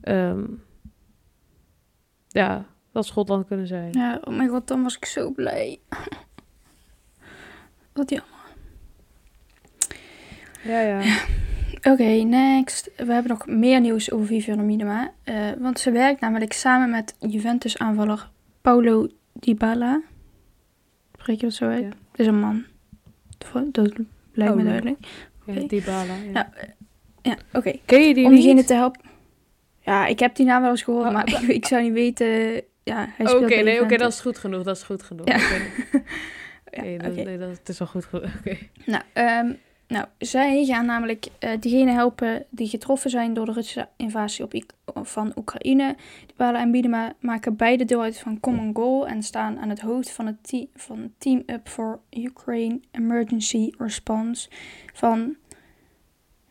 Ehm, 0.00 0.44
ja, 2.28 2.66
dat 2.92 3.06
Schotland 3.06 3.46
kunnen 3.46 3.66
zijn. 3.66 3.92
Ja, 3.92 4.20
oh 4.24 4.36
mijn 4.36 4.48
god, 4.48 4.68
dan 4.68 4.82
was 4.82 4.96
ik 4.96 5.04
zo 5.04 5.30
blij. 5.30 5.78
Wat 7.92 8.10
jammer. 8.10 8.35
Ja, 10.66 10.80
ja. 10.80 11.00
Oké, 11.92 12.02
next. 12.04 12.90
We 12.96 13.12
hebben 13.12 13.30
nog 13.30 13.46
meer 13.46 13.80
nieuws 13.80 14.10
over 14.10 14.26
Vivianne 14.26 14.62
Minima. 14.62 15.12
Eh, 15.24 15.50
want 15.58 15.80
ze 15.80 15.90
werkt 15.90 16.20
namelijk 16.20 16.52
samen 16.52 16.90
met 16.90 17.14
Juventus-aanvaller 17.18 18.30
Paulo 18.60 19.08
Dybala. 19.32 20.02
Spreek 21.18 21.40
je 21.40 21.46
dat 21.46 21.54
zo 21.54 21.64
uit? 21.68 21.82
Ja. 21.82 21.88
Het 22.10 22.20
is 22.20 22.26
een 22.26 22.40
man. 22.40 22.64
Dat 23.72 23.74
lijkt 23.84 23.96
me 24.32 24.44
Paulo. 24.44 24.62
duidelijk. 24.62 24.98
ja 25.46 25.52
Oké. 25.52 25.66
Dybala, 25.66 26.02
ja. 26.04 26.30
Ja, 26.32 26.50
Ja, 27.22 27.36
oké. 27.52 27.72
Ken 27.84 28.00
je 28.08 28.14
die 28.14 28.24
Om 28.24 28.30
diegene 28.34 28.64
te 28.64 28.74
helpen. 28.74 29.00
Ja, 29.80 30.06
ik 30.06 30.18
heb 30.18 30.34
die 30.36 30.46
naam 30.46 30.62
wel 30.62 30.70
eens 30.70 30.82
gehoord, 30.82 31.06
Oh, 31.06 31.12
maar 31.12 31.28
ik, 31.28 31.38
ik 31.60 31.66
zou 31.66 31.82
niet 31.82 31.92
weten. 31.92 32.26
Ja, 32.82 32.96
hij 32.96 33.26
Oké, 33.26 33.28
speelt 33.28 33.46
bij 33.48 33.62
nee, 33.62 33.82
oké, 33.82 33.96
dat 33.96 34.12
is 34.12 34.20
goed 34.20 34.38
genoeg. 34.38 34.62
Dat 34.62 34.76
is 34.76 34.82
goed 34.82 35.02
genoeg. 35.02 35.28
Ja. 35.28 35.36
Oké. 35.36 36.02
Ja, 36.70 36.82
Nee, 36.82 36.98
dat, 36.98 37.10
oké. 37.12 37.22
nee, 37.22 37.38
dat 37.38 37.60
is 37.68 37.78
wel 37.78 37.88
goed 37.88 38.04
genoeg. 38.04 38.30
Oké. 38.38 38.56
Nou, 38.84 39.02
ehm, 39.12 39.52
nou, 39.88 40.06
zij 40.18 40.64
gaan 40.64 40.86
namelijk 40.86 41.26
eh 41.38 41.50
diegenen 41.60 41.94
helpen 41.94 42.44
die 42.50 42.68
getroffen 42.68 43.10
zijn 43.10 43.34
door 43.34 43.46
de 43.46 43.52
Russische 43.52 43.88
invasie 43.96 44.44
op 44.44 44.54
van 44.94 45.32
Oekraïne. 45.36 45.96
Dybala 46.26 46.60
en 46.60 46.70
Biedema 46.70 47.12
maken 47.20 47.56
beide 47.56 47.84
deel 47.84 48.02
uit 48.02 48.18
van 48.18 48.40
Common 48.40 48.74
Goal 48.74 49.06
en 49.06 49.22
staan 49.22 49.58
aan 49.58 49.68
het 49.68 49.80
hoofd 49.80 50.10
van 50.10 50.26
het 50.26 50.66
van 50.74 51.12
Team 51.18 51.42
Up 51.46 51.68
for 51.68 52.00
Ukraine 52.10 52.80
Emergency 52.90 53.70
Response 53.78 54.48
van 54.92 55.36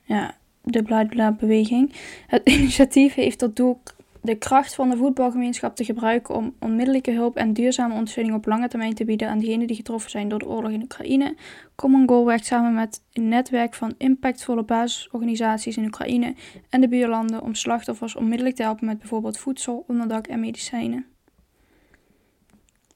ja, 0.04 0.38
de 0.64 0.84
bla 0.84 1.32
beweging. 1.32 1.94
Het 2.28 2.50
initiatief 2.58 3.14
heeft 3.14 3.40
tot 3.40 3.56
doel 3.56 3.82
de 4.26 4.36
kracht 4.36 4.76
van 4.76 4.90
de 4.90 4.98
voetbalgemeenschap 4.98 5.76
te 5.76 5.84
gebruiken 5.84 6.36
om 6.36 6.56
onmiddellijke 6.60 7.12
hulp 7.12 7.36
en 7.36 7.54
duurzame 7.54 7.94
ondersteuning 7.94 8.36
op 8.36 8.46
lange 8.46 8.68
termijn 8.68 8.94
te 8.94 9.06
bieden 9.06 9.30
aan 9.30 9.40
diegenen 9.40 9.68
die 9.68 9.76
getroffen 9.76 10.12
zijn 10.12 10.30
door 10.30 10.40
de 10.40 10.48
oorlog 10.48 10.72
in 10.72 10.82
Oekraïne. 10.82 11.36
Common 11.76 12.08
Goal 12.08 12.26
werkt 12.26 12.46
samen 12.46 12.74
met 12.74 13.04
een 13.14 13.28
netwerk 13.28 13.74
van 13.74 13.94
impactvolle 13.98 14.64
basisorganisaties 14.64 15.78
in 15.78 15.86
Oekraïne 15.86 16.36
en 16.70 16.82
de 16.82 16.88
buurlanden 16.88 17.42
om 17.42 17.56
slachtoffers 17.56 18.16
onmiddellijk 18.16 18.56
te 18.56 18.64
helpen 18.64 18.86
met 18.86 19.00
bijvoorbeeld 19.00 19.38
voedsel, 19.38 19.84
onderdak 19.88 20.28
en 20.28 20.40
medicijnen. 20.40 21.06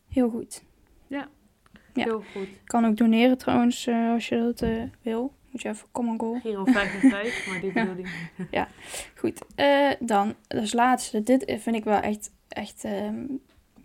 Heel 0.07 0.29
goed. 0.29 0.63
Ja. 1.07 1.27
Heel 1.93 2.23
goed. 2.33 2.47
Kan 2.63 2.85
ook 2.85 2.97
doneren 2.97 3.37
trouwens, 3.37 3.87
eh, 3.87 4.11
als 4.11 4.27
je 4.27 4.37
dat 4.37 4.61
eh, 4.61 4.83
wil. 5.01 5.33
Moet 5.59 5.67
je 5.67 5.77
even 5.77 5.91
Common 5.91 6.19
Goal. 6.19 6.39
Giro 6.39 6.65
55, 6.65 7.47
maar 7.47 7.59
die 7.59 7.71
Ja. 7.73 7.85
bedoel 7.85 8.05
ik. 8.05 8.67
Goed, 9.19 9.41
eh, 9.55 9.89
dan 9.99 10.35
als 10.47 10.73
laatste. 10.73 11.23
Dit 11.23 11.43
vind 11.57 11.75
ik 11.75 11.83
wel 11.83 11.99
echt, 11.99 12.31
echt 12.47 12.83
ehm, 12.83 13.25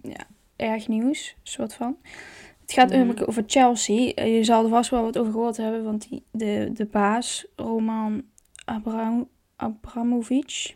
ja, 0.02 0.26
erg 0.56 0.88
nieuws, 0.88 1.36
soort 1.42 1.74
van. 1.74 1.96
Het 2.60 2.72
gaat 2.72 2.88
Mhm. 2.88 2.98
namelijk 2.98 3.28
over 3.28 3.44
Chelsea. 3.46 4.12
Eh, 4.12 4.36
je 4.36 4.44
zal 4.44 4.64
er 4.64 4.70
vast 4.70 4.90
wel 4.90 5.02
wat 5.02 5.18
over 5.18 5.32
gehoord 5.32 5.56
hebben, 5.56 5.84
want 5.84 6.08
die, 6.08 6.24
de, 6.30 6.70
de 6.72 6.84
baas, 6.86 7.46
Roman 7.56 8.22
Abram, 8.64 9.28
Abramovic, 9.56 10.74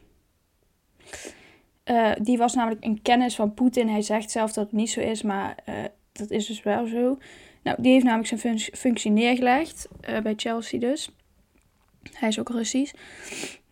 eh, 1.84 2.12
die 2.20 2.38
was 2.38 2.54
namelijk 2.54 2.84
een 2.84 3.02
kennis 3.02 3.34
van 3.34 3.54
Poetin. 3.54 3.88
Hij 3.88 4.02
zegt 4.02 4.30
zelf 4.30 4.52
dat 4.52 4.64
het 4.64 4.72
niet 4.74 4.90
zo 4.90 5.00
is, 5.00 5.22
maar 5.22 5.54
dat 6.12 6.30
is 6.30 6.46
dus 6.46 6.62
wel 6.62 6.86
zo. 6.86 7.18
Nou, 7.62 7.82
die 7.82 7.92
heeft 7.92 8.04
namelijk 8.04 8.28
zijn 8.28 8.40
func- 8.40 8.76
functie 8.76 9.10
neergelegd, 9.10 9.88
eh, 10.00 10.20
bij 10.20 10.34
Chelsea 10.36 10.80
dus. 10.80 11.10
Hij 12.12 12.28
is 12.28 12.38
ook 12.38 12.48
Russisch. 12.48 12.92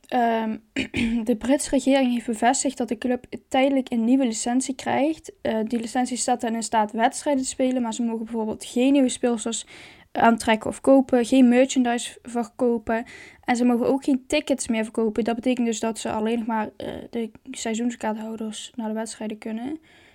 Ehm, 0.07 0.57
de 1.25 1.37
Britse 1.39 1.71
regering 1.71 2.13
heeft 2.13 2.27
bevestigd 2.27 2.77
dat 2.77 2.89
de 2.89 2.99
club 2.99 3.25
tijdelijk 3.49 3.91
een 3.91 4.05
nieuwe 4.05 4.25
licentie 4.25 4.75
krijgt. 4.75 5.33
Eh, 5.43 5.59
die 5.65 5.81
licentie 5.81 6.17
staat 6.17 6.43
hen 6.43 6.55
in 6.55 6.63
staat 6.63 6.93
wedstrijden 6.93 7.43
te 7.43 7.49
spelen, 7.49 7.83
maar 7.83 7.95
ze 7.95 8.03
mogen 8.03 8.25
bijvoorbeeld 8.25 8.65
geen 8.65 8.93
nieuwe 8.93 9.09
speelsters 9.09 9.67
aantrekken 10.13 10.71
of 10.71 10.81
kopen, 10.81 11.25
geen 11.25 11.49
merchandise 11.49 12.19
verkopen 12.23 13.05
en 13.45 13.57
ze 13.57 13.65
mogen 13.65 13.87
ook 13.87 14.05
geen 14.05 14.25
tickets 14.27 14.69
meer 14.69 14.83
verkopen. 14.85 15.25
Dat 15.25 15.35
betekent 15.35 15.67
dus 15.67 15.81
dat 15.81 15.99
ze 15.99 16.11
alleen 16.11 16.39
nog 16.39 16.47
maar 16.47 16.71
eh, 16.77 16.89
de 17.11 17.31
seizoenskaarthouders 17.51 18.73
naar 18.75 18.89
de 18.89 18.95
wedstrijden 18.95 19.39
kunnen. 19.39 19.67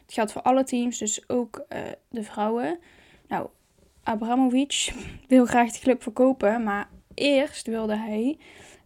Het 0.01 0.13
geldt 0.13 0.31
voor 0.31 0.41
alle 0.41 0.63
teams, 0.63 0.97
dus 0.97 1.29
ook 1.29 1.65
de 2.09 2.23
vrouwen. 2.23 2.79
Nou, 3.27 3.47
Abramovic 4.03 4.93
wil 5.27 5.45
graag 5.45 5.71
de 5.71 5.79
club 5.79 6.03
verkopen, 6.03 6.63
maar 6.63 6.89
eerst 7.13 7.67
wilde 7.67 7.95
hij 7.97 8.37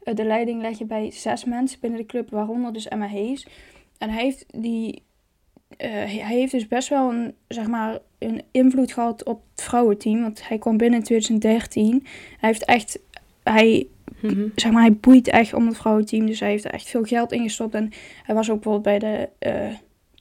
eh, 0.03 0.15
de 0.15 0.25
leiding 0.25 0.61
leggen 0.61 0.87
bij 0.87 1.11
zes 1.11 1.43
mensen 1.45 1.79
binnen 1.79 1.99
de 1.99 2.05
club, 2.05 2.29
waaronder 2.29 2.73
dus 2.73 2.87
Emma 2.87 3.07
Hayes. 3.07 3.47
En 3.97 4.09
hij 4.09 4.23
heeft, 4.23 4.45
die, 4.61 5.03
eh, 5.77 5.89
hij 5.89 6.35
heeft 6.35 6.51
dus 6.51 6.67
best 6.67 6.89
wel 6.89 7.11
een, 7.11 7.33
zeg 7.47 7.67
maar, 7.67 7.99
een 8.19 8.41
invloed 8.51 8.91
gehad 8.93 9.23
op 9.23 9.41
het 9.55 9.63
vrouwenteam, 9.63 10.21
want 10.21 10.47
hij 10.47 10.57
kwam 10.57 10.77
binnen 10.77 10.99
in 10.99 11.05
2013. 11.05 12.03
Hij 12.39 12.49
heeft 12.49 12.65
echt, 12.65 12.99
hij, 13.43 13.87
Mhm. 14.21 14.47
zeg 14.55 14.71
maar, 14.71 14.81
hij 14.81 14.93
boeit 14.93 15.27
echt 15.27 15.53
om 15.53 15.67
het 15.67 15.77
vrouwenteam, 15.77 16.25
dus 16.25 16.39
hij 16.39 16.49
heeft 16.49 16.65
er 16.65 16.71
echt 16.71 16.89
veel 16.89 17.03
geld 17.03 17.31
in 17.31 17.41
gestopt. 17.43 17.73
En 17.73 17.91
hij 18.23 18.35
was 18.35 18.49
ook 18.49 18.61
bijvoorbeeld 18.61 18.99
bij 18.99 19.09
de 19.09 19.29
eh, 19.39 19.73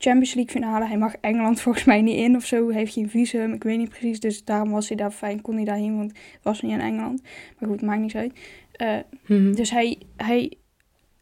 Champions 0.04 0.34
League 0.34 0.52
finale. 0.52 0.86
Hij 0.86 0.98
mag 0.98 1.14
Engeland 1.20 1.60
volgens 1.64 1.84
mij 1.84 2.02
niet 2.02 2.16
in 2.16 2.36
of 2.36 2.44
zo. 2.44 2.68
Hij 2.68 2.78
heeft 2.78 2.92
geen 2.92 3.10
visum, 3.10 3.52
ik 3.52 3.62
weet 3.62 3.78
niet 3.78 3.88
precies. 3.88 4.20
Dus 4.20 4.44
daarom 4.44 4.70
was 4.70 4.88
hij 4.88 4.96
daar 4.96 5.10
fijn, 5.10 5.40
kon 5.40 5.54
hij 5.54 5.64
daarheen, 5.64 5.96
want 5.96 6.10
het 6.10 6.42
was 6.42 6.60
niet 6.62 6.72
in 6.72 6.80
Engeland. 6.80 7.22
Maar 7.58 7.68
goed, 7.68 7.82
maakt 7.82 8.00
niet 8.00 8.14
uit. 8.14 8.32
Eh, 8.72 8.96
Mhm. 9.26 9.52
dus 9.54 9.70
hij, 9.70 9.98
hij, 10.16 10.52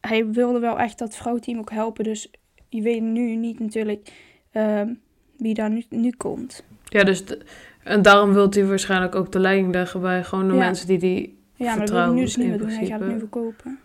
hij 0.01 0.27
wilde 0.27 0.59
wel 0.59 0.79
echt 0.79 0.97
dat 0.99 1.15
vrouwteam 1.15 1.59
ook 1.59 1.71
helpen. 1.71 2.03
Dus 2.03 2.31
je 2.69 2.81
weet 2.81 3.01
nu 3.01 3.35
niet 3.35 3.59
natuurlijk 3.59 4.11
ehm, 4.51 4.93
wie 5.37 5.53
daar 5.53 5.69
nu, 5.69 5.83
nu 5.89 6.11
komt. 6.11 6.63
Ja, 6.85 7.03
dus 7.03 7.25
de- 7.25 7.41
en 7.83 8.01
daarom 8.01 8.33
wil 8.33 8.49
hij 8.49 8.65
waarschijnlijk 8.65 9.15
ook 9.15 9.31
de 9.31 9.39
leiding 9.39 9.73
leggen 9.73 10.01
bij 10.01 10.23
gewoon 10.23 10.47
de 10.47 10.53
Ja. 10.53 10.59
mensen 10.59 10.87
die 10.87 10.97
die... 10.99 11.37
Ja, 11.55 11.65
maar 11.75 11.79
dat 11.79 11.89
wil 11.89 11.99
hij 11.99 12.09
nu 12.13 12.19
dus 12.21 12.35
niet 12.37 12.47
meer 12.47 12.57
doen. 12.57 12.69
Hij 12.69 12.85
gaat 12.85 12.99
het 12.99 13.09
nu 13.09 13.19
verkopen. 13.19 13.79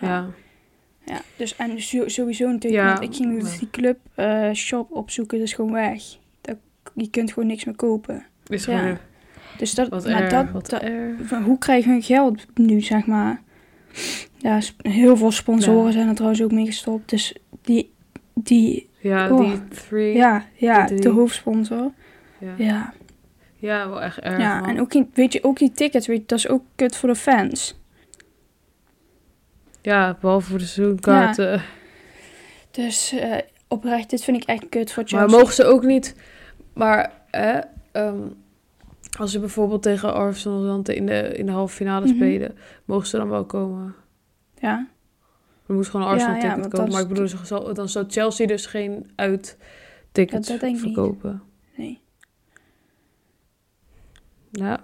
Ja. 0.00 0.08
ja. 0.08 0.26
Dus 1.36 1.56
en 1.56 1.80
sowieso 2.10 2.46
natuurlijk, 2.50 2.82
Ja, 2.82 2.88
want 2.88 3.02
ik 3.02 3.14
ging 3.14 3.28
nu 3.32 3.42
maar- 3.42 3.56
die 3.58 3.70
club 3.70 3.98
eh, 4.14 4.50
shop 4.52 4.90
opzoeken. 4.92 5.38
Dat 5.38 5.46
is 5.46 5.52
gewoon 5.54 5.72
weg. 5.72 6.02
Dat, 6.40 6.56
je 6.94 7.10
kunt 7.10 7.32
gewoon 7.32 7.48
niks 7.48 7.64
meer 7.64 7.76
kopen. 7.76 8.26
Is 8.46 8.64
Ja. 8.64 8.78
gewoon 8.78 8.98
Dus 9.58 9.74
dat, 9.74 9.88
wat 9.88 10.04
maar 10.04 10.20
erg, 10.22 10.30
dat, 10.30 10.50
wat 10.50 10.68
dat- 10.70 10.82
erg. 10.82 11.14
van 11.22 11.42
hoe 11.42 11.58
krijgen 11.58 11.90
hun 11.90 12.02
geld 12.02 12.46
nu, 12.54 12.80
zeg 12.80 13.06
maar? 13.06 13.40
Ja, 14.36 14.58
heel 14.82 15.16
veel 15.16 15.30
sponsoren 15.30 15.86
Ja. 15.86 15.92
zijn 15.92 16.08
er 16.08 16.14
trouwens 16.14 16.42
ook 16.42 16.52
mee 16.52 16.66
gestopt. 16.66 17.10
Dus 17.10 17.34
die, 17.62 17.92
die 18.34 18.88
Ja, 18.98 19.30
Oh. 19.30 19.38
die 19.40 19.68
three. 19.68 20.14
ja, 20.16 20.44
ja, 20.54 20.86
die- 20.86 21.00
de 21.00 21.08
hoofdsponsor. 21.08 21.90
Ja, 22.38 22.54
Ja, 22.56 22.92
ja 23.58 23.88
wel 23.88 24.02
echt 24.02 24.18
erg, 24.18 24.38
ja 24.40 24.60
man. 24.60 24.68
en 24.68 24.80
ook, 24.80 24.90
die- 24.90 25.08
weet 25.14 25.32
je, 25.32 25.44
ook 25.44 25.58
die 25.58 25.72
tickets, 25.72 26.06
weet 26.06 26.20
je, 26.20 26.26
dat 26.26 26.38
is 26.38 26.48
ook 26.48 26.62
kut 26.74 26.96
voor 26.96 27.08
de 27.08 27.14
fans. 27.14 27.80
Ja, 29.82 30.16
behalve 30.20 30.50
voor 30.50 30.58
de 30.58 30.64
seizoenkaarten. 30.64 31.62
Dus 32.70 33.12
eh, 33.12 33.38
oprecht, 33.68 34.10
dit 34.10 34.24
vind 34.24 34.36
ik 34.36 34.48
echt 34.48 34.68
kut 34.68 34.92
voor 34.92 35.02
Maar 35.02 35.12
Chelsea. 35.20 35.38
mogen 35.38 35.54
ze 35.54 35.64
ook 35.64 35.82
niet... 35.82 36.16
Maar 36.74 37.12
hè, 37.30 37.60
ehm, 37.92 38.28
als 39.18 39.30
ze 39.32 39.38
bijvoorbeeld 39.40 39.82
tegen 39.82 40.14
Arsenal 40.14 40.62
dan 40.82 40.94
in 40.94 41.06
de, 41.06 41.18
in 41.36 41.46
de 41.46 41.52
halve 41.52 41.74
finale 41.74 42.06
Mhm. 42.06 42.14
spelen... 42.14 42.56
mogen 42.84 43.06
ze 43.06 43.16
dan 43.16 43.28
wel 43.28 43.44
komen? 43.44 43.94
Ja, 44.60 44.88
Er 45.66 45.74
moest 45.74 45.90
gewoon 45.90 46.06
een 46.06 46.12
Arsenal 46.12 46.34
Ja, 46.34 46.40
ticket 46.54 46.68
komen. 46.72 46.90
Maar 46.92 47.00
ik 47.02 47.08
bedoel, 47.08 47.28
zal- 47.42 47.74
dan 47.74 47.88
zou 47.88 48.04
Chelsea 48.08 48.46
dus 48.46 48.66
geen 48.66 49.10
dat 50.58 50.68
ik 50.68 50.72
niet. 50.72 50.80
verkopen. 50.80 51.42
nee. 51.76 52.00
Ja, 54.50 54.80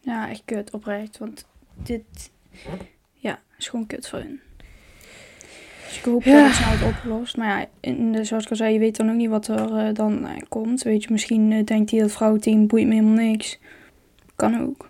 Ja, 0.00 0.28
echt 0.28 0.42
kut, 0.44 0.70
oprecht. 0.70 1.18
Want 1.18 1.46
dit, 1.82 2.30
is 3.58 3.68
gewoon 3.68 3.86
kut 3.86 4.08
voor 4.08 4.18
hun. 4.18 4.40
Dus 5.86 5.98
ik 5.98 6.04
hoop 6.04 6.22
Ja. 6.22 6.32
dat 6.34 6.46
het 6.46 6.54
snel 6.54 6.68
wordt 6.78 6.84
opgelost. 6.96 7.36
Maar 7.36 7.60
ja, 7.60 7.66
in 7.80 8.12
de, 8.12 8.24
zoals 8.24 8.44
ik 8.44 8.50
al 8.50 8.56
zei, 8.56 8.72
je 8.72 8.78
weet 8.78 8.96
dan 8.96 9.10
ook 9.10 9.16
niet 9.16 9.28
wat 9.28 9.48
er 9.48 9.76
eh, 9.76 9.94
dan 9.94 10.26
eh, 10.26 10.36
komt. 10.48 10.82
Weet 10.82 11.02
je, 11.02 11.08
misschien 11.12 11.52
eh, 11.52 11.64
denkt 11.64 11.90
hij 11.90 12.00
dat 12.00 12.12
vrouwenteam 12.12 12.66
boeit 12.66 12.86
me 12.86 12.94
helemaal 12.94 13.14
niks. 13.24 13.58
Kan 14.36 14.60
ook. 14.60 14.88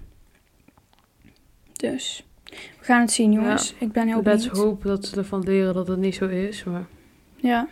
Dus, 1.72 2.24
we 2.44 2.84
gaan 2.84 3.00
het 3.00 3.10
zien 3.12 3.32
jongens. 3.32 3.74
Ik 3.78 3.92
ben 3.92 4.06
heel 4.06 4.22
let's 4.22 4.46
benieuwd. 4.48 4.64
hope 4.66 4.88
dat 4.88 5.06
ze 5.06 5.16
ervan 5.16 5.42
leren 5.42 5.74
dat 5.74 5.88
het 5.88 5.98
niet 5.98 6.14
zo 6.14 6.26
is. 6.26 6.64
Maar... 6.64 6.86
Ja, 7.36 7.68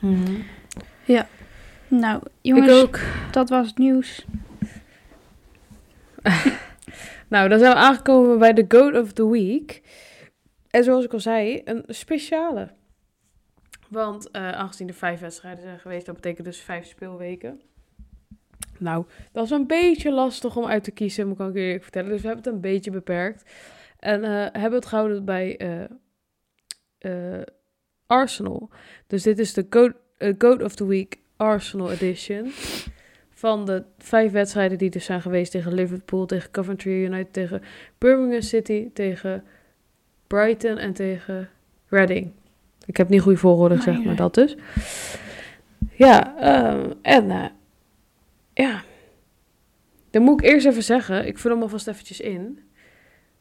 Mhm. 0.00 0.32
nou 1.88 2.16
Ik 2.22 2.28
jongens, 2.40 2.72
ook. 2.82 2.98
dat 3.30 3.48
was 3.48 3.66
het 3.66 3.78
nieuws. 3.78 4.24
Nou, 7.28 7.48
dan 7.48 7.58
zijn 7.58 7.72
we 7.72 7.78
aangekomen 7.78 8.38
bij 8.38 8.52
de 8.52 8.64
Goat 8.68 8.94
of 9.02 9.12
the 9.12 9.28
Week. 9.30 9.82
En 10.70 10.84
zoals 10.84 11.04
ik 11.04 11.12
al 11.12 11.20
zei, 11.20 11.60
een 11.64 11.84
speciale. 11.86 12.70
Want 13.88 14.30
eh, 14.30 14.52
aangezien 14.52 14.88
er 14.88 14.94
vijf 14.94 15.20
wedstrijden 15.20 15.62
zijn 15.62 15.78
geweest, 15.78 16.06
dat 16.06 16.14
betekent 16.14 16.46
dus 16.46 16.60
vijf 16.60 16.86
speelweken. 16.86 17.60
Nou, 18.78 19.04
dat 19.32 19.44
is 19.44 19.50
een 19.50 19.66
beetje 19.66 20.12
lastig 20.12 20.56
om 20.56 20.66
uit 20.66 20.84
te 20.84 20.90
kiezen, 20.90 21.28
moet 21.28 21.40
ik 21.40 21.46
ook 21.46 21.54
eerlijk 21.54 21.82
vertellen. 21.82 22.10
Dus 22.10 22.20
we 22.20 22.26
hebben 22.26 22.44
het 22.44 22.54
een 22.54 22.60
beetje 22.60 22.90
beperkt. 22.90 23.50
En 23.98 24.24
eh, 24.24 24.30
hebben 24.30 24.78
het 24.78 24.86
gehouden 24.86 25.24
bij 25.24 25.56
eh, 26.98 27.42
Arsenal. 28.06 28.70
Dus 29.06 29.22
dit 29.22 29.38
is 29.38 29.52
de 29.52 29.66
Goat, 29.70 29.94
Goat 30.38 30.62
of 30.62 30.74
the 30.74 30.86
Week 30.86 31.18
Arsenal 31.36 31.92
Edition. 31.92 32.50
Van 33.30 33.64
de 33.64 33.84
vijf 33.98 34.32
wedstrijden 34.32 34.78
die 34.78 34.90
er 34.90 35.00
zijn 35.00 35.22
geweest 35.22 35.50
tegen 35.50 35.74
Liverpool, 35.74 36.26
tegen 36.26 36.50
Coventry 36.50 37.04
United, 37.04 37.32
tegen 37.32 37.62
Birmingham 37.98 38.40
City, 38.40 38.90
tegen 38.92 39.44
Brighton 40.28 40.78
en 40.78 40.92
tegen 40.92 41.48
Reading. 41.88 42.30
Ik 42.86 42.96
heb 42.96 43.08
niet 43.08 43.20
goede 43.20 43.38
Maar 43.38 43.76
gezegd, 43.76 44.04
maar 44.04 44.16
dat 44.16 44.34
dus. 44.34 44.56
Ja, 45.92 46.36
ehm, 46.36 46.92
en 47.02 47.30
eh, 47.30 47.44
ja. 48.54 48.82
Dan 50.10 50.22
moet 50.22 50.42
ik 50.42 50.50
eerst 50.50 50.66
even 50.66 50.82
zeggen, 50.82 51.26
ik 51.26 51.38
vul 51.38 51.50
hem 51.50 51.62
alvast 51.62 51.88
eventjes 51.88 52.20
in. 52.20 52.58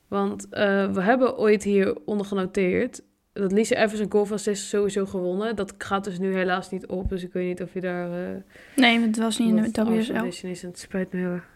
Want 0.08 0.50
eh, 0.50 0.92
we 0.92 1.02
hebben 1.02 1.38
ooit 1.38 1.64
hieronder 1.64 2.26
genoteerd 2.26 3.02
dat 3.34 3.52
Lisa 3.52 3.76
Evans 3.76 4.00
een 4.00 4.12
goal 4.12 4.26
van 4.26 4.40
sowieso 4.40 5.06
gewonnen. 5.06 5.56
Dat 5.56 5.74
gaat 5.78 6.04
dus 6.04 6.20
nu 6.20 6.36
helaas 6.36 6.70
niet 6.70 6.86
op, 6.86 7.10
dus 7.10 7.24
ik 7.24 7.34
weet 7.34 7.48
niet 7.48 7.62
of 7.62 7.74
je 7.74 7.82
daar... 7.82 8.12
eh 8.12 8.36
Nee, 8.76 9.00
het 9.00 9.18
was 9.18 9.38
niet 9.38 9.48
in 9.48 9.72
de 9.72 9.84
WSL. 9.84 10.14
En 10.14 10.68
het 10.68 10.80
spijt 10.80 11.14
me 11.14 11.20
heel 11.20 11.30
erg. 11.30 11.50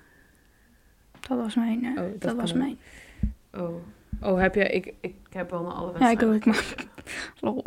Dat 1.28 1.38
was 1.38 1.56
mijn. 1.56 1.86
Oh, 1.86 1.96
dat 1.96 2.22
dat 2.22 2.36
was 2.36 2.54
mijn. 2.54 2.78
Oh. 3.54 3.76
Oh, 4.22 4.40
heb 4.40 4.56
jij... 4.56 4.68
Ik, 4.68 4.94
ik 5.02 5.16
heb 5.30 5.50
wel 5.50 5.62
naar 5.62 5.72
alle 5.72 5.92
Ja, 6.00 6.10
ik 6.10 6.20
wedstrijden 6.20 6.36
ook, 6.36 6.46
maar... 6.46 6.76
Lol. 7.40 7.64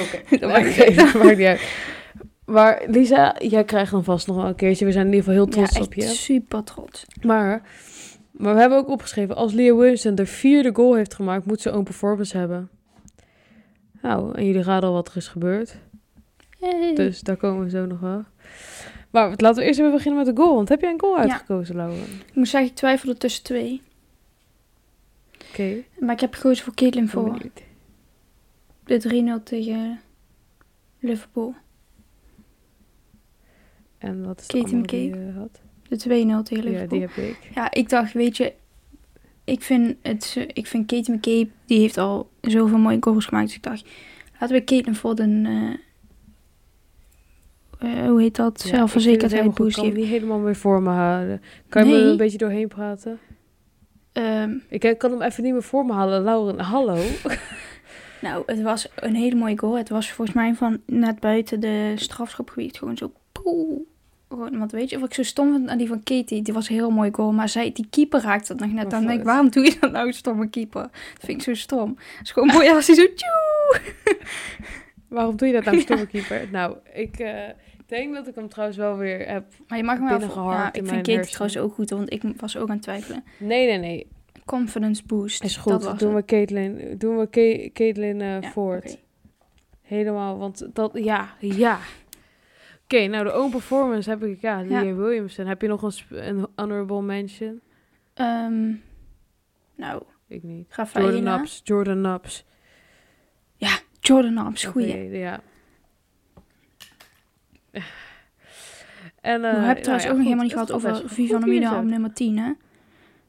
Oké, 0.00 0.20
Dat 0.40 0.52
maakt 0.52 1.36
niet 1.36 1.46
uit. 1.46 1.60
Maar 2.44 2.82
Lisa, 2.86 3.36
jij 3.38 3.64
krijgt 3.64 3.90
dan 3.90 4.04
vast 4.04 4.26
nog 4.26 4.36
wel 4.36 4.46
een 4.46 4.54
keertje. 4.54 4.84
We 4.84 4.92
zijn 4.92 5.06
in 5.06 5.12
ieder 5.12 5.26
geval 5.28 5.44
heel 5.44 5.52
trots 5.52 5.76
ja, 5.76 5.82
op 5.82 5.94
je. 5.94 6.02
super 6.02 6.64
trots. 6.64 7.06
Maar, 7.22 7.62
maar 8.30 8.54
we 8.54 8.60
hebben 8.60 8.78
ook 8.78 8.88
opgeschreven... 8.88 9.36
als 9.36 9.52
Leah 9.52 9.76
Williamson 9.76 10.14
de 10.14 10.26
vierde 10.26 10.70
goal 10.74 10.94
heeft 10.94 11.14
gemaakt... 11.14 11.46
moet 11.46 11.60
ze 11.60 11.70
een 11.70 11.84
performance 11.84 12.36
hebben. 12.36 12.68
Nou, 14.02 14.34
en 14.34 14.46
jullie 14.46 14.62
raden 14.62 14.88
al 14.88 14.94
wat 14.94 15.08
er 15.08 15.16
is 15.16 15.28
gebeurd. 15.28 15.76
Hey. 16.60 16.94
Dus 16.94 17.20
daar 17.20 17.36
komen 17.36 17.64
we 17.64 17.70
zo 17.70 17.86
nog 17.86 18.00
wel. 18.00 18.24
Maar 19.10 19.32
laten 19.36 19.54
we 19.62 19.64
eerst 19.64 19.78
even 19.78 19.92
beginnen 19.92 20.24
met 20.24 20.36
de 20.36 20.42
goal. 20.42 20.54
Want 20.54 20.68
heb 20.68 20.80
jij 20.80 20.90
een 20.92 21.00
goal 21.00 21.16
Ja. 21.16 21.22
uitgekozen, 21.22 21.76
Lauren? 21.76 22.02
Ik 22.26 22.34
moet 22.34 22.48
zeggen, 22.48 22.70
ik 22.70 22.76
twijfelde 22.76 23.16
tussen 23.16 23.42
twee. 23.42 23.82
Oké. 25.50 25.82
Maar 25.98 26.14
ik 26.14 26.20
heb 26.20 26.34
gekozen 26.34 26.64
voor 26.64 26.74
Caitlin 26.74 27.08
voor 27.08 27.38
de 28.84 29.38
3-0 29.40 29.42
tegen 29.42 30.00
Liverpool. 30.98 31.54
En 33.98 34.24
wat 34.24 34.40
is 34.40 34.62
andere 34.64 34.82
die 34.86 35.08
je 35.16 35.32
had? 35.36 35.60
De 35.88 35.96
2-0 35.96 36.00
tegen 36.00 36.24
Ja, 36.64 36.70
Liverpool. 36.70 36.88
die 36.88 37.00
heb 37.00 37.16
ik. 37.16 37.50
Ja, 37.54 37.70
ik 37.72 37.88
dacht, 37.88 38.12
weet 38.12 38.36
je, 38.36 38.52
ik 39.44 39.62
vind, 39.62 39.96
het, 40.02 40.46
ik 40.52 40.66
vind 40.66 40.86
Katie 40.86 41.14
McCabe, 41.14 41.48
die 41.64 41.78
heeft 41.78 41.98
al 41.98 42.30
zoveel 42.40 42.78
mooie 42.78 42.96
goals 43.00 43.26
gemaakt. 43.26 43.46
Dus 43.46 43.56
ik 43.56 43.62
dacht, 43.62 43.84
laten 44.40 44.56
we 44.56 44.64
Caitlin 44.64 44.94
voor 44.94 45.18
een, 45.18 45.46
eh, 45.46 45.72
eh, 48.02 48.08
hoe 48.08 48.20
heet 48.20 48.36
dat, 48.36 48.60
Ja, 48.62 48.66
het 48.68 48.76
zelfverzekerdheid 48.76 49.32
helemaal 49.32 49.52
goed. 49.56 49.64
boost 49.64 49.76
Ik 49.78 49.84
kan 49.84 49.92
niet 50.00 50.06
helemaal 50.08 50.38
meer 50.38 50.56
voor 50.56 50.82
me 50.82 50.90
houden. 50.90 51.42
Kan 51.68 51.86
je 51.86 51.92
me 51.92 51.98
er 52.00 52.06
een 52.10 52.16
beetje 52.16 52.38
doorheen 52.38 52.68
praten? 52.68 53.18
Ehm, 54.12 54.54
Ik 54.68 54.98
kan 54.98 55.10
hem 55.10 55.22
even 55.22 55.42
niet 55.42 55.52
meer 55.52 55.62
voor 55.62 55.86
me 55.86 55.92
halen. 55.92 56.22
Lauren, 56.22 56.60
hallo. 56.60 56.96
nou, 58.20 58.42
het 58.46 58.62
was 58.62 58.88
een 58.94 59.14
hele 59.14 59.34
mooie 59.36 59.58
goal. 59.58 59.76
Het 59.76 59.88
was 59.88 60.12
volgens 60.12 60.36
mij 60.36 60.54
van 60.54 60.80
net 60.86 61.20
buiten 61.20 61.60
de 61.60 61.92
strafschopgebied 61.96 62.78
gewoon 62.78 62.96
zo, 62.96 63.12
poeh. 63.32 63.80
Gewoon, 64.28 64.58
want 64.58 64.72
weet 64.72 64.90
je, 64.90 64.98
wat 64.98 65.08
ik 65.08 65.14
zo 65.14 65.22
stom 65.22 65.52
vind 65.52 65.68
aan 65.68 65.78
die 65.78 65.88
van 65.88 66.02
Katie, 66.02 66.42
die 66.42 66.54
was 66.54 66.68
een 66.68 66.74
heel 66.74 66.90
mooi 66.90 67.10
goal. 67.12 67.32
Maar 67.32 67.48
zij, 67.48 67.72
die 67.72 67.86
keeper 67.90 68.20
raakte 68.20 68.52
het 68.52 68.60
nog 68.60 68.72
net. 68.72 68.90
Dan 68.90 69.06
denk 69.06 69.18
ik, 69.18 69.24
waarom 69.24 69.50
doe 69.50 69.64
je 69.64 69.76
dat 69.80 69.92
nou, 69.92 70.12
stomme 70.12 70.48
keeper? 70.48 70.82
Dat 70.82 71.24
vind 71.24 71.38
ik 71.38 71.42
zo 71.42 71.54
stom. 71.54 71.88
Het 72.18 72.26
is 72.26 72.30
gewoon 72.30 72.48
mooi 72.48 72.70
als 72.70 72.86
hij 72.86 72.96
zo, 72.96 73.06
tjoe. 73.14 73.80
Waarom 75.08 75.36
doe 75.36 75.48
je 75.48 75.54
dat 75.54 75.64
nou, 75.64 75.80
stomme 75.86 76.06
keeper? 76.06 76.48
Nou, 76.52 76.76
ik 76.92 77.18
eh, 77.18 77.48
denk 77.90 78.14
dat 78.14 78.26
ik 78.26 78.34
hem 78.34 78.48
trouwens 78.48 78.78
wel 78.78 78.96
weer 78.96 79.28
heb. 79.28 79.44
Maar 79.68 79.78
je 79.78 79.84
mag 79.84 79.98
hem 79.98 80.08
wel... 80.08 80.18
binnengeharkt 80.18 80.58
Ja, 80.60 80.64
in 80.64 80.68
ik 80.68 80.74
vind 80.74 80.86
mijn 80.90 80.98
Katie 80.98 81.14
hersenen. 81.14 81.48
trouwens 81.50 81.58
ook 81.58 81.74
goed, 81.74 81.90
want 81.90 82.12
ik 82.12 82.22
was 82.40 82.56
ook 82.56 82.68
aan 82.68 82.74
het 82.74 82.82
twijfelen. 82.82 83.24
Nee, 83.38 83.66
nee, 83.66 83.78
nee. 83.78 84.06
Confidence 84.44 85.02
boost. 85.06 85.42
Is 85.44 85.54
dat 85.54 85.62
goed. 85.62 85.84
was 85.84 85.98
Doen 85.98 86.10
we 86.10 86.16
het. 86.16 86.24
Caitlin, 86.26 86.94
doen 86.98 87.18
we 87.18 87.26
Ka- 87.26 87.70
Caitlin 87.72 88.20
eh, 88.20 88.40
Ja, 88.40 88.50
voort. 88.50 88.84
oké. 88.84 88.96
Helemaal, 89.82 90.38
want 90.38 90.68
dat, 90.72 90.90
ja, 90.94 91.34
ja. 91.38 91.78
Oké, 92.84 93.06
nou 93.06 93.24
de 93.24 93.34
own 93.38 93.50
performance 93.50 94.10
heb 94.10 94.22
ik, 94.24 94.40
ja, 94.40 94.62
Leah 94.62 94.96
Williamson. 94.96 95.46
Heb 95.46 95.62
je 95.62 95.68
nog 95.68 95.82
een, 95.82 95.92
sp- 95.92 96.10
een 96.10 96.46
honorable 96.56 97.02
mention? 97.02 97.60
Ehm, 98.14 98.72
nou, 99.76 100.02
Ik 100.28 100.42
niet. 100.42 100.66
Jordan 100.76 100.94
Rafaela. 101.02 101.18
Naps, 101.20 101.60
Jordan 101.64 102.00
Naps. 102.00 102.44
Jordan 104.00 104.34
Naps, 104.34 104.64
goeie. 104.64 104.88
Oké, 105.06 105.16
ja. 105.16 105.40
En, 109.20 109.40
We 109.40 109.46
eh, 109.46 109.52
hebben 109.52 109.62
nou 109.62 109.80
trouwens 109.80 110.04
ja, 110.04 110.10
ook 110.10 110.16
nog 110.16 110.24
helemaal 110.24 110.44
niet 110.44 110.52
gehad 110.52 110.72
over 110.72 111.14
hier 111.14 111.36
op 111.76 111.84
nummer 111.84 112.12
10, 112.12 112.38
hè? 112.38 112.52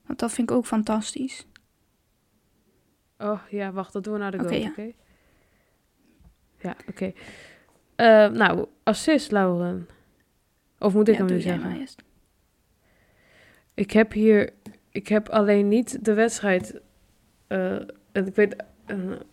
Want 0.06 0.20
dat 0.20 0.32
vind 0.32 0.50
ik 0.50 0.56
ook 0.56 0.66
fantastisch. 0.66 1.48
Oh 3.18 3.42
ja, 3.50 3.72
wacht, 3.72 3.94
dat 3.94 4.04
doen 4.04 4.14
we 4.14 4.20
naar 4.20 4.32
de 4.32 4.38
Oké, 4.38 4.48
goal, 4.48 4.60
ja. 4.62 4.70
oké? 4.70 4.92
Ja, 6.58 6.76
oké. 6.88 7.14
Eh, 7.96 8.28
nou, 8.30 8.66
assist, 8.84 9.32
Lauren. 9.32 9.88
Of 10.80 10.94
moet 10.94 11.08
ik 11.08 11.14
ja, 11.14 11.26
hem 11.26 11.34
nu 11.34 11.42
zeggen? 11.42 11.88
Ik 13.74 13.92
heb 13.92 14.12
hier... 14.12 14.54
Ik 14.90 15.08
heb 15.08 15.30
alleen 15.30 15.68
niet 15.68 16.06
de 16.06 16.14
wedstrijd... 16.14 16.82
eh, 17.48 17.76
en 18.12 18.28
ik 18.28 18.36
weet... 18.36 18.56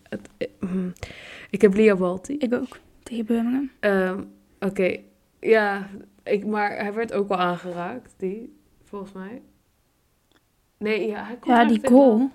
het, 0.03 0.29
eh, 0.37 0.47
hm. 0.59 0.89
ik 1.49 1.61
heb 1.61 1.73
Lia 1.73 1.95
Balti. 1.95 2.37
Ik 2.37 2.53
ook, 2.53 2.79
tegen 3.03 3.25
Birmingham. 3.25 4.31
Oké, 4.59 4.97
ja, 5.39 5.89
ik, 6.23 6.45
maar 6.45 6.77
hij 6.77 6.93
werd 6.93 7.13
ook 7.13 7.27
wel 7.27 7.37
aangeraakt, 7.37 8.13
die, 8.17 8.59
volgens 8.83 9.11
mij. 9.11 9.41
Nee, 10.77 11.07
ja, 11.07 11.23
hij 11.23 11.35
kon 11.37 11.53
Ja, 11.53 11.65
die 11.65 11.79
wel- 11.81 11.91
goal. 11.91 12.29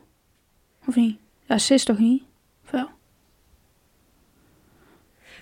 Of 0.86 0.94
niet? 0.96 1.18
Ja, 1.42 1.54
assist 1.54 1.86
toch 1.86 1.98
niet? 1.98 2.22
Of 2.64 2.70
wel? 2.70 2.88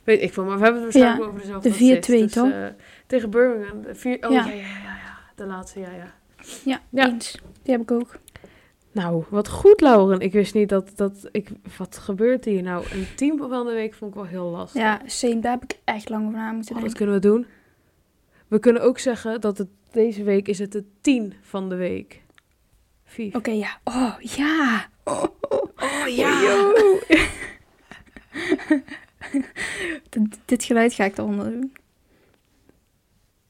Weet 0.05 0.23
ik 0.23 0.33
veel, 0.33 0.45
maar 0.45 0.59
we 0.59 0.65
hebben 0.65 0.83
het 0.83 0.93
waarschijnlijk 0.93 1.23
Ja, 1.25 1.29
over 1.29 1.41
dezelfde 1.41 1.69
de 1.69 1.75
assist. 1.75 2.11
4-2 2.11 2.23
Dus, 2.23 2.33
toch? 2.33 2.51
eh, 2.51 2.67
tegen 3.07 3.31
Birmingham, 3.31 3.83
de 3.83 3.95
vier, 3.95 4.27
oh 4.27 4.33
ja. 4.33 4.45
Ja. 4.47 4.53
Ja, 4.55 4.63
ja, 4.63 5.19
de 5.35 5.47
laatste, 5.47 5.81
ja, 5.81 5.91
ja. 5.91 6.15
Ja, 6.65 6.81
Ja. 6.91 7.07
eens. 7.07 7.39
Die 7.63 7.73
heb 7.73 7.81
ik 7.83 7.91
ook. 7.91 8.19
Nou, 8.93 9.25
wat 9.29 9.49
goed, 9.49 9.81
Lauren. 9.81 10.21
Ik 10.21 10.33
wist 10.33 10.55
niet 10.55 10.69
dat, 10.69 10.93
dat 10.97 11.29
ik, 11.33 11.49
wat 11.77 11.97
gebeurt 11.99 12.45
hier 12.45 12.63
nou? 12.63 12.87
Een 12.91 13.07
team 13.17 13.39
van 13.39 13.67
de 13.67 13.73
week 13.73 13.95
vond 13.95 14.11
ik 14.11 14.17
wel 14.17 14.27
heel 14.27 14.51
lastig. 14.51 14.81
Ja, 14.81 15.01
same, 15.07 15.41
daar 15.41 15.53
heb 15.53 15.63
ik 15.63 15.79
echt 15.85 16.09
lang 16.09 16.27
over 16.27 16.39
na 16.39 16.53
moeten 16.53 16.75
Oh, 16.75 16.81
denken. 16.81 16.97
kunnen 16.97 17.15
we 17.15 17.21
doen. 17.21 17.47
We 18.49 18.59
kunnen 18.59 18.83
ook 18.83 18.99
zeggen 18.99 19.41
dat 19.41 19.59
het 19.59 19.69
deze 19.91 20.23
week 20.23 20.49
is 20.49 20.59
het 20.59 20.73
de 20.73 20.85
10 21.01 21.35
van 21.41 21.69
de 21.69 21.75
week. 21.75 22.23
Vief. 23.05 23.35
Oké, 23.35 23.51
ja. 23.51 23.79
Oh, 23.85 24.15
ja. 24.21 24.87
Oh, 25.05 25.25
Oh 25.83 26.05
dit, 30.09 30.39
dit 30.45 30.65
geluid 30.65 30.93
ga 30.95 31.05
ik 31.05 31.19
eronder 31.19 31.51
doen. 31.51 31.73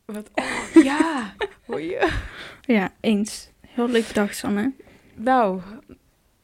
Wat? 0.05 0.31
Oh, 0.35 0.83
ja. 0.85 1.35
Oh, 1.67 1.81
ja. 1.81 2.09
Ja, 2.61 2.93
eens. 3.01 3.51
Heel 3.67 3.89
leuk 3.89 4.07
bedacht, 4.07 4.37
Sanne. 4.37 4.73
Nou, 5.23 5.61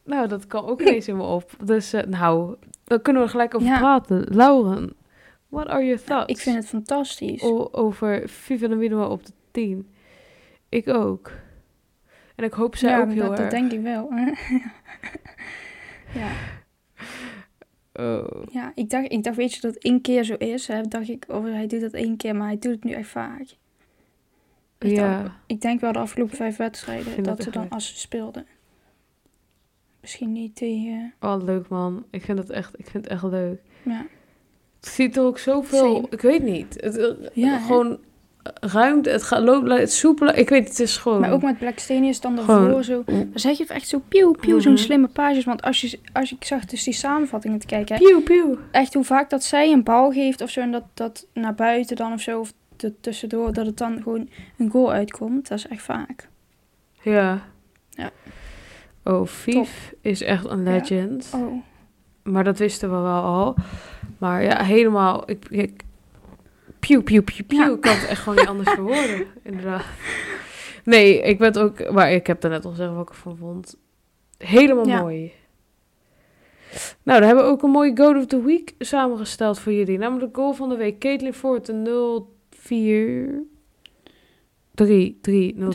nou, 0.05 0.29
dat 0.29 0.47
kan 0.47 0.65
ook 0.67 0.81
ineens 0.83 1.09
in 1.09 1.17
me 1.17 1.23
op. 1.23 1.51
Dus 1.65 1.93
eh, 1.93 2.05
nou, 2.07 2.57
daar 2.85 3.01
kunnen 3.01 3.23
we 3.23 3.29
gelijk 3.29 3.55
over 3.55 3.69
Ja. 3.69 3.79
praten. 3.79 4.27
Lauren, 4.37 4.93
what 5.49 5.67
are 5.67 5.85
your 5.85 6.03
thoughts? 6.05 6.33
Ik 6.33 6.39
vind 6.39 6.57
het 6.57 6.67
fantastisch. 6.67 7.43
o- 7.43 7.69
over 7.73 8.29
Viva 8.29 8.69
de 8.69 8.75
Minima 8.77 9.07
op 9.07 9.27
de 9.27 9.33
10. 9.51 9.89
Ik 10.69 10.89
ook. 10.89 11.31
En 12.35 12.45
ik 12.45 12.53
hoop 12.53 12.77
zij 12.77 12.91
ja, 12.91 13.01
ook 13.01 13.09
heel 13.11 13.17
dat, 13.23 13.29
dat 13.31 13.39
erg. 13.39 13.51
denk 13.51 13.73
ik 13.73 13.81
wel. 13.81 14.11
ja. 16.15 16.29
Oh. 17.93 18.43
ja, 18.51 18.73
ik 18.75 18.91
dacht, 18.91 19.13
ik 19.13 19.23
dacht, 19.25 19.37
weet 19.37 19.55
je, 19.55 19.61
dat 19.61 19.77
één 19.77 20.01
keer 20.01 20.25
zo 20.25 20.35
is. 20.35 20.67
Hè, 20.67 20.83
dacht 20.83 21.09
ik, 21.09 21.25
oh, 21.29 21.45
hij 21.45 21.67
doet 21.67 21.81
dat 21.81 21.93
één 21.93 22.17
keer, 22.17 22.37
maar 22.37 22.47
hij 22.47 22.59
doet 22.59 22.73
het 22.73 22.85
nu 22.85 22.93
echt 22.93 23.09
vaak. 23.09 23.41
Ik, 24.79 24.91
Ja. 24.91 25.23
dacht- 25.23 25.35
ik 25.47 25.61
denk 25.61 25.81
wel 25.81 25.93
de 25.93 25.99
afgelopen 25.99 26.37
vijf 26.37 26.57
wedstrijden 26.57 27.17
dat 27.17 27.25
dat 27.25 27.43
ze 27.43 27.51
dan 27.51 27.63
leuk. 27.63 27.73
als 27.73 27.89
ze 27.89 27.99
speelden. 27.99 28.47
Misschien 30.01 30.33
niet 30.33 30.57
tegen. 30.57 31.13
Oh, 31.21 31.43
leuk 31.45 31.69
man. 31.69 32.05
Ik 32.11 32.23
vind 32.25 32.39
het 32.39 32.51
echt, 32.51 32.79
ik 32.79 32.87
vind 32.87 33.05
het 33.05 33.13
echt 33.13 33.23
leuk. 33.23 33.61
Ja. 33.83 34.07
Het 34.81 34.89
ziet 34.89 35.17
er 35.17 35.23
ook 35.23 35.39
zoveel, 35.39 35.95
Same. 35.95 36.07
ik 36.11 36.21
weet 36.21 36.43
niet. 36.43 36.77
Het, 36.81 36.97
eh, 36.97 37.07
Ja, 37.33 37.59
hè? 37.59 37.67
gewoon 37.67 37.99
ruimte, 38.61 39.11
het 39.11 39.23
gaat 39.23 39.43
lopen, 39.43 39.71
het 39.71 39.93
soepelen. 39.93 40.39
Ik 40.39 40.49
weet, 40.49 40.69
het 40.69 40.81
is 40.81 40.97
gewoon. 40.97 41.21
Maar 41.21 41.33
ook 41.33 41.43
met 41.43 41.59
Blackstenius 41.59 42.21
dan 42.21 42.39
Gewoon- 42.39 42.63
daarvoor 42.65 42.85
zo. 42.85 43.03
Dan 43.07 43.31
zeg 43.35 43.57
je 43.57 43.63
het 43.63 43.73
echt 43.73 43.89
zo 43.89 44.03
pieuw, 44.09 44.33
pieuw, 44.33 44.59
zo'n 44.61 44.73
Mhm. 44.73 44.83
slimme 44.83 45.09
pages. 45.09 45.45
Want 45.45 45.63
als, 45.63 45.81
je, 45.81 45.99
als 46.13 46.33
ik 46.33 46.45
zag 46.45 46.65
dus 46.65 46.85
die 46.85 46.95
samenvattingen 46.95 47.59
te 47.59 47.67
kijken, 47.67 47.97
Pieuw, 47.99 48.21
pieuw. 48.23 48.59
echt 48.71 48.95
hoe 48.95 49.05
vaak 49.05 49.31
dat 49.31 49.45
zij 49.45 49.73
een 49.73 49.83
bal 49.83 50.13
geeft 50.13 50.41
of 50.41 50.51
zo. 50.51 50.61
En 50.61 50.71
dat, 50.73 50.85
dat 50.95 51.27
naar 51.33 51.55
buiten 51.55 51.97
dan 51.97 52.13
of 52.13 52.21
zo. 52.21 52.41
Of 52.41 52.53
tussendoor, 53.01 53.53
dat 53.53 53.67
het 53.67 53.77
dan 53.79 54.03
gewoon 54.03 54.29
een 54.59 54.71
goal 54.71 54.93
uitkomt. 54.93 55.49
Dat 55.49 55.59
is 55.59 55.67
echt 55.69 55.83
vaak. 55.83 56.29
Ja. 57.03 57.43
Oh, 59.09 59.27
Vief 59.27 59.95
is 60.01 60.23
echt 60.23 60.45
een 60.45 60.65
Ja. 60.65 60.71
legend. 60.71 61.31
Oh, 61.35 61.53
Maar 62.23 62.45
dat 62.45 62.59
wisten 62.59 62.91
we 62.91 62.97
wel 62.97 63.23
al. 63.23 63.55
Maar 64.19 64.43
ja, 64.43 64.65
helemaal. 64.65 65.31
Ik, 65.31 65.45
ik, 65.51 65.83
pieuw, 66.79 67.03
pieuw, 67.03 67.23
pieuw. 67.23 67.45
Ja. 67.49 67.71
Ik 67.71 67.81
kan 67.81 67.95
het 67.95 68.07
echt 68.07 68.21
gewoon 68.23 68.39
niet 68.39 68.49
anders 68.49 68.71
verwoorden. 68.71 69.27
Inderdaad. 69.43 69.85
Nee, 70.85 71.21
ik 71.23 71.39
ben 71.39 71.57
ook. 71.57 71.91
Maar 71.91 72.13
ik 72.13 72.27
heb 72.27 72.41
daarnet 72.41 72.65
al 72.65 72.71
gezegd 72.71 72.93
wat 72.93 73.03
ik 73.03 73.09
ervan 73.09 73.37
vond. 73.37 73.77
Helemaal 74.39 74.87
Ja. 74.87 75.01
mooi. 75.01 75.33
Nou, 77.03 77.19
dan 77.19 77.27
hebben 77.29 77.45
we 77.47 77.51
ook 77.51 77.63
een 77.63 77.71
mooie 77.71 77.97
Goal 77.97 78.17
of 78.17 78.27
the 78.27 78.43
Week 78.43 78.75
samengesteld 78.79 79.59
voor 79.59 79.73
jullie. 79.73 79.99
Namelijk 79.99 80.35
de 80.35 80.41
goal 80.41 80.53
van 80.53 80.69
de 80.69 80.77
week. 80.77 80.99
Caitlin 80.99 81.35
Ford, 81.35 81.67
de 81.67 81.73
0-4. 81.73 83.58
3, 84.87 85.19
3, 85.21 85.55
0 85.57 85.71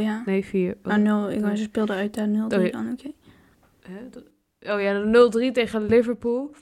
3-0, 0.00 0.04
ja. 0.04 0.22
Nee, 0.26 0.44
4. 0.44 0.76
Nou, 0.82 1.00
0, 1.00 1.30
ik 1.30 1.56
ze 1.56 1.62
speelde 1.62 1.92
uit 1.92 2.14
daar 2.14 2.28
0 2.28 2.44
Oh, 2.48 2.64
ja. 2.64 2.70
dan, 2.70 2.92
oké. 2.92 3.10
Dat- 4.10 4.24
Oh 4.74 4.80
ja, 4.80 4.92
de 5.02 5.04
0-3 5.48 5.52
tegen 5.52 5.86
Liverpool. 5.86 6.54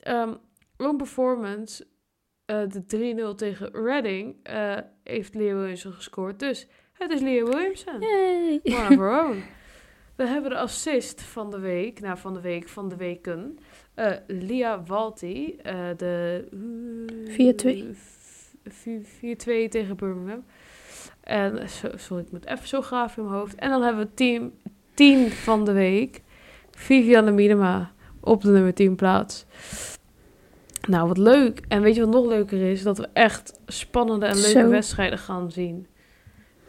Ehm 0.00 0.32
own 0.76 0.96
performance, 0.96 1.86
eh, 2.44 2.62
de 2.68 2.86
3-0 2.86 3.34
tegen 3.34 3.70
Reading, 3.72 4.36
eh, 4.42 4.76
heeft 5.04 5.34
Leo 5.34 5.56
Williamson 5.56 5.92
gescoord. 5.92 6.38
Dus 6.38 6.66
het 6.92 7.10
is 7.12 7.20
Leo 7.20 7.44
Williamson. 7.46 8.00
Yay! 8.00 8.60
One 8.64 8.82
of 8.82 8.96
her 8.96 9.24
own. 9.28 9.42
We 10.16 10.26
hebben 10.26 10.50
de 10.50 10.56
assist 10.58 11.22
van 11.22 11.50
de 11.50 11.58
week, 11.58 12.00
nou 12.00 12.18
van 12.18 12.34
de 12.34 12.40
week, 12.40 12.68
van 12.68 12.88
de 12.88 12.96
weken. 12.96 13.58
Eh 13.94 14.12
Lia 14.26 14.82
Walti, 14.82 15.56
de... 15.96 16.44
4-2. 17.26 17.92
v- 17.92 18.86
4-2 19.04 19.68
tegen 19.68 19.96
Birmingham. 19.96 20.44
En, 21.28 21.68
zo, 21.70 21.88
sorry, 21.96 22.22
ik 22.22 22.30
moet 22.32 22.46
even 22.46 22.68
zo 22.68 22.80
graaf 22.80 23.16
in 23.16 23.24
mijn 23.24 23.34
hoofd. 23.36 23.54
En 23.54 23.70
dan 23.70 23.82
hebben 23.82 24.04
we 24.06 24.14
team 24.14 24.52
10 24.94 25.30
van 25.30 25.64
de 25.64 25.72
week. 25.72 26.22
Vivianne 26.70 27.30
Miedema 27.30 27.90
op 28.20 28.42
de 28.42 28.50
nummer 28.50 28.74
10 28.74 28.96
plaats. 28.96 29.44
Nou, 30.88 31.08
wat 31.08 31.18
leuk. 31.18 31.60
En 31.68 31.82
weet 31.82 31.94
je 31.94 32.00
wat 32.00 32.10
nog 32.10 32.26
leuker 32.26 32.70
is? 32.70 32.82
Dat 32.82 32.98
we 32.98 33.08
echt 33.12 33.60
spannende 33.66 34.26
en 34.26 34.34
leuke 34.34 34.48
Zo. 34.60 34.68
wedstrijden 34.68 35.18
gaan 35.18 35.50
zien. 35.50 35.86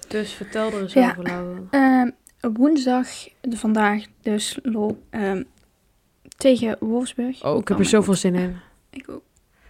Dus 0.08 0.34
vertel 0.34 0.72
er 0.72 0.82
eens 0.82 0.94
Ja. 0.94 1.10
over, 1.10 1.24
Laura. 1.24 1.60
Ehm, 1.70 2.10
op 2.42 2.58
woensdag, 2.58 3.08
de, 3.42 3.58
vandaag 3.58 4.04
dus, 4.22 4.60
lol, 4.64 5.04
ehm, 5.10 5.44
tegen 6.38 6.76
Wolfsburg. 6.80 7.46
Oh, 7.46 7.58
ik 7.58 7.68
heb 7.68 7.80
er 7.80 7.86
zoveel 7.86 8.14
zin 8.14 8.36
in. 8.36 8.56
Ik 8.90 9.10
ook. 9.10 9.24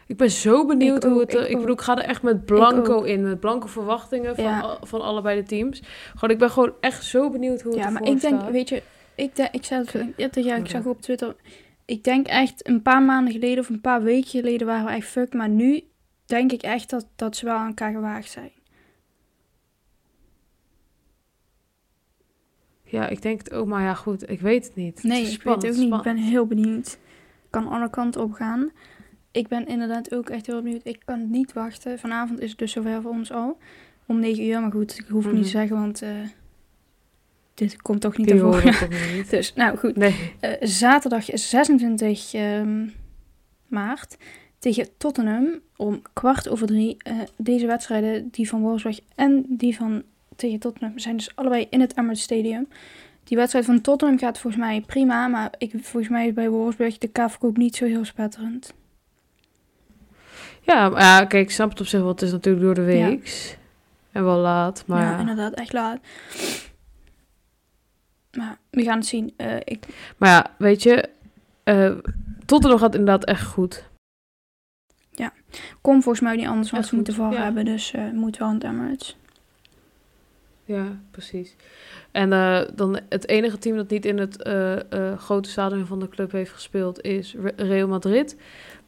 Ik 0.10 0.18
ben 0.18 0.32
zo 0.32 0.66
benieuwd 0.66 1.04
Ik 1.04 1.10
hoe 1.10 1.22
ook, 1.22 1.32
het... 1.32 1.42
ik 1.42 1.48
Ik, 1.48 1.54
ook. 1.56 1.60
bedoel, 1.60 1.76
ik 1.76 1.82
ga 1.82 1.98
er 1.98 2.04
echt 2.04 2.22
met 2.22 2.46
blanco 2.46 3.02
in. 3.02 3.24
Met 3.24 3.40
blanco 3.40 3.68
verwachtingen 3.68 4.36
van, 4.36 4.44
Ja. 4.44 4.60
al- 4.60 4.78
van 4.82 5.02
allebei 5.02 5.42
de 5.42 5.48
teams. 5.48 5.82
Gewoon, 6.16 6.30
ik 6.30 6.38
ben 6.38 6.50
gewoon 6.50 6.74
echt 6.80 7.04
zo 7.04 7.30
benieuwd 7.30 7.62
hoe 7.62 7.74
het 7.74 7.84
Ja, 7.84 7.90
maar 7.90 8.04
ik 8.04 8.22
denk, 8.22 8.42
weet 8.50 8.70
je, 8.70 8.84
ik, 9.16 9.36
denk, 9.36 9.52
ik 9.54 9.66
het 10.18 10.36
ja, 10.36 10.56
ik 10.56 10.68
zag 10.70 10.86
op 10.86 11.02
Twitter. 11.02 11.36
Ik 11.86 12.04
denk 12.04 12.28
echt 12.28 12.68
een 12.68 12.82
paar 12.82 13.04
maanden 13.04 13.34
geleden 13.34 13.60
of 13.60 13.70
een 13.70 13.82
paar 13.82 14.04
weken 14.04 14.30
geleden 14.30 14.68
waren 14.68 14.86
we 14.86 14.92
echt 14.92 15.08
fuck. 15.08 15.34
Maar 15.34 15.50
nu 15.50 15.84
denk 16.26 16.52
ik 16.52 16.62
echt 16.62 16.90
dat, 16.90 17.08
dat 17.16 17.36
ze 17.36 17.46
wel 17.46 17.56
aan 17.56 17.68
elkaar 17.68 17.92
gewaagd 17.92 18.30
zijn. 18.32 18.52
Ja, 22.84 23.08
ik 23.08 23.22
denk 23.22 23.40
het 23.40 23.54
ook. 23.54 23.68
Maar 23.68 23.82
ja, 23.84 23.94
goed. 23.94 24.30
Ik 24.30 24.42
weet 24.42 24.66
het 24.66 24.76
niet. 24.76 24.96
Het 24.96 25.04
Nee, 25.04 25.22
is 25.22 25.34
ik 25.34 25.44
weet 25.44 25.56
het 25.56 25.66
ook 25.66 25.72
spannend, 25.74 25.90
niet. 25.90 25.98
Ik 25.98 26.04
ben 26.04 26.18
heel 26.18 26.46
benieuwd. 26.46 26.98
Kan 27.50 27.68
alle 27.68 27.90
kanten 27.90 28.22
op 28.22 28.32
gaan. 28.34 28.72
Ik 29.32 29.48
ben 29.48 29.68
inderdaad 29.68 30.14
ook 30.16 30.30
echt 30.30 30.46
heel 30.46 30.62
benieuwd. 30.62 30.82
Ik 30.84 31.00
kan 31.06 31.30
niet 31.32 31.54
wachten. 31.54 32.00
Vanavond 32.00 32.40
is 32.40 32.50
het 32.50 32.60
dus 32.60 32.72
zover 32.72 33.02
voor 33.02 33.12
ons 33.12 33.32
al. 33.32 33.58
Om 34.06 34.20
9 34.20 34.44
uur. 34.44 34.62
Maar 34.62 34.72
goed, 34.72 34.98
ik 35.00 35.06
hoef 35.10 35.24
het 35.26 35.34
niet 35.34 35.42
te 35.44 35.50
Mhm. 35.50 35.58
zeggen, 35.58 35.78
want 35.80 36.02
eh, 36.02 36.10
dit 37.54 37.82
komt 37.82 38.02
toch 38.02 38.18
niet 38.18 38.28
Die 38.28 38.36
ervoor. 38.36 38.88
Dus, 39.30 39.54
nou 39.54 39.78
goed. 39.78 39.96
Nee. 39.96 40.34
Eh, 40.40 40.52
zaterdag 40.62 41.26
26 41.34 42.34
ehm, 42.34 42.88
maart 43.68 44.18
tegen 44.60 44.88
Tottenham 44.98 45.48
om 45.76 46.02
kwart 46.14 46.50
over 46.50 46.68
drie. 46.68 46.96
Eh, 47.00 47.16
deze 47.38 47.66
wedstrijden, 47.66 48.28
die 48.32 48.50
van 48.50 48.62
Wolfsburg 48.62 49.00
en 49.16 49.46
die 49.48 49.76
van 49.76 50.04
tegen 50.36 50.60
Tottenham, 50.60 51.00
zijn 51.00 51.18
dus 51.18 51.36
allebei 51.36 51.68
in 51.70 51.82
het 51.82 51.98
Emirates 51.98 52.22
Stadium. 52.24 52.68
Die 53.24 53.38
wedstrijd 53.38 53.66
van 53.66 53.82
Tottenham 53.82 54.18
gaat 54.18 54.40
volgens 54.40 54.64
mij 54.64 54.82
prima, 54.82 55.28
maar 55.28 55.54
ik, 55.58 55.72
volgens 55.82 56.08
mij 56.12 56.28
is 56.28 56.34
bij 56.34 56.50
Wolfsburg 56.50 56.98
de 56.98 57.08
kaafverkoop 57.08 57.58
niet 57.58 57.76
zo 57.76 57.86
heel 57.86 58.06
spetterend. 58.06 58.74
Ja, 60.70 60.90
maar 60.90 61.02
ja, 61.02 61.26
kijk, 61.26 61.44
ik 61.44 61.52
snap 61.52 61.70
het 61.70 61.80
op 61.80 61.86
zich 61.86 62.00
wel. 62.00 62.10
Het 62.10 62.22
is 62.22 62.32
natuurlijk 62.32 62.66
door 62.66 62.86
de 62.86 62.92
Ja. 62.94 63.08
week. 63.08 63.58
En 64.12 64.24
wel 64.24 64.38
laat. 64.38 64.84
Maar 64.88 65.02
ja, 65.02 65.12
ja. 65.12 65.20
inderdaad, 65.20 65.54
echt 65.54 65.74
laat. 65.74 66.00
Maar 68.38 68.58
we 68.70 68.84
gaan 68.84 68.98
het 68.98 69.06
zien. 69.08 69.34
Eh, 69.38 69.56
ik, 69.64 69.86
Maar 70.18 70.30
ja, 70.30 70.56
weet 70.58 70.84
je. 70.84 71.10
eh 71.64 71.92
Tottenham 72.46 72.80
gaat 72.80 72.94
inderdaad 72.96 73.26
echt 73.26 73.46
goed. 73.46 73.88
kom 75.82 76.02
volgens 76.02 76.24
mij 76.24 76.36
niet 76.36 76.48
anders, 76.48 76.70
want 76.72 76.82
Echt 76.84 76.90
ze 76.90 76.96
moeten 76.96 77.32
ja. 77.32 77.44
hebben, 77.44 77.66
dus 77.66 77.92
eh 77.94 78.10
moet 78.12 78.38
wel 78.38 78.48
aan 78.48 78.54
het 78.54 78.64
Emirates. 78.64 79.18
Ja, 80.64 80.86
precies. 81.12 81.56
En 82.12 82.30
dan 82.76 83.00
het 83.10 83.28
enige 83.28 83.58
team 83.58 83.76
dat 83.76 83.90
niet 83.90 84.06
in 84.06 84.18
het 84.18 84.42
grote 85.18 85.50
stadion 85.50 85.86
van 85.86 86.00
de 86.00 86.10
club 86.10 86.32
heeft 86.32 86.52
gespeeld 86.52 87.02
is 87.02 87.36
Re- 87.42 87.54
Real 87.64 87.88
Madrid. 87.88 88.36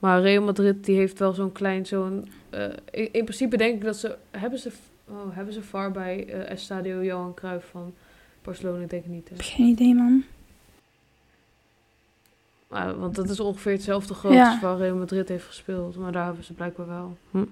Maar 0.01 0.21
Real 0.21 0.43
Madrid 0.43 0.85
die 0.85 0.95
heeft 0.95 1.19
wel 1.19 1.33
zo'n 1.33 1.51
klein, 1.51 1.85
zo'n... 1.85 2.31
eh, 2.49 2.63
in, 2.91 3.13
in 3.13 3.23
principe 3.23 3.57
denk 3.57 3.75
ik 3.75 3.83
dat 3.83 3.95
ze... 3.97 4.17
Hebben 4.31 4.59
ze, 4.59 4.71
oh, 5.07 5.35
hebben 5.35 5.53
ze 5.53 5.61
VAR 5.61 5.91
bij 5.91 6.25
eh 6.27 6.49
Estadio 6.49 7.03
Johan 7.03 7.33
Cruijff 7.33 7.69
van 7.69 7.93
Barcelona? 8.41 8.83
Ik 8.83 8.89
denk 8.89 9.03
het 9.03 9.11
niet. 9.11 9.29
Hè? 9.29 9.35
Geen 9.37 9.67
idee, 9.67 9.95
man. 9.95 10.23
Maar, 12.67 12.99
want 12.99 13.15
dat 13.15 13.29
is 13.29 13.39
ongeveer 13.39 13.71
hetzelfde 13.71 14.13
groot 14.13 14.33
Ja. 14.33 14.51
als 14.51 14.59
waar 14.61 14.77
Real 14.77 14.95
Madrid 14.95 15.27
heeft 15.29 15.45
gespeeld. 15.45 15.95
Maar 15.95 16.11
daar 16.11 16.25
hebben 16.25 16.43
ze 16.43 16.53
blijkbaar 16.53 16.87
wel. 16.87 17.17
Hm. 17.31 17.45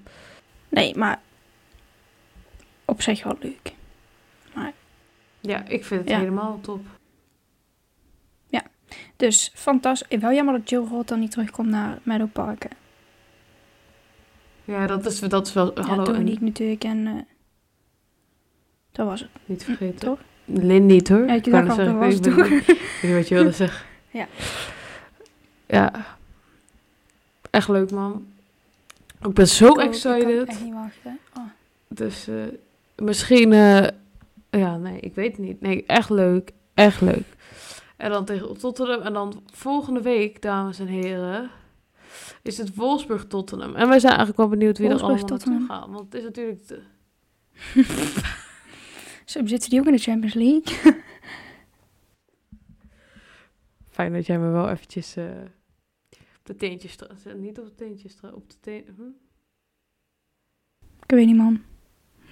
Nee, 0.70 0.96
maar 0.98 1.22
op 2.86 3.02
zich 3.02 3.24
wel 3.24 3.38
leuk. 3.42 3.74
Ja, 5.42 5.66
ik 5.68 5.86
vind 5.86 6.02
het 6.02 6.10
Ja. 6.10 6.18
helemaal 6.20 6.60
top. 6.62 6.82
Dus 9.16 9.52
fantastisch. 9.56 10.20
Wel 10.20 10.32
jammer 10.34 10.54
dat 10.54 10.70
Jill 10.70 10.84
Roth 10.90 11.08
dan 11.08 11.20
niet 11.20 11.32
terugkomt 11.32 11.70
naar 11.70 12.00
Meadow 12.04 12.32
Park. 12.32 12.64
hè. 12.64 12.70
Ja, 14.74 14.88
dat 14.88 15.06
is, 15.06 15.20
dat 15.20 15.48
is 15.48 15.54
wel... 15.54 15.72
Ja, 15.76 15.82
hallo, 15.82 16.14
en 16.14 16.24
niet 16.24 16.42
natuurlijk. 16.42 16.84
En 16.84 17.08
eh, 17.08 17.14
dat 18.92 19.06
was 19.08 19.20
het, 19.20 19.30
niet 19.46 19.64
vergeten. 19.64 20.00
toch? 20.00 20.20
Lin 20.46 20.86
niet 20.86 21.08
hoor. 21.10 21.26
Ja, 21.28 21.34
ik 21.34 21.46
al, 21.46 21.66
dat 21.66 21.76
zeggen, 21.76 22.02
ik 22.02 22.14
het 22.14 22.26
weet- 22.26 22.28
Ik 22.28 22.34
weet 22.36 23.02
niet 23.02 23.14
wat 23.20 23.28
je 23.28 23.36
wilde 23.36 23.52
zeggen. 23.52 23.86
Ja. 24.12 24.28
Ja. 25.66 26.06
Echt 27.50 27.68
leuk, 27.68 27.92
man. 27.92 28.28
Ik 29.24 29.34
ben 29.34 29.48
zo 29.48 29.66
Ik 29.66 29.72
ook, 29.72 29.78
Ik 29.94 30.02
kan 30.02 30.14
excited. 30.14 30.48
echt 30.48 30.64
niet 30.64 30.74
wachten. 30.74 31.20
Oh. 31.38 31.44
Dus 31.88 32.28
eh, 32.28 32.36
misschien... 32.96 33.54
eh, 33.54 33.88
ja, 34.50 34.78
nee, 34.78 35.00
ik 35.00 35.16
weet 35.16 35.32
het 35.38 35.46
niet. 35.46 35.62
Nee, 35.62 35.84
echt 35.88 36.10
leuk. 36.10 36.52
Echt 36.74 37.02
leuk. 37.02 37.24
En 38.00 38.10
dan 38.10 38.26
tegen 38.26 38.58
Tottenham. 38.58 39.02
En 39.02 39.14
dan 39.14 39.44
volgende 39.46 40.02
week, 40.02 40.42
dames 40.42 40.80
en 40.80 40.88
heren... 40.88 41.50
Is 42.42 42.58
het 42.58 42.76
Wolfsburg 42.76 43.28
Tottenham. 43.28 43.76
En 43.76 43.88
wij 43.88 44.00
zijn 44.00 44.16
eigenlijk 44.16 44.38
wel 44.38 44.48
benieuwd 44.48 44.78
wie 44.78 44.90
er 44.90 45.02
allemaal 45.02 45.26
naartoe 45.26 45.66
gaat. 45.68 45.88
Want 45.90 46.00
het 46.00 46.14
is 46.14 46.24
natuurlijk... 46.24 46.68
De, 46.68 46.82
Zo 49.26 49.46
zitten 49.46 49.70
die 49.70 49.80
ook 49.80 49.86
in 49.86 49.92
de 49.92 49.98
Champions 49.98 50.34
League. 50.34 50.94
Fijn 53.90 54.14
dat 54.14 54.26
jij 54.26 54.40
me 54.40 54.50
wel 54.50 54.70
eventjes 54.70 55.16
eh, 55.16 55.26
op 56.12 56.44
de 56.44 56.56
teentjes... 56.56 56.96
Niet 57.36 57.60
op 57.60 57.66
de 57.66 57.76
teentjes... 57.76 58.20
Op 58.34 58.50
de 58.50 58.56
teen, 58.60 58.86
hm? 58.96 59.02
Ik 61.04 61.12
weet 61.16 61.26
niet, 61.26 61.38
man. 61.38 61.64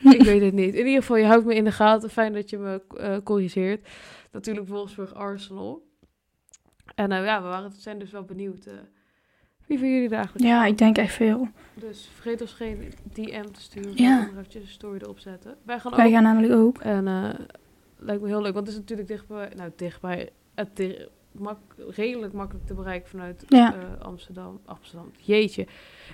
Ik 0.17 0.21
weet 0.21 0.41
het 0.41 0.53
niet. 0.53 0.73
In 0.75 0.85
ieder 0.85 1.01
geval, 1.01 1.15
je 1.17 1.25
houdt 1.25 1.45
me 1.45 1.55
in 1.55 1.63
de 1.63 1.71
gaten. 1.71 2.09
Fijn 2.09 2.33
dat 2.33 2.49
je 2.49 2.57
me 2.57 2.81
eh, 2.97 3.17
corrigeert. 3.23 3.87
Natuurlijk 4.31 4.67
Wolfsburg 4.67 5.13
Arsenal. 5.13 5.85
En 6.95 7.11
eh, 7.11 7.23
ja, 7.25 7.41
we 7.41 7.47
waren, 7.47 7.71
zijn 7.71 7.99
dus 7.99 8.11
wel 8.11 8.23
benieuwd. 8.23 8.65
eh, 8.65 8.73
wie 9.65 9.79
van 9.79 9.89
jullie 9.91 10.09
er 10.09 10.15
eigenlijk 10.15 10.45
Ja, 10.45 10.65
ik 10.65 10.77
denk 10.77 10.97
echt 10.97 11.13
veel. 11.13 11.47
Dus 11.73 12.09
vergeet 12.13 12.41
ons 12.41 12.53
geen 12.53 12.93
DM 13.13 13.43
te 13.51 13.61
sturen. 13.61 13.91
Ja. 13.95 14.19
Nog 14.19 14.29
eventjes 14.31 14.63
een 14.63 14.69
story 14.69 14.97
erop 15.01 15.19
zetten. 15.19 15.55
Wij 15.65 15.79
gaan 15.79 15.95
Wij 15.95 16.05
ook. 16.05 16.11
gaan 16.11 16.23
namelijk 16.23 16.53
ook. 16.53 16.77
En 16.77 17.03
lijkt 17.97 18.21
me 18.21 18.27
heel 18.27 18.41
leuk. 18.41 18.53
Want 18.53 18.65
het 18.67 18.75
is 18.75 18.81
natuurlijk 18.81 19.07
dichtbij. 19.07 19.51
Nou, 19.55 19.71
dichtbij. 19.75 20.29
Het 20.55 21.07
mak, 21.31 21.59
redelijk 21.87 22.33
makkelijk 22.33 22.65
te 22.65 22.73
bereiken 22.73 23.09
vanuit 23.09 23.43
Ja. 23.47 23.75
Amsterdam. 24.01 24.59
Amsterdam. 24.65 25.11
Jeetje. 25.21 25.67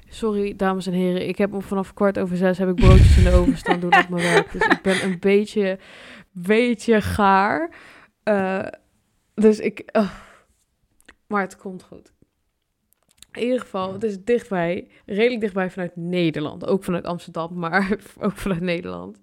Sorry, 0.09 0.55
dames 0.55 0.87
en 0.87 0.93
heren. 0.93 1.27
Ik 1.27 1.37
heb 1.37 1.53
om 1.53 1.61
vanaf 1.61 1.93
kwart 1.93 2.19
over 2.19 2.37
zes 2.37 2.57
heb 2.57 2.69
ik 2.69 2.75
broodjes 2.75 3.17
in 3.17 3.23
de 3.23 3.31
oven 3.31 3.57
staan 3.57 3.79
doen 3.79 3.97
op 3.97 4.09
mijn 4.09 4.23
werk. 4.23 4.51
Dus 4.51 4.65
ik 4.67 4.81
ben 4.81 5.03
een 5.03 5.19
beetje, 5.19 5.79
beetje 6.31 7.01
gaar. 7.01 7.69
Eh, 8.23 8.65
dus 9.33 9.59
ik... 9.59 9.89
oh. 9.91 10.11
Maar 11.27 11.41
het 11.41 11.55
komt 11.55 11.83
goed. 11.83 12.13
In 13.31 13.41
ieder 13.41 13.59
geval, 13.59 13.93
het 13.93 14.03
is 14.03 14.23
dichtbij. 14.23 14.87
Redelijk 15.05 15.41
dichtbij 15.41 15.69
vanuit 15.69 15.95
Nederland. 15.95 16.65
Ook 16.65 16.83
vanuit 16.83 17.05
Amsterdam, 17.05 17.53
maar 17.53 17.97
ook 18.19 18.37
vanuit 18.37 18.61
Nederland. 18.61 19.19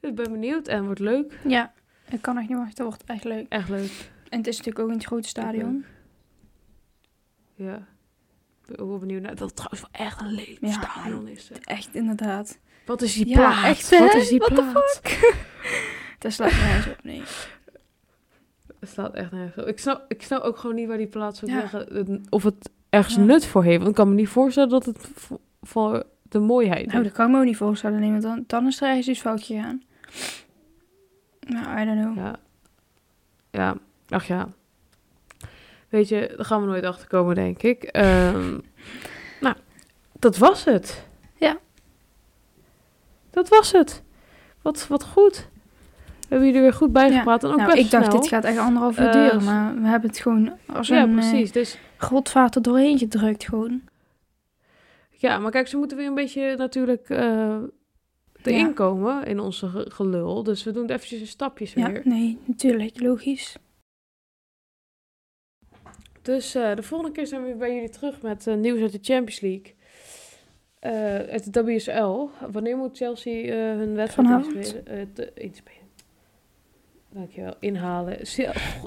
Dus 0.00 0.10
ik 0.10 0.16
ben 0.16 0.32
benieuwd 0.32 0.68
en 0.68 0.84
wordt 0.84 1.00
leuk. 1.00 1.38
Ja, 1.48 1.72
ik 2.08 2.22
kan 2.22 2.38
echt 2.38 2.48
niet 2.48 2.58
wachten. 2.58 2.84
Het 2.84 2.94
wordt 2.94 3.10
echt 3.10 3.24
leuk. 3.24 3.46
Echt 3.48 3.68
leuk. 3.68 4.10
En 4.28 4.38
het 4.38 4.46
is 4.46 4.56
natuurlijk 4.56 4.84
ook 4.84 4.90
in 4.90 4.96
het 4.96 5.06
grote 5.06 5.28
stadion. 5.28 5.84
Ja. 7.54 7.86
Wel 8.66 8.98
benieuwd 8.98 9.22
naar 9.22 9.34
dat 9.34 9.56
trouwens 9.56 9.80
wel 9.80 9.90
echt 10.06 10.20
een 10.20 10.32
lelijk 10.32 10.58
Ja. 10.60 10.70
stadion 10.70 11.28
is. 11.28 11.48
hè. 11.48 11.54
Echt, 11.60 11.94
inderdaad. 11.94 12.58
Wat 12.86 13.02
is 13.02 13.14
die 13.14 13.28
Ja, 13.28 13.34
plaat? 13.34 13.64
echt, 13.64 13.98
Wat 13.98 14.14
is 14.14 14.28
die 14.28 14.38
What 14.38 14.54
the 14.54 14.62
plaat? 14.72 15.00
Dat 16.18 16.32
slaat 16.32 16.50
nergens 16.50 16.86
op, 16.86 17.04
nee. 17.04 17.22
Het 18.80 18.88
staat 18.88 19.14
echt 19.14 19.32
nergens 19.32 19.56
op. 19.64 19.68
Ik 19.68 19.78
snap, 19.78 20.04
ik 20.08 20.22
snap 20.22 20.42
ook 20.42 20.56
gewoon 20.58 20.76
niet 20.76 20.88
waar 20.88 20.96
die 20.96 21.06
plaat 21.06 21.36
zou 21.36 21.50
zeggen. 21.50 22.22
Of 22.28 22.42
het 22.42 22.70
ergens 22.90 23.16
nut 23.16 23.46
voor 23.46 23.64
heeft. 23.64 23.76
Want 23.76 23.88
ik 23.88 23.94
kan 23.94 24.08
me 24.08 24.14
niet 24.14 24.28
voorstellen 24.28 24.68
dat 24.68 24.84
het 24.84 25.10
voor 25.62 26.04
de 26.22 26.38
mooiheid 26.38 26.86
Nou, 26.86 27.02
dat 27.02 27.12
kan 27.12 27.26
ik 27.26 27.32
me 27.32 27.38
ook 27.38 27.44
niet 27.44 27.56
voorstellen. 27.56 28.00
Nee, 28.00 28.10
want 28.10 28.22
dan, 28.22 28.44
dan 28.46 28.66
is 28.66 28.80
er 28.80 28.88
ergens 28.88 29.08
iets 29.08 29.20
fout 29.20 29.42
gegaan. 29.42 29.82
Nou, 31.40 31.80
I 31.80 31.84
don't 31.84 32.00
know. 32.00 32.16
Ja. 32.16 32.36
Ja, 33.50 33.76
ach 34.08 34.26
ja. 34.26 34.48
Weet 35.96 36.08
je, 36.08 36.32
daar 36.36 36.46
gaan 36.46 36.60
we 36.60 36.66
nooit 36.66 36.84
achter 36.84 37.08
komen, 37.08 37.34
denk 37.34 37.62
ik. 37.62 37.82
Ehm, 37.82 38.58
nou, 39.40 39.54
dat 40.18 40.36
was 40.38 40.64
het. 40.64 41.04
Ja. 41.36 41.58
Dat 43.30 43.48
was 43.48 43.72
het. 43.72 44.02
Wat, 44.62 44.86
wat 44.88 45.04
goed. 45.04 45.48
We 45.94 46.26
hebben 46.28 46.46
jullie 46.46 46.62
weer 46.62 46.72
goed 46.72 46.92
bijgepraat. 46.92 47.44
En 47.44 47.50
ook 47.50 47.56
Nou, 47.56 47.70
best 47.72 47.84
ik 47.84 47.90
dacht, 47.90 48.04
snel. 48.06 48.20
dit 48.20 48.28
gaat 48.28 48.44
echt 48.44 48.58
anderhalf 48.58 48.98
uur 48.98 49.06
Eh, 49.06 49.12
duren. 49.12 49.44
Maar 49.44 49.74
we 49.80 49.86
hebben 49.86 50.08
het 50.10 50.18
gewoon 50.18 50.52
als 50.66 50.88
Ja, 50.88 51.02
een 51.02 51.08
eh, 51.08 51.14
precies. 51.28 51.52
Dus, 51.52 51.78
godvaart 51.96 52.54
er 52.54 52.62
doorheen 52.62 52.98
gedrukt 52.98 53.44
gewoon. 53.44 53.80
ja, 55.10 55.38
maar 55.38 55.50
kijk, 55.50 55.68
ze 55.68 55.76
moeten 55.76 55.96
weer 55.96 56.06
een 56.06 56.14
beetje 56.14 56.54
natuurlijk 56.56 57.08
eh 57.10 57.56
erin 58.42 58.58
Ja. 58.66 58.72
komen 58.72 59.24
in 59.26 59.40
onze 59.40 59.68
ge- 59.68 59.90
gelul. 59.92 60.42
Dus 60.42 60.64
we 60.64 60.72
doen 60.72 60.82
het 60.82 60.90
eventjes 60.90 61.20
in 61.20 61.26
stapjes 61.26 61.72
Ja, 61.72 61.90
weer. 61.90 62.00
nee, 62.04 62.38
natuurlijk. 62.44 63.00
Logisch. 63.00 63.56
Dus 66.26 66.54
eh, 66.54 66.74
de 66.76 66.82
volgende 66.82 67.12
keer 67.12 67.26
zijn 67.26 67.44
we 67.46 67.54
bij 67.54 67.74
jullie 67.74 67.88
terug 67.88 68.22
met 68.22 68.46
eh, 68.46 68.54
nieuws 68.54 68.80
uit 68.80 68.92
de 68.92 68.98
Champions 69.02 69.40
League. 69.40 69.74
Eh 70.78 71.32
uit 71.32 71.54
de 71.54 71.64
WSL. 71.64 72.28
Wanneer 72.52 72.76
moet 72.76 72.96
Chelsea 72.96 73.54
hun 73.54 73.94
wedstrijd 73.94 74.46
inspelen? 74.46 75.36
Inspelen? 75.36 75.80
Dankjewel. 77.10 77.54
Inhalen. 77.60 78.16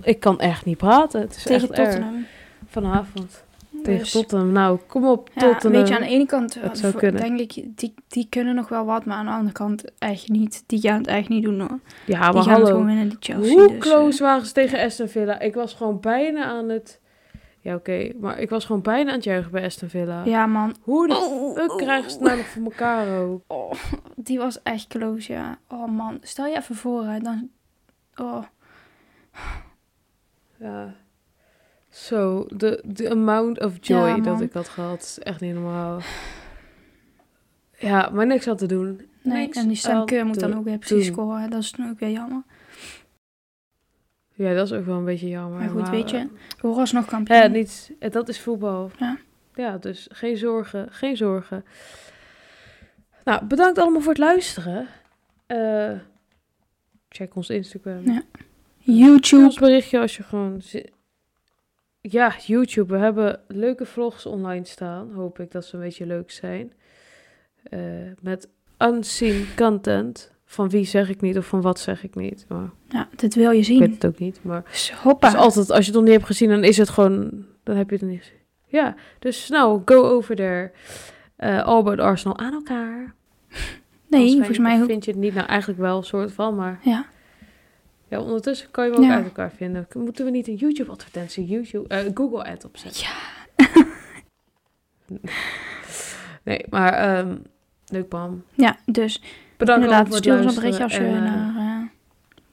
Ik 0.01 0.19
kan 0.19 0.39
echt 0.39 0.65
niet 0.65 0.77
praten. 0.77 1.21
Het 1.21 1.35
is 1.35 1.43
Tegen 1.43 1.69
echt 1.69 1.79
erg. 1.79 1.87
Tottenham. 1.89 2.25
Vanavond. 2.67 3.43
Tegen 3.83 3.99
Dus, 3.99 4.11
Tottenham. 4.11 4.51
Nou, 4.51 4.79
kom 4.87 5.07
op, 5.07 5.29
Ja, 5.33 5.41
Tottenham. 5.41 5.79
weet 5.79 5.87
je, 5.89 5.95
aan 5.95 6.01
de 6.01 6.07
ene 6.07 6.25
kant 6.25 6.57
voor- 6.73 7.11
denk 7.11 7.39
ik, 7.39 7.63
die, 7.75 7.93
die 8.07 8.27
kunnen 8.29 8.55
nog 8.55 8.69
wel 8.69 8.85
wat, 8.85 9.05
maar 9.05 9.17
aan 9.17 9.25
de 9.25 9.31
andere 9.31 9.51
kant 9.51 9.83
echt 9.99 10.29
niet. 10.29 10.63
Die 10.65 10.79
gaan 10.79 10.97
het 10.97 11.07
echt 11.07 11.29
niet 11.29 11.43
doen 11.43 11.59
hoor. 11.59 11.79
ja, 12.05 12.25
die 12.25 12.33
maar 12.33 12.43
gaan 12.43 12.59
het 12.59 12.69
gewoon 12.69 12.85
winnen, 12.85 13.09
die 13.09 13.17
Chelsea. 13.19 13.53
Hoe 13.53 13.67
dus, 13.67 13.77
close 13.77 14.23
waren 14.23 14.45
ze 14.45 14.53
tegen 14.53 14.79
Aston 14.79 15.07
Villa? 15.07 15.39
Ik 15.39 15.53
was 15.53 15.73
gewoon 15.73 15.99
bijna 15.99 16.45
aan 16.45 16.69
het... 16.69 16.99
Ja, 17.61 17.75
oké. 17.75 18.11
maar 18.19 18.39
ik 18.39 18.49
was 18.49 18.65
gewoon 18.65 18.81
bijna 18.81 19.09
aan 19.09 19.15
het 19.15 19.23
juichen 19.23 19.51
bij 19.51 19.65
Aston 19.65 19.89
Villa. 19.89 20.23
ja 20.25 20.45
man, 20.45 20.75
Hoe 20.81 21.07
de 21.07 21.13
Oh, 21.15 21.55
fuck 21.55 21.71
oh, 21.71 21.77
krijgen 21.77 22.11
ze 22.11 22.17
het 22.17 22.25
oh. 22.25 22.25
nou 22.27 22.37
nog 22.37 22.47
voor 22.47 22.63
elkaar 22.63 23.19
ook? 23.21 23.43
oh, 23.47 23.71
die 24.15 24.37
was 24.37 24.61
echt 24.63 24.87
close, 24.87 25.33
ja. 25.33 25.59
Oh 25.67 25.87
man, 25.87 26.17
stel 26.21 26.45
je 26.45 26.57
even 26.57 26.75
voor 26.75 27.05
hè, 27.05 27.19
dan... 27.19 27.49
Oh, 28.15 28.43
Ja. 30.57 30.93
Zo, 31.89 32.45
de 32.55 32.83
de 32.85 33.09
amount 33.09 33.59
of 33.59 33.73
joy 33.79 34.07
Ja, 34.07 34.17
dat 34.17 34.41
ik 34.41 34.53
had 34.53 34.67
gehad, 34.69 35.01
is 35.01 35.19
echt 35.19 35.39
niet 35.41 35.53
normaal. 35.53 35.99
Ja, 37.77 38.09
maar 38.13 38.25
niks 38.25 38.47
aan 38.47 38.57
te 38.57 38.65
doen. 38.65 39.01
nee, 39.23 39.37
Niks 39.41 39.57
en 39.57 39.67
die 39.67 39.75
Sam 39.77 39.95
aan 39.95 40.05
Keur 40.05 40.25
moet 40.25 40.39
dan 40.39 40.57
ook 40.57 40.63
weer 40.63 40.77
precies 40.77 41.05
doen. 41.05 41.15
scoren. 41.15 41.49
Dat 41.49 41.61
is 41.61 41.71
dan 41.71 41.89
ook 41.89 41.99
weer 41.99 42.09
jammer. 42.11 42.43
Ja, 44.39 44.53
dat 44.53 44.65
is 44.65 44.73
ook 44.73 44.85
wel 44.85 44.97
een 44.97 45.05
beetje 45.05 45.27
jammer. 45.27 45.59
Maar 45.59 45.69
goed, 45.69 45.89
weet 45.89 46.09
je, 46.09 46.17
We 46.17 46.57
worden 46.61 46.79
alsnog 46.79 47.03
eh, 47.03 47.09
kampioen. 47.09 47.37
Ja, 47.37 47.47
niet, 47.47 47.91
eh, 47.99 48.11
dat 48.11 48.29
is 48.29 48.39
voetbal. 48.39 48.91
Ja. 48.97 49.17
Ja, 49.55 49.77
dus 49.77 50.07
geen 50.11 50.37
zorgen, 50.37 50.87
geen 50.91 51.17
zorgen. 51.17 51.65
Nou, 53.23 53.45
bedankt 53.45 53.77
allemaal 53.77 54.01
voor 54.01 54.11
het 54.11 54.21
luisteren. 54.21 54.87
Eh, 55.45 55.91
check 57.09 57.35
ons 57.35 57.49
Instagram. 57.49 58.05
Ja. 58.05 58.23
YouTube. 58.77 59.43
ons 59.43 59.59
berichtje 59.59 59.99
als 59.99 60.17
je 60.17 60.23
gewoon... 60.23 60.61
Ja, 62.01 62.35
YouTube. 62.45 62.93
We 62.93 62.99
hebben 62.99 63.41
leuke 63.47 63.85
vlogs 63.85 64.25
online 64.25 64.65
staan. 64.65 65.11
Hoop 65.11 65.39
ik 65.39 65.51
dat 65.51 65.65
ze 65.65 65.75
een 65.75 65.81
beetje 65.81 66.05
leuk 66.05 66.31
zijn. 66.31 66.73
Eh, 67.63 67.79
met 68.21 68.49
unseen 68.77 69.47
content. 69.55 70.31
Van 70.51 70.69
wie 70.69 70.85
zeg 70.85 71.09
ik 71.09 71.21
niet 71.21 71.37
of 71.37 71.45
van 71.45 71.61
wat 71.61 71.79
zeg 71.79 72.03
ik 72.03 72.15
niet. 72.15 72.45
Maar 72.47 72.69
Ja, 72.89 73.07
dit 73.15 73.35
wil 73.35 73.51
je 73.51 73.59
ik 73.61 73.67
weet 73.67 73.77
zien. 73.77 73.91
het 73.91 74.05
ook 74.05 74.19
niet. 74.19 74.39
Maar 74.43 74.63
Dus 74.69 74.91
hoppa. 74.93 75.29
dus 75.29 75.39
altijd, 75.39 75.71
als 75.71 75.79
je 75.79 75.85
het 75.85 75.93
nog 75.93 76.03
niet 76.03 76.13
hebt 76.13 76.25
gezien, 76.25 76.49
dan 76.49 76.63
is 76.63 76.77
het 76.77 76.89
gewoon... 76.89 77.45
Dan 77.63 77.75
heb 77.75 77.89
je 77.89 77.95
het 77.95 78.05
niet. 78.05 78.33
Ja, 78.65 78.95
dus 79.19 79.49
nou, 79.49 79.81
go 79.85 80.03
over 80.03 80.35
there. 80.35 80.71
Eh 81.35 81.63
all 81.63 81.77
about 81.79 81.99
Arsenal 81.99 82.37
aan 82.37 82.53
elkaar. 82.53 83.13
nee, 84.07 84.35
volgens 84.35 84.57
mij 84.57 84.83
vind 84.85 85.05
je 85.05 85.11
het 85.11 85.19
niet. 85.19 85.33
Nou, 85.33 85.47
eigenlijk 85.47 85.79
wel, 85.79 86.03
soort 86.03 86.31
van. 86.31 86.55
Maar 86.55 86.79
Ja. 86.83 87.05
ja, 88.07 88.19
ondertussen 88.21 88.71
kan 88.71 88.85
je 88.85 88.91
hem 88.91 88.99
ook 88.99 89.05
Ja. 89.07 89.15
uit 89.15 89.25
elkaar 89.25 89.51
vinden. 89.51 89.87
Moeten 89.95 90.25
we 90.25 90.31
niet 90.31 90.47
een 90.47 90.55
YouTube-advertentie, 90.55 91.45
YouTube, 91.45 91.87
eh, 91.87 92.11
Google-ad 92.13 92.65
opzetten? 92.65 93.01
Ja. 93.01 93.15
Nee, 96.43 96.65
maar 96.69 96.93
ehm 96.93 97.35
leuk, 97.87 98.07
Pam. 98.07 98.43
Ja, 98.53 98.77
dus 98.85 99.21
Bedankt 99.59 99.83
inderdaad, 99.83 100.15
stuur 100.15 100.33
het 100.33 100.45
ons 100.45 100.55
een 100.55 100.61
berichtje 100.61 100.83
als 100.83 100.95
je. 100.95 100.99
En, 100.99 101.15
eh, 101.15 101.21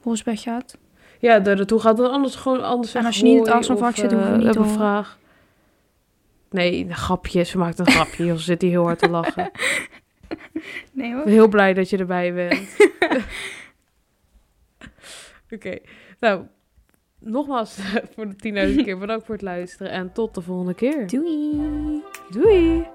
naar 0.03 0.23
uh, 0.25 0.37
gaat. 0.37 0.77
Ja, 1.19 1.39
daar 1.39 1.55
naartoe 1.55 1.79
gaat. 1.79 1.97
Dan 1.97 2.11
anders 2.11 2.35
gewoon 2.35 2.63
anders 2.63 2.93
En 2.93 3.05
als 3.05 3.17
je 3.17 3.23
niet 3.23 3.47
in 3.47 3.53
het 3.53 3.69
of, 3.69 3.95
zit, 3.95 4.11
we 4.11 4.17
eh, 4.17 4.35
niet 4.35 4.45
heb 4.45 4.55
een 4.55 4.69
vraag. 4.69 5.19
Nee, 6.49 6.85
een 6.85 6.95
grapje. 6.95 7.43
Ze 7.51 7.57
maakt 7.57 7.79
een 7.79 7.91
grapje. 7.91 8.37
Ze 8.37 8.43
zit 8.43 8.61
hier 8.61 8.71
heel 8.71 8.83
hard 8.83 8.99
te 8.99 9.09
lachen. 9.09 9.51
Nee 10.91 11.13
hoor. 11.13 11.25
heel 11.25 11.47
blij 11.47 11.73
dat 11.73 11.89
je 11.89 11.97
erbij 11.97 12.33
bent. 12.33 12.69
Oké, 15.55 15.77
nou, 16.19 16.41
nogmaals 17.19 17.77
voor 18.13 18.27
de 18.27 18.75
10.000 18.75 18.83
keer 18.83 18.97
bedankt 18.97 19.25
voor 19.25 19.35
het 19.35 19.43
luisteren 19.43 19.91
en 19.91 20.11
tot 20.11 20.35
de 20.35 20.41
volgende 20.41 20.73
keer. 20.73 21.07
Doei. 21.07 22.01
Doei! 22.29 22.85